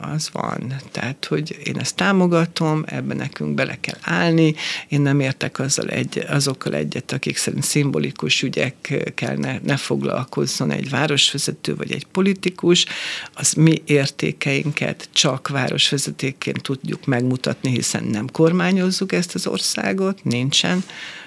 az 0.01 0.29
van. 0.31 0.73
Tehát, 0.91 1.25
hogy 1.25 1.57
én 1.63 1.77
ezt 1.77 1.95
támogatom, 1.95 2.83
ebben 2.85 3.17
nekünk 3.17 3.53
bele 3.53 3.77
kell 3.79 3.97
állni, 4.01 4.55
én 4.87 5.01
nem 5.01 5.19
értek 5.19 5.59
azzal 5.59 5.87
egy, 5.87 6.25
azokkal 6.29 6.73
egyet, 6.73 7.11
akik 7.11 7.37
szerint 7.37 7.63
szimbolikus 7.63 8.41
ügyekkel 8.41 9.35
ne, 9.35 9.59
ne 9.63 9.77
foglalkozzon 9.77 10.71
egy 10.71 10.89
városvezető 10.89 11.75
vagy 11.75 11.91
egy 11.91 12.05
politikus, 12.05 12.85
az 13.33 13.53
mi 13.53 13.81
értékeinket 13.85 15.09
csak 15.11 15.47
városvezetékként 15.47 16.61
tudjuk 16.61 17.05
megmutatni, 17.05 17.69
hiszen 17.69 18.03
nem 18.03 18.27
kormányozzuk 18.31 19.11
ezt 19.11 19.35
az 19.35 19.47
országot, 19.47 20.23
nincsen 20.23 20.83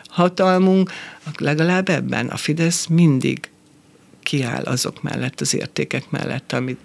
hatalmunk, 0.09 0.91
legalább 1.39 1.89
ebben 1.89 2.27
a 2.27 2.37
Fidesz 2.37 2.87
mindig 2.87 3.51
kiáll 4.23 4.65
azok 4.65 5.03
mellett, 5.03 5.41
az 5.41 5.55
értékek 5.55 6.11
mellett, 6.11 6.53
amit, 6.53 6.79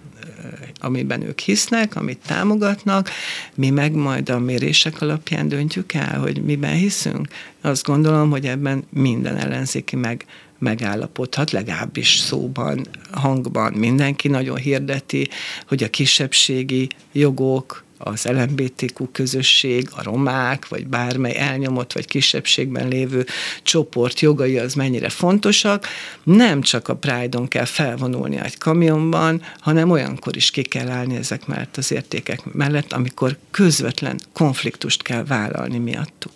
amiben 0.80 1.22
ők 1.22 1.38
hisznek, 1.38 1.96
amit 1.96 2.18
támogatnak, 2.26 3.10
mi 3.54 3.70
meg 3.70 3.92
majd 3.94 4.28
a 4.28 4.38
mérések 4.38 5.02
alapján 5.02 5.48
döntjük 5.48 5.92
el, 5.92 6.20
hogy 6.20 6.42
miben 6.42 6.74
hiszünk. 6.74 7.28
Azt 7.60 7.84
gondolom, 7.84 8.30
hogy 8.30 8.46
ebben 8.46 8.84
minden 8.90 9.36
ellenzéki 9.36 9.96
meg 9.96 10.24
megállapodhat, 10.58 11.50
legalábbis 11.50 12.16
szóban, 12.16 12.86
hangban 13.12 13.72
mindenki 13.72 14.28
nagyon 14.28 14.56
hirdeti, 14.56 15.28
hogy 15.66 15.82
a 15.82 15.90
kisebbségi 15.90 16.88
jogok, 17.12 17.83
az 17.98 18.24
LMBTQ 18.24 19.08
közösség, 19.12 19.88
a 19.96 20.02
romák, 20.02 20.68
vagy 20.68 20.86
bármely 20.86 21.36
elnyomott 21.36 21.92
vagy 21.92 22.06
kisebbségben 22.06 22.88
lévő 22.88 23.26
csoport 23.62 24.20
jogai 24.20 24.58
az 24.58 24.74
mennyire 24.74 25.08
fontosak. 25.08 25.86
Nem 26.22 26.60
csak 26.60 26.88
a 26.88 26.96
Pride-on 26.96 27.48
kell 27.48 27.64
felvonulni 27.64 28.40
egy 28.40 28.58
kamionban, 28.58 29.42
hanem 29.58 29.90
olyankor 29.90 30.36
is 30.36 30.50
ki 30.50 30.62
kell 30.62 30.88
állni 30.88 31.16
ezek 31.16 31.46
mellett 31.46 31.76
az 31.76 31.92
értékek 31.92 32.44
mellett, 32.52 32.92
amikor 32.92 33.36
közvetlen 33.50 34.20
konfliktust 34.32 35.02
kell 35.02 35.24
vállalni 35.24 35.78
miattuk. 35.78 36.32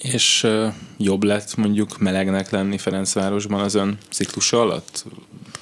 És 0.00 0.46
jobb 0.96 1.22
lett 1.22 1.56
mondjuk 1.56 1.98
melegnek 1.98 2.50
lenni 2.50 2.78
Ferencvárosban 2.78 3.60
az 3.60 3.74
ön 3.74 3.98
ciklusa 4.10 4.60
alatt? 4.60 5.04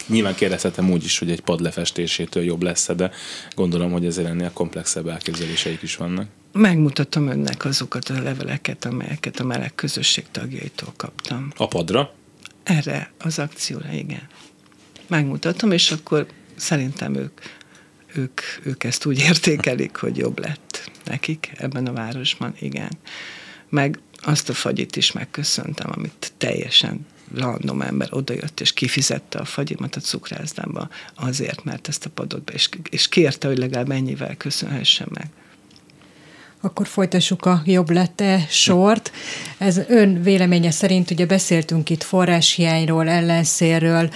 Nyilván 0.08 0.34
kérdezhetem 0.34 0.90
úgy 0.90 1.04
is, 1.04 1.18
hogy 1.18 1.30
egy 1.30 1.40
pad 1.40 1.60
lefestésétől 1.60 2.42
jobb 2.42 2.62
lesz 2.62 2.88
de 2.96 3.10
gondolom, 3.54 3.92
hogy 3.92 4.06
ezért 4.06 4.28
ennél 4.28 4.50
komplexebb 4.52 5.08
elképzeléseik 5.08 5.82
is 5.82 5.96
vannak. 5.96 6.26
Megmutatom 6.52 7.28
önnek 7.28 7.64
azokat 7.64 8.08
a 8.08 8.22
leveleket, 8.22 8.84
amelyeket 8.84 9.40
a 9.40 9.44
meleg 9.44 9.74
közösség 9.74 10.24
tagjaitól 10.30 10.92
kaptam. 10.96 11.52
A 11.56 11.68
padra? 11.68 12.14
Erre 12.62 13.12
az 13.18 13.38
akcióra, 13.38 13.92
igen. 13.92 14.28
Megmutatom, 15.06 15.72
és 15.72 15.90
akkor 15.90 16.26
szerintem 16.56 17.14
ők, 17.14 17.40
ők, 18.14 18.40
ők 18.62 18.84
ezt 18.84 19.06
úgy 19.06 19.18
értékelik, 19.18 19.96
hogy 19.96 20.16
jobb 20.16 20.38
lett 20.38 20.90
nekik 21.04 21.52
ebben 21.56 21.86
a 21.86 21.92
városban, 21.92 22.54
igen. 22.58 22.90
Meg 23.68 23.98
azt 24.16 24.48
a 24.48 24.52
fagyit 24.52 24.96
is 24.96 25.12
megköszöntem, 25.12 25.90
amit 25.94 26.32
teljesen 26.36 27.06
random 27.34 27.80
ember 27.80 28.08
odajött 28.10 28.60
és 28.60 28.72
kifizette 28.72 29.38
a 29.38 29.44
fagyimat 29.44 29.96
a 29.96 30.00
cukrászdába 30.00 30.88
azért, 31.14 31.64
mert 31.64 31.88
ezt 31.88 32.04
a 32.04 32.10
padot 32.10 32.42
be, 32.42 32.52
és, 32.52 32.68
és 32.90 33.08
kérte, 33.08 33.48
hogy 33.48 33.58
legalább 33.58 33.90
ennyivel 33.90 34.36
köszönhessen 34.36 35.08
meg. 35.14 35.26
Akkor 36.60 36.86
folytassuk 36.86 37.46
a 37.46 37.62
jobb 37.64 37.90
lette 37.90 38.46
sort. 38.48 39.12
Ez 39.58 39.80
ön 39.88 40.22
véleménye 40.22 40.70
szerint, 40.70 41.10
ugye 41.10 41.26
beszéltünk 41.26 41.90
itt 41.90 42.02
forráshiányról, 42.02 43.08
ellenszérről, 43.08 44.10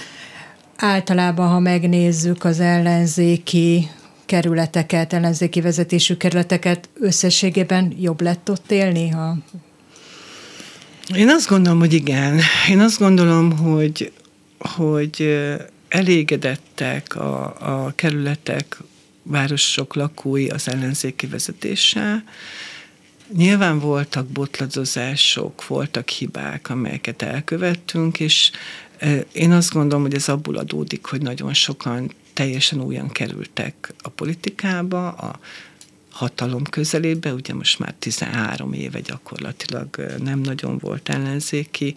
általában, 0.77 1.47
ha 1.47 1.59
megnézzük 1.59 2.43
az 2.43 2.59
ellenzéki 2.59 3.89
kerületeket, 4.25 5.13
ellenzéki 5.13 5.61
vezetésű 5.61 6.15
kerületeket, 6.15 6.89
összességében 6.99 7.95
jobb 7.99 8.21
lett 8.21 8.49
ott 8.49 8.71
élni, 8.71 9.09
ha 9.09 9.37
én 11.15 11.29
azt 11.29 11.47
gondolom, 11.47 11.79
hogy 11.79 11.93
igen. 11.93 12.39
Én 12.69 12.79
azt 12.79 12.99
gondolom, 12.99 13.57
hogy, 13.57 14.11
hogy 14.57 15.39
elégedettek 15.87 17.15
a, 17.15 17.43
a 17.59 17.93
kerületek, 17.95 18.77
városok 19.23 19.95
lakói 19.95 20.49
az 20.49 20.67
ellenzéki 20.67 21.27
vezetéssel. 21.27 22.23
Nyilván 23.35 23.79
voltak 23.79 24.27
botladozások, 24.27 25.67
voltak 25.67 26.09
hibák, 26.09 26.69
amelyeket 26.69 27.21
elkövettünk, 27.21 28.19
és 28.19 28.51
én 29.31 29.51
azt 29.51 29.73
gondolom, 29.73 30.03
hogy 30.03 30.13
ez 30.13 30.29
abból 30.29 30.57
adódik, 30.57 31.05
hogy 31.05 31.21
nagyon 31.21 31.53
sokan 31.53 32.11
teljesen 32.33 32.81
újan 32.81 33.09
kerültek 33.09 33.93
a 34.01 34.09
politikába, 34.09 35.07
a 35.11 35.39
hatalom 36.13 36.63
közelébe, 36.63 37.33
ugye 37.33 37.53
most 37.53 37.79
már 37.79 37.93
13 37.99 38.73
éve 38.73 38.99
gyakorlatilag 38.99 39.87
nem 40.23 40.39
nagyon 40.39 40.77
volt 40.77 41.09
ellenzéki 41.09 41.95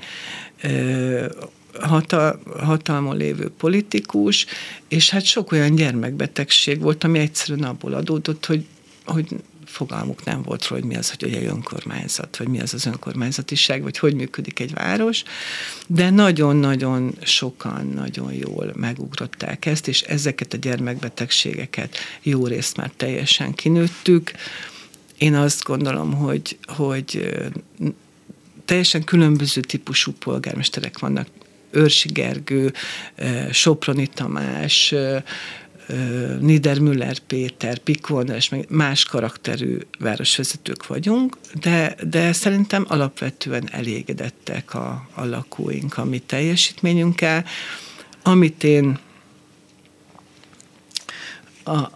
hatal, 1.81 2.41
hatalmon 2.59 3.17
lévő 3.17 3.51
politikus, 3.59 4.47
és 4.89 5.11
hát 5.11 5.25
sok 5.25 5.53
olyan 5.53 5.75
gyermekbetegség 5.75 6.81
volt, 6.81 7.05
ami 7.05 7.19
egyszerűen 7.19 7.65
abból 7.65 7.93
adódott, 7.95 8.47
hogy, 8.47 8.67
hogy 9.05 9.27
fogalmuk 9.77 10.25
nem 10.25 10.43
volt 10.43 10.67
róla, 10.67 10.83
hogy 10.83 10.91
mi 10.91 10.97
az, 10.97 11.11
hogy 11.11 11.35
egy 11.35 11.45
önkormányzat, 11.45 12.37
vagy 12.37 12.49
mi 12.49 12.61
az 12.61 12.75
az 12.75 12.87
önkormányzatiság, 12.87 13.83
vagy 13.83 13.99
hogy 13.99 14.15
működik 14.15 14.61
egy 14.61 14.75
város, 14.75 15.23
de 15.87 16.11
nagyon-nagyon 16.11 17.15
sokan 17.23 17.87
nagyon 17.87 18.33
jól 18.33 18.73
megugrották 18.77 19.67
ezt, 19.67 19.89
és 19.89 20.03
ezeket 20.03 20.53
a 20.53 20.57
gyermekbetegségeket 20.57 21.97
jó 22.23 22.47
részt 22.47 22.77
már 22.77 22.91
teljesen 22.97 23.55
kinőttük. 23.55 24.33
Én 25.19 25.35
azt 25.35 25.63
gondolom, 25.63 26.13
hogy, 26.13 26.59
hogy 26.67 27.37
teljesen 28.65 29.05
különböző 29.05 29.61
típusú 29.61 30.13
polgármesterek 30.13 30.99
vannak. 30.99 31.29
Őrsi 31.71 32.09
Gergő, 32.09 32.73
Soproni 33.51 34.07
Tamás, 34.07 34.95
Niedermüller 36.41 37.19
Péter, 37.19 37.79
Pikon 37.79 38.29
és 38.29 38.51
más 38.69 39.05
karakterű 39.05 39.79
városvezetők 39.99 40.87
vagyunk, 40.87 41.37
de, 41.61 41.97
de 42.09 42.33
szerintem 42.33 42.85
alapvetően 42.89 43.69
elégedettek 43.73 44.75
a, 44.75 45.09
a 45.15 45.25
lakóink 45.25 45.99
a 45.99 46.05
mi 46.05 46.19
teljesítményünkkel. 46.19 47.45
Amit 48.23 48.65
én 48.65 48.99
a, 51.65 51.89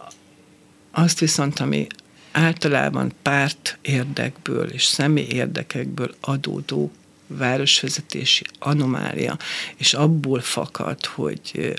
azt 0.91 1.19
viszont, 1.19 1.59
ami 1.59 1.87
általában 2.31 3.11
párt 3.21 3.77
érdekből 3.81 4.69
és 4.69 4.83
személy 4.83 5.27
érdekekből 5.29 6.15
adódó 6.21 6.91
városvezetési 7.27 8.45
anomália, 8.59 9.37
és 9.75 9.93
abból 9.93 10.39
fakad, 10.39 11.05
hogy 11.05 11.73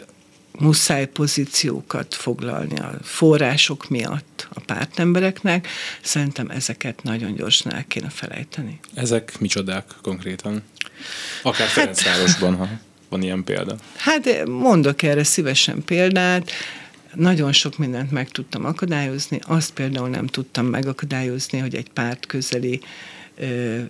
muszáj 0.62 1.06
pozíciókat 1.06 2.14
foglalni 2.14 2.76
a 2.76 2.92
források 3.02 3.88
miatt 3.88 4.48
a 4.54 4.60
pártembereknek, 4.60 5.68
szerintem 6.02 6.50
ezeket 6.50 7.02
nagyon 7.02 7.34
gyorsan 7.34 7.72
el 7.72 7.84
kéne 7.88 8.08
felejteni. 8.08 8.80
Ezek 8.94 9.38
micsodák 9.38 9.84
konkrétan? 10.02 10.62
Akár 11.42 11.66
hát, 11.66 11.68
Ferencvárosban, 11.68 12.56
ha 12.56 12.68
van 13.08 13.22
ilyen 13.22 13.44
példa. 13.44 13.76
Hát 13.96 14.46
mondok 14.46 15.02
erre 15.02 15.24
szívesen 15.24 15.84
példát. 15.84 16.50
Nagyon 17.14 17.52
sok 17.52 17.78
mindent 17.78 18.10
meg 18.10 18.28
tudtam 18.28 18.64
akadályozni, 18.64 19.40
azt 19.46 19.72
például 19.72 20.08
nem 20.08 20.26
tudtam 20.26 20.66
megakadályozni, 20.66 21.58
hogy 21.58 21.74
egy 21.74 21.90
párt 21.90 22.26
közeli 22.26 22.80
ö, 23.36 23.80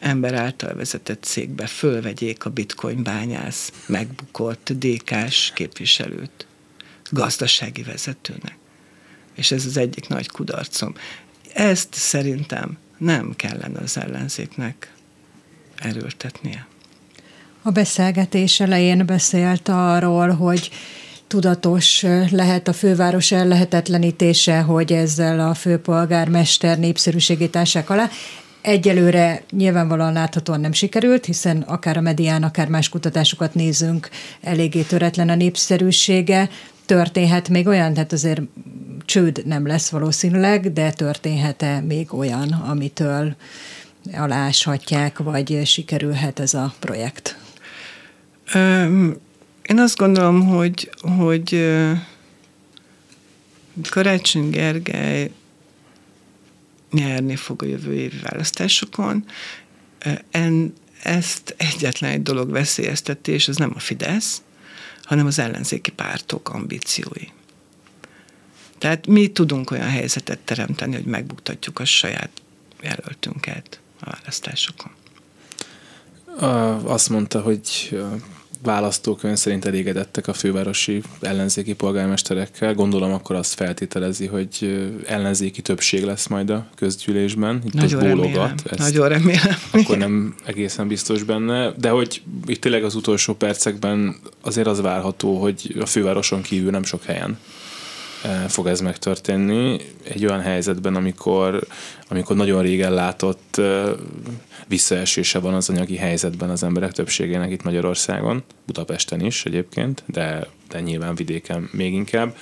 ember 0.00 0.34
által 0.34 0.74
vezetett 0.74 1.22
cégbe 1.22 1.66
fölvegyék 1.66 2.44
a 2.44 2.50
bitcoin 2.50 3.02
bányász 3.02 3.72
megbukott 3.86 4.72
DK-s 4.72 5.50
képviselőt 5.54 6.46
gazdasági 7.10 7.82
vezetőnek. 7.82 8.56
És 9.34 9.50
ez 9.50 9.66
az 9.66 9.76
egyik 9.76 10.08
nagy 10.08 10.28
kudarcom. 10.28 10.94
Ezt 11.54 11.94
szerintem 11.94 12.78
nem 12.98 13.32
kellene 13.36 13.80
az 13.80 13.96
ellenzéknek 13.96 14.92
erőltetnie. 15.76 16.66
A 17.62 17.70
beszélgetés 17.70 18.60
elején 18.60 19.06
beszélt 19.06 19.68
arról, 19.68 20.28
hogy 20.28 20.70
tudatos 21.26 22.02
lehet 22.30 22.68
a 22.68 22.72
főváros 22.72 23.32
ellehetetlenítése, 23.32 24.60
hogy 24.60 24.92
ezzel 24.92 25.48
a 25.48 25.54
főpolgármester 25.54 26.78
népszerűségét 26.78 27.56
ássák 27.56 27.90
alá. 27.90 28.10
Egyelőre 28.66 29.42
nyilvánvalóan 29.50 30.12
láthatóan 30.12 30.60
nem 30.60 30.72
sikerült, 30.72 31.24
hiszen 31.24 31.60
akár 31.60 31.96
a 31.96 32.00
medián, 32.00 32.42
akár 32.42 32.68
más 32.68 32.88
kutatásokat 32.88 33.54
nézünk, 33.54 34.08
eléggé 34.40 34.82
töretlen 34.82 35.28
a 35.28 35.34
népszerűsége. 35.34 36.48
Történhet 36.86 37.48
még 37.48 37.66
olyan, 37.66 37.94
tehát 37.94 38.12
azért 38.12 38.40
csőd 39.04 39.46
nem 39.46 39.66
lesz 39.66 39.88
valószínűleg, 39.88 40.72
de 40.72 40.90
történhet-e 40.90 41.80
még 41.80 42.14
olyan, 42.14 42.52
amitől 42.52 43.36
aláshatják, 44.12 45.18
vagy 45.18 45.60
sikerülhet 45.64 46.40
ez 46.40 46.54
a 46.54 46.74
projekt? 46.80 47.38
Én 49.62 49.78
azt 49.78 49.96
gondolom, 49.96 50.46
hogy, 50.46 50.90
hogy 51.18 51.74
Karácsony 53.90 54.50
Gergely 54.50 55.30
nyerni 56.96 57.36
fog 57.36 57.62
a 57.62 57.66
jövő 57.66 57.94
évi 57.94 58.18
választásokon. 58.22 59.24
En, 60.30 60.72
ezt 61.02 61.54
egyetlen 61.56 62.10
egy 62.10 62.22
dolog 62.22 62.50
veszélyezteti, 62.50 63.32
és 63.32 63.48
ez 63.48 63.56
nem 63.56 63.72
a 63.74 63.78
Fidesz, 63.78 64.42
hanem 65.02 65.26
az 65.26 65.38
ellenzéki 65.38 65.90
pártok 65.90 66.48
ambíciói. 66.48 67.28
Tehát 68.78 69.06
mi 69.06 69.28
tudunk 69.28 69.70
olyan 69.70 69.88
helyzetet 69.88 70.38
teremteni, 70.38 70.94
hogy 70.94 71.04
megbuktatjuk 71.04 71.78
a 71.78 71.84
saját 71.84 72.30
jelöltünket 72.82 73.80
a 74.00 74.10
választásokon. 74.10 74.92
Azt 76.84 77.08
mondta, 77.08 77.40
hogy 77.40 77.98
választók 78.62 79.22
ön 79.22 79.36
szerint 79.36 79.64
elégedettek 79.64 80.28
a 80.28 80.32
fővárosi 80.32 81.02
ellenzéki 81.20 81.74
polgármesterekkel. 81.74 82.74
Gondolom 82.74 83.12
akkor 83.12 83.36
azt 83.36 83.54
feltételezi, 83.54 84.26
hogy 84.26 84.80
ellenzéki 85.06 85.62
többség 85.62 86.04
lesz 86.04 86.26
majd 86.26 86.50
a 86.50 86.66
közgyűlésben. 86.74 87.62
Itt 87.64 87.72
Nagyon 87.72 88.00
bólogat. 88.00 88.34
Remélem. 88.34 88.54
Ezt 88.64 88.78
Nagyon 88.78 89.08
remélem. 89.08 89.56
Akkor 89.70 89.98
nem 89.98 90.34
egészen 90.44 90.88
biztos 90.88 91.22
benne. 91.22 91.72
De 91.72 91.88
hogy 91.88 92.22
itt 92.46 92.60
tényleg 92.60 92.84
az 92.84 92.94
utolsó 92.94 93.34
percekben 93.34 94.16
azért 94.40 94.66
az 94.66 94.80
várható, 94.80 95.40
hogy 95.40 95.76
a 95.80 95.86
fővároson 95.86 96.42
kívül 96.42 96.70
nem 96.70 96.84
sok 96.84 97.04
helyen 97.04 97.38
fog 98.48 98.66
ez 98.66 98.80
megtörténni. 98.80 99.80
Egy 100.02 100.26
olyan 100.26 100.40
helyzetben, 100.40 100.94
amikor, 100.94 101.66
amikor 102.08 102.36
nagyon 102.36 102.62
régen 102.62 102.94
látott 102.94 103.60
visszaesése 104.68 105.38
van 105.38 105.54
az 105.54 105.70
anyagi 105.70 105.96
helyzetben 105.96 106.50
az 106.50 106.62
emberek 106.62 106.92
többségének 106.92 107.50
itt 107.50 107.62
Magyarországon, 107.62 108.44
Budapesten 108.66 109.20
is 109.20 109.44
egyébként, 109.44 110.02
de, 110.06 110.46
de 110.68 110.80
nyilván 110.80 111.14
vidéken 111.14 111.68
még 111.72 111.92
inkább. 111.92 112.36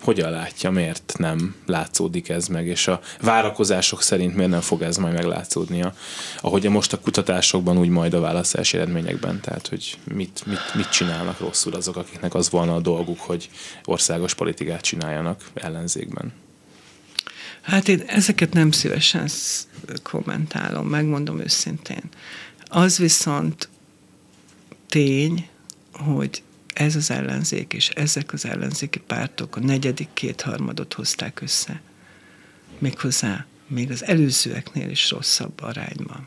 Hogyan 0.00 0.30
látja, 0.30 0.70
miért 0.70 1.14
nem 1.18 1.54
látszódik 1.66 2.28
ez 2.28 2.46
meg, 2.46 2.66
és 2.66 2.88
a 2.88 3.00
várakozások 3.20 4.02
szerint 4.02 4.34
miért 4.34 4.50
nem 4.50 4.60
fog 4.60 4.82
ez 4.82 4.96
majd 4.96 5.14
meglátszódnia, 5.14 5.94
ahogy 6.40 6.68
most 6.68 6.92
a 6.92 7.00
kutatásokban, 7.00 7.78
úgy 7.78 7.88
majd 7.88 8.14
a 8.14 8.20
választási 8.20 8.76
eredményekben, 8.76 9.40
tehát 9.40 9.66
hogy 9.68 9.98
mit, 10.14 10.42
mit, 10.46 10.74
mit 10.74 10.90
csinálnak 10.90 11.40
rosszul 11.40 11.74
azok, 11.74 11.96
akiknek 11.96 12.34
az 12.34 12.50
volna 12.50 12.74
a 12.74 12.80
dolguk, 12.80 13.20
hogy 13.20 13.50
országos 13.84 14.34
politikát 14.34 14.80
csináljanak 14.80 15.50
ellenzékben. 15.54 16.32
Hát 17.60 17.88
én 17.88 18.02
ezeket 18.06 18.52
nem 18.52 18.70
szívesen 18.70 19.28
kommentálom, 20.02 20.86
megmondom 20.86 21.40
őszintén. 21.40 22.02
Az 22.64 22.98
viszont 22.98 23.68
tény, 24.88 25.48
hogy 25.92 26.42
ez 26.74 26.96
az 26.96 27.10
ellenzék 27.10 27.72
és 27.72 27.88
ezek 27.88 28.32
az 28.32 28.44
ellenzéki 28.44 28.98
pártok 28.98 29.56
a 29.56 29.60
negyedik 29.60 30.08
kétharmadot 30.14 30.92
hozták 30.92 31.40
össze. 31.40 31.80
Méghozzá 32.78 33.46
még 33.66 33.90
az 33.90 34.04
előzőeknél 34.04 34.90
is 34.90 35.10
rosszabb 35.10 35.60
arányban. 35.62 36.26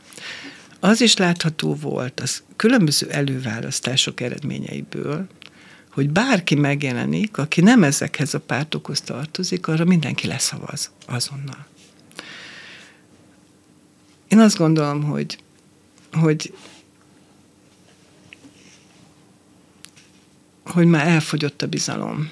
Az 0.80 1.02
is 1.02 1.18
látható 1.18 1.76
volt 1.76 2.20
az 2.20 2.44
különböző 2.56 3.10
előválasztások 3.10 4.22
eredményeiből, 4.22 5.28
hogy 5.90 6.10
bárki 6.10 6.56
megjelenik, 6.56 7.38
aki 7.38 7.62
nem 7.62 7.84
ezekhez 7.84 8.34
a 8.34 8.40
pártokhoz 8.40 9.02
tartozik, 9.02 9.68
arra 9.68 9.86
mindenki 9.86 10.28
leszavaz 10.28 10.92
azonnal. 11.06 11.68
Én 14.28 14.40
azt 14.40 14.58
gondolom, 14.58 15.04
hogy, 15.04 15.38
hogy 16.12 16.54
hogy 20.66 20.86
már 20.86 21.08
elfogyott 21.08 21.62
a 21.62 21.68
bizalom. 21.68 22.30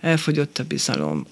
Elfogyott 0.00 0.58
a 0.58 0.64
bizalom. 0.64 1.26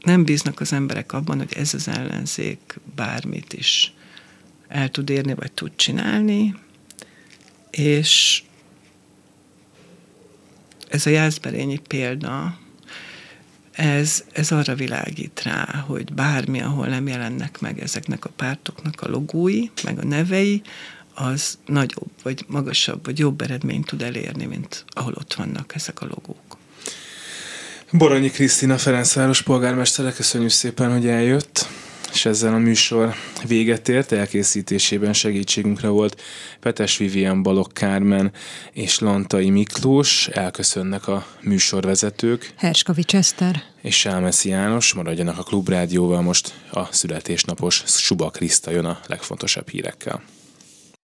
Nem 0.00 0.24
bíznak 0.24 0.60
az 0.60 0.72
emberek 0.72 1.12
abban, 1.12 1.38
hogy 1.38 1.52
ez 1.56 1.74
az 1.74 1.88
ellenzék 1.88 2.78
bármit 2.94 3.52
is 3.52 3.92
el 4.68 4.88
tud 4.88 5.10
érni, 5.10 5.34
vagy 5.34 5.52
tud 5.52 5.72
csinálni, 5.76 6.54
és 7.70 8.42
ez 10.88 11.06
a 11.06 11.10
jászberényi 11.10 11.78
példa, 11.78 12.58
ez, 13.72 14.24
ez 14.32 14.52
arra 14.52 14.74
világít 14.74 15.42
rá, 15.42 15.84
hogy 15.86 16.12
bármi, 16.12 16.60
ahol 16.60 16.86
nem 16.86 17.06
jelennek 17.06 17.60
meg 17.60 17.80
ezeknek 17.80 18.24
a 18.24 18.30
pártoknak 18.36 19.00
a 19.00 19.08
logói, 19.08 19.64
meg 19.84 19.98
a 19.98 20.04
nevei, 20.04 20.62
az 21.14 21.58
nagyobb, 21.66 22.10
vagy 22.22 22.44
magasabb, 22.48 23.04
vagy 23.04 23.18
jobb 23.18 23.40
eredményt 23.40 23.86
tud 23.86 24.02
elérni, 24.02 24.44
mint 24.44 24.84
ahol 24.88 25.14
ott 25.18 25.34
vannak 25.34 25.74
ezek 25.74 26.00
a 26.00 26.04
logók. 26.06 26.58
Boronyi 27.92 28.30
Krisztina 28.30 28.78
Ferencváros 28.78 29.42
polgármestere, 29.42 30.12
köszönjük 30.12 30.50
szépen, 30.50 30.92
hogy 30.92 31.06
eljött 31.06 31.68
és 32.12 32.24
ezzel 32.24 32.54
a 32.54 32.58
műsor 32.58 33.14
véget 33.46 33.88
ért, 33.88 34.12
elkészítésében 34.12 35.12
segítségünkre 35.12 35.88
volt 35.88 36.22
Petes 36.60 36.96
Vivien 36.96 37.42
Balok 37.42 37.72
Kármen 37.72 38.32
és 38.72 38.98
Lantai 38.98 39.50
Miklós, 39.50 40.28
elköszönnek 40.28 41.08
a 41.08 41.26
műsorvezetők. 41.40 42.52
Herskovics 42.56 43.14
Eszter. 43.14 43.62
És 43.82 43.98
Sámeszi 43.98 44.48
János, 44.48 44.92
maradjanak 44.92 45.38
a 45.38 45.42
Klubrádióval, 45.42 46.22
most 46.22 46.54
a 46.70 46.92
születésnapos 46.92 47.82
Suba 47.86 48.30
Kriszta 48.30 48.70
jön 48.70 48.84
a 48.84 49.00
legfontosabb 49.06 49.68
hírekkel. 49.68 50.22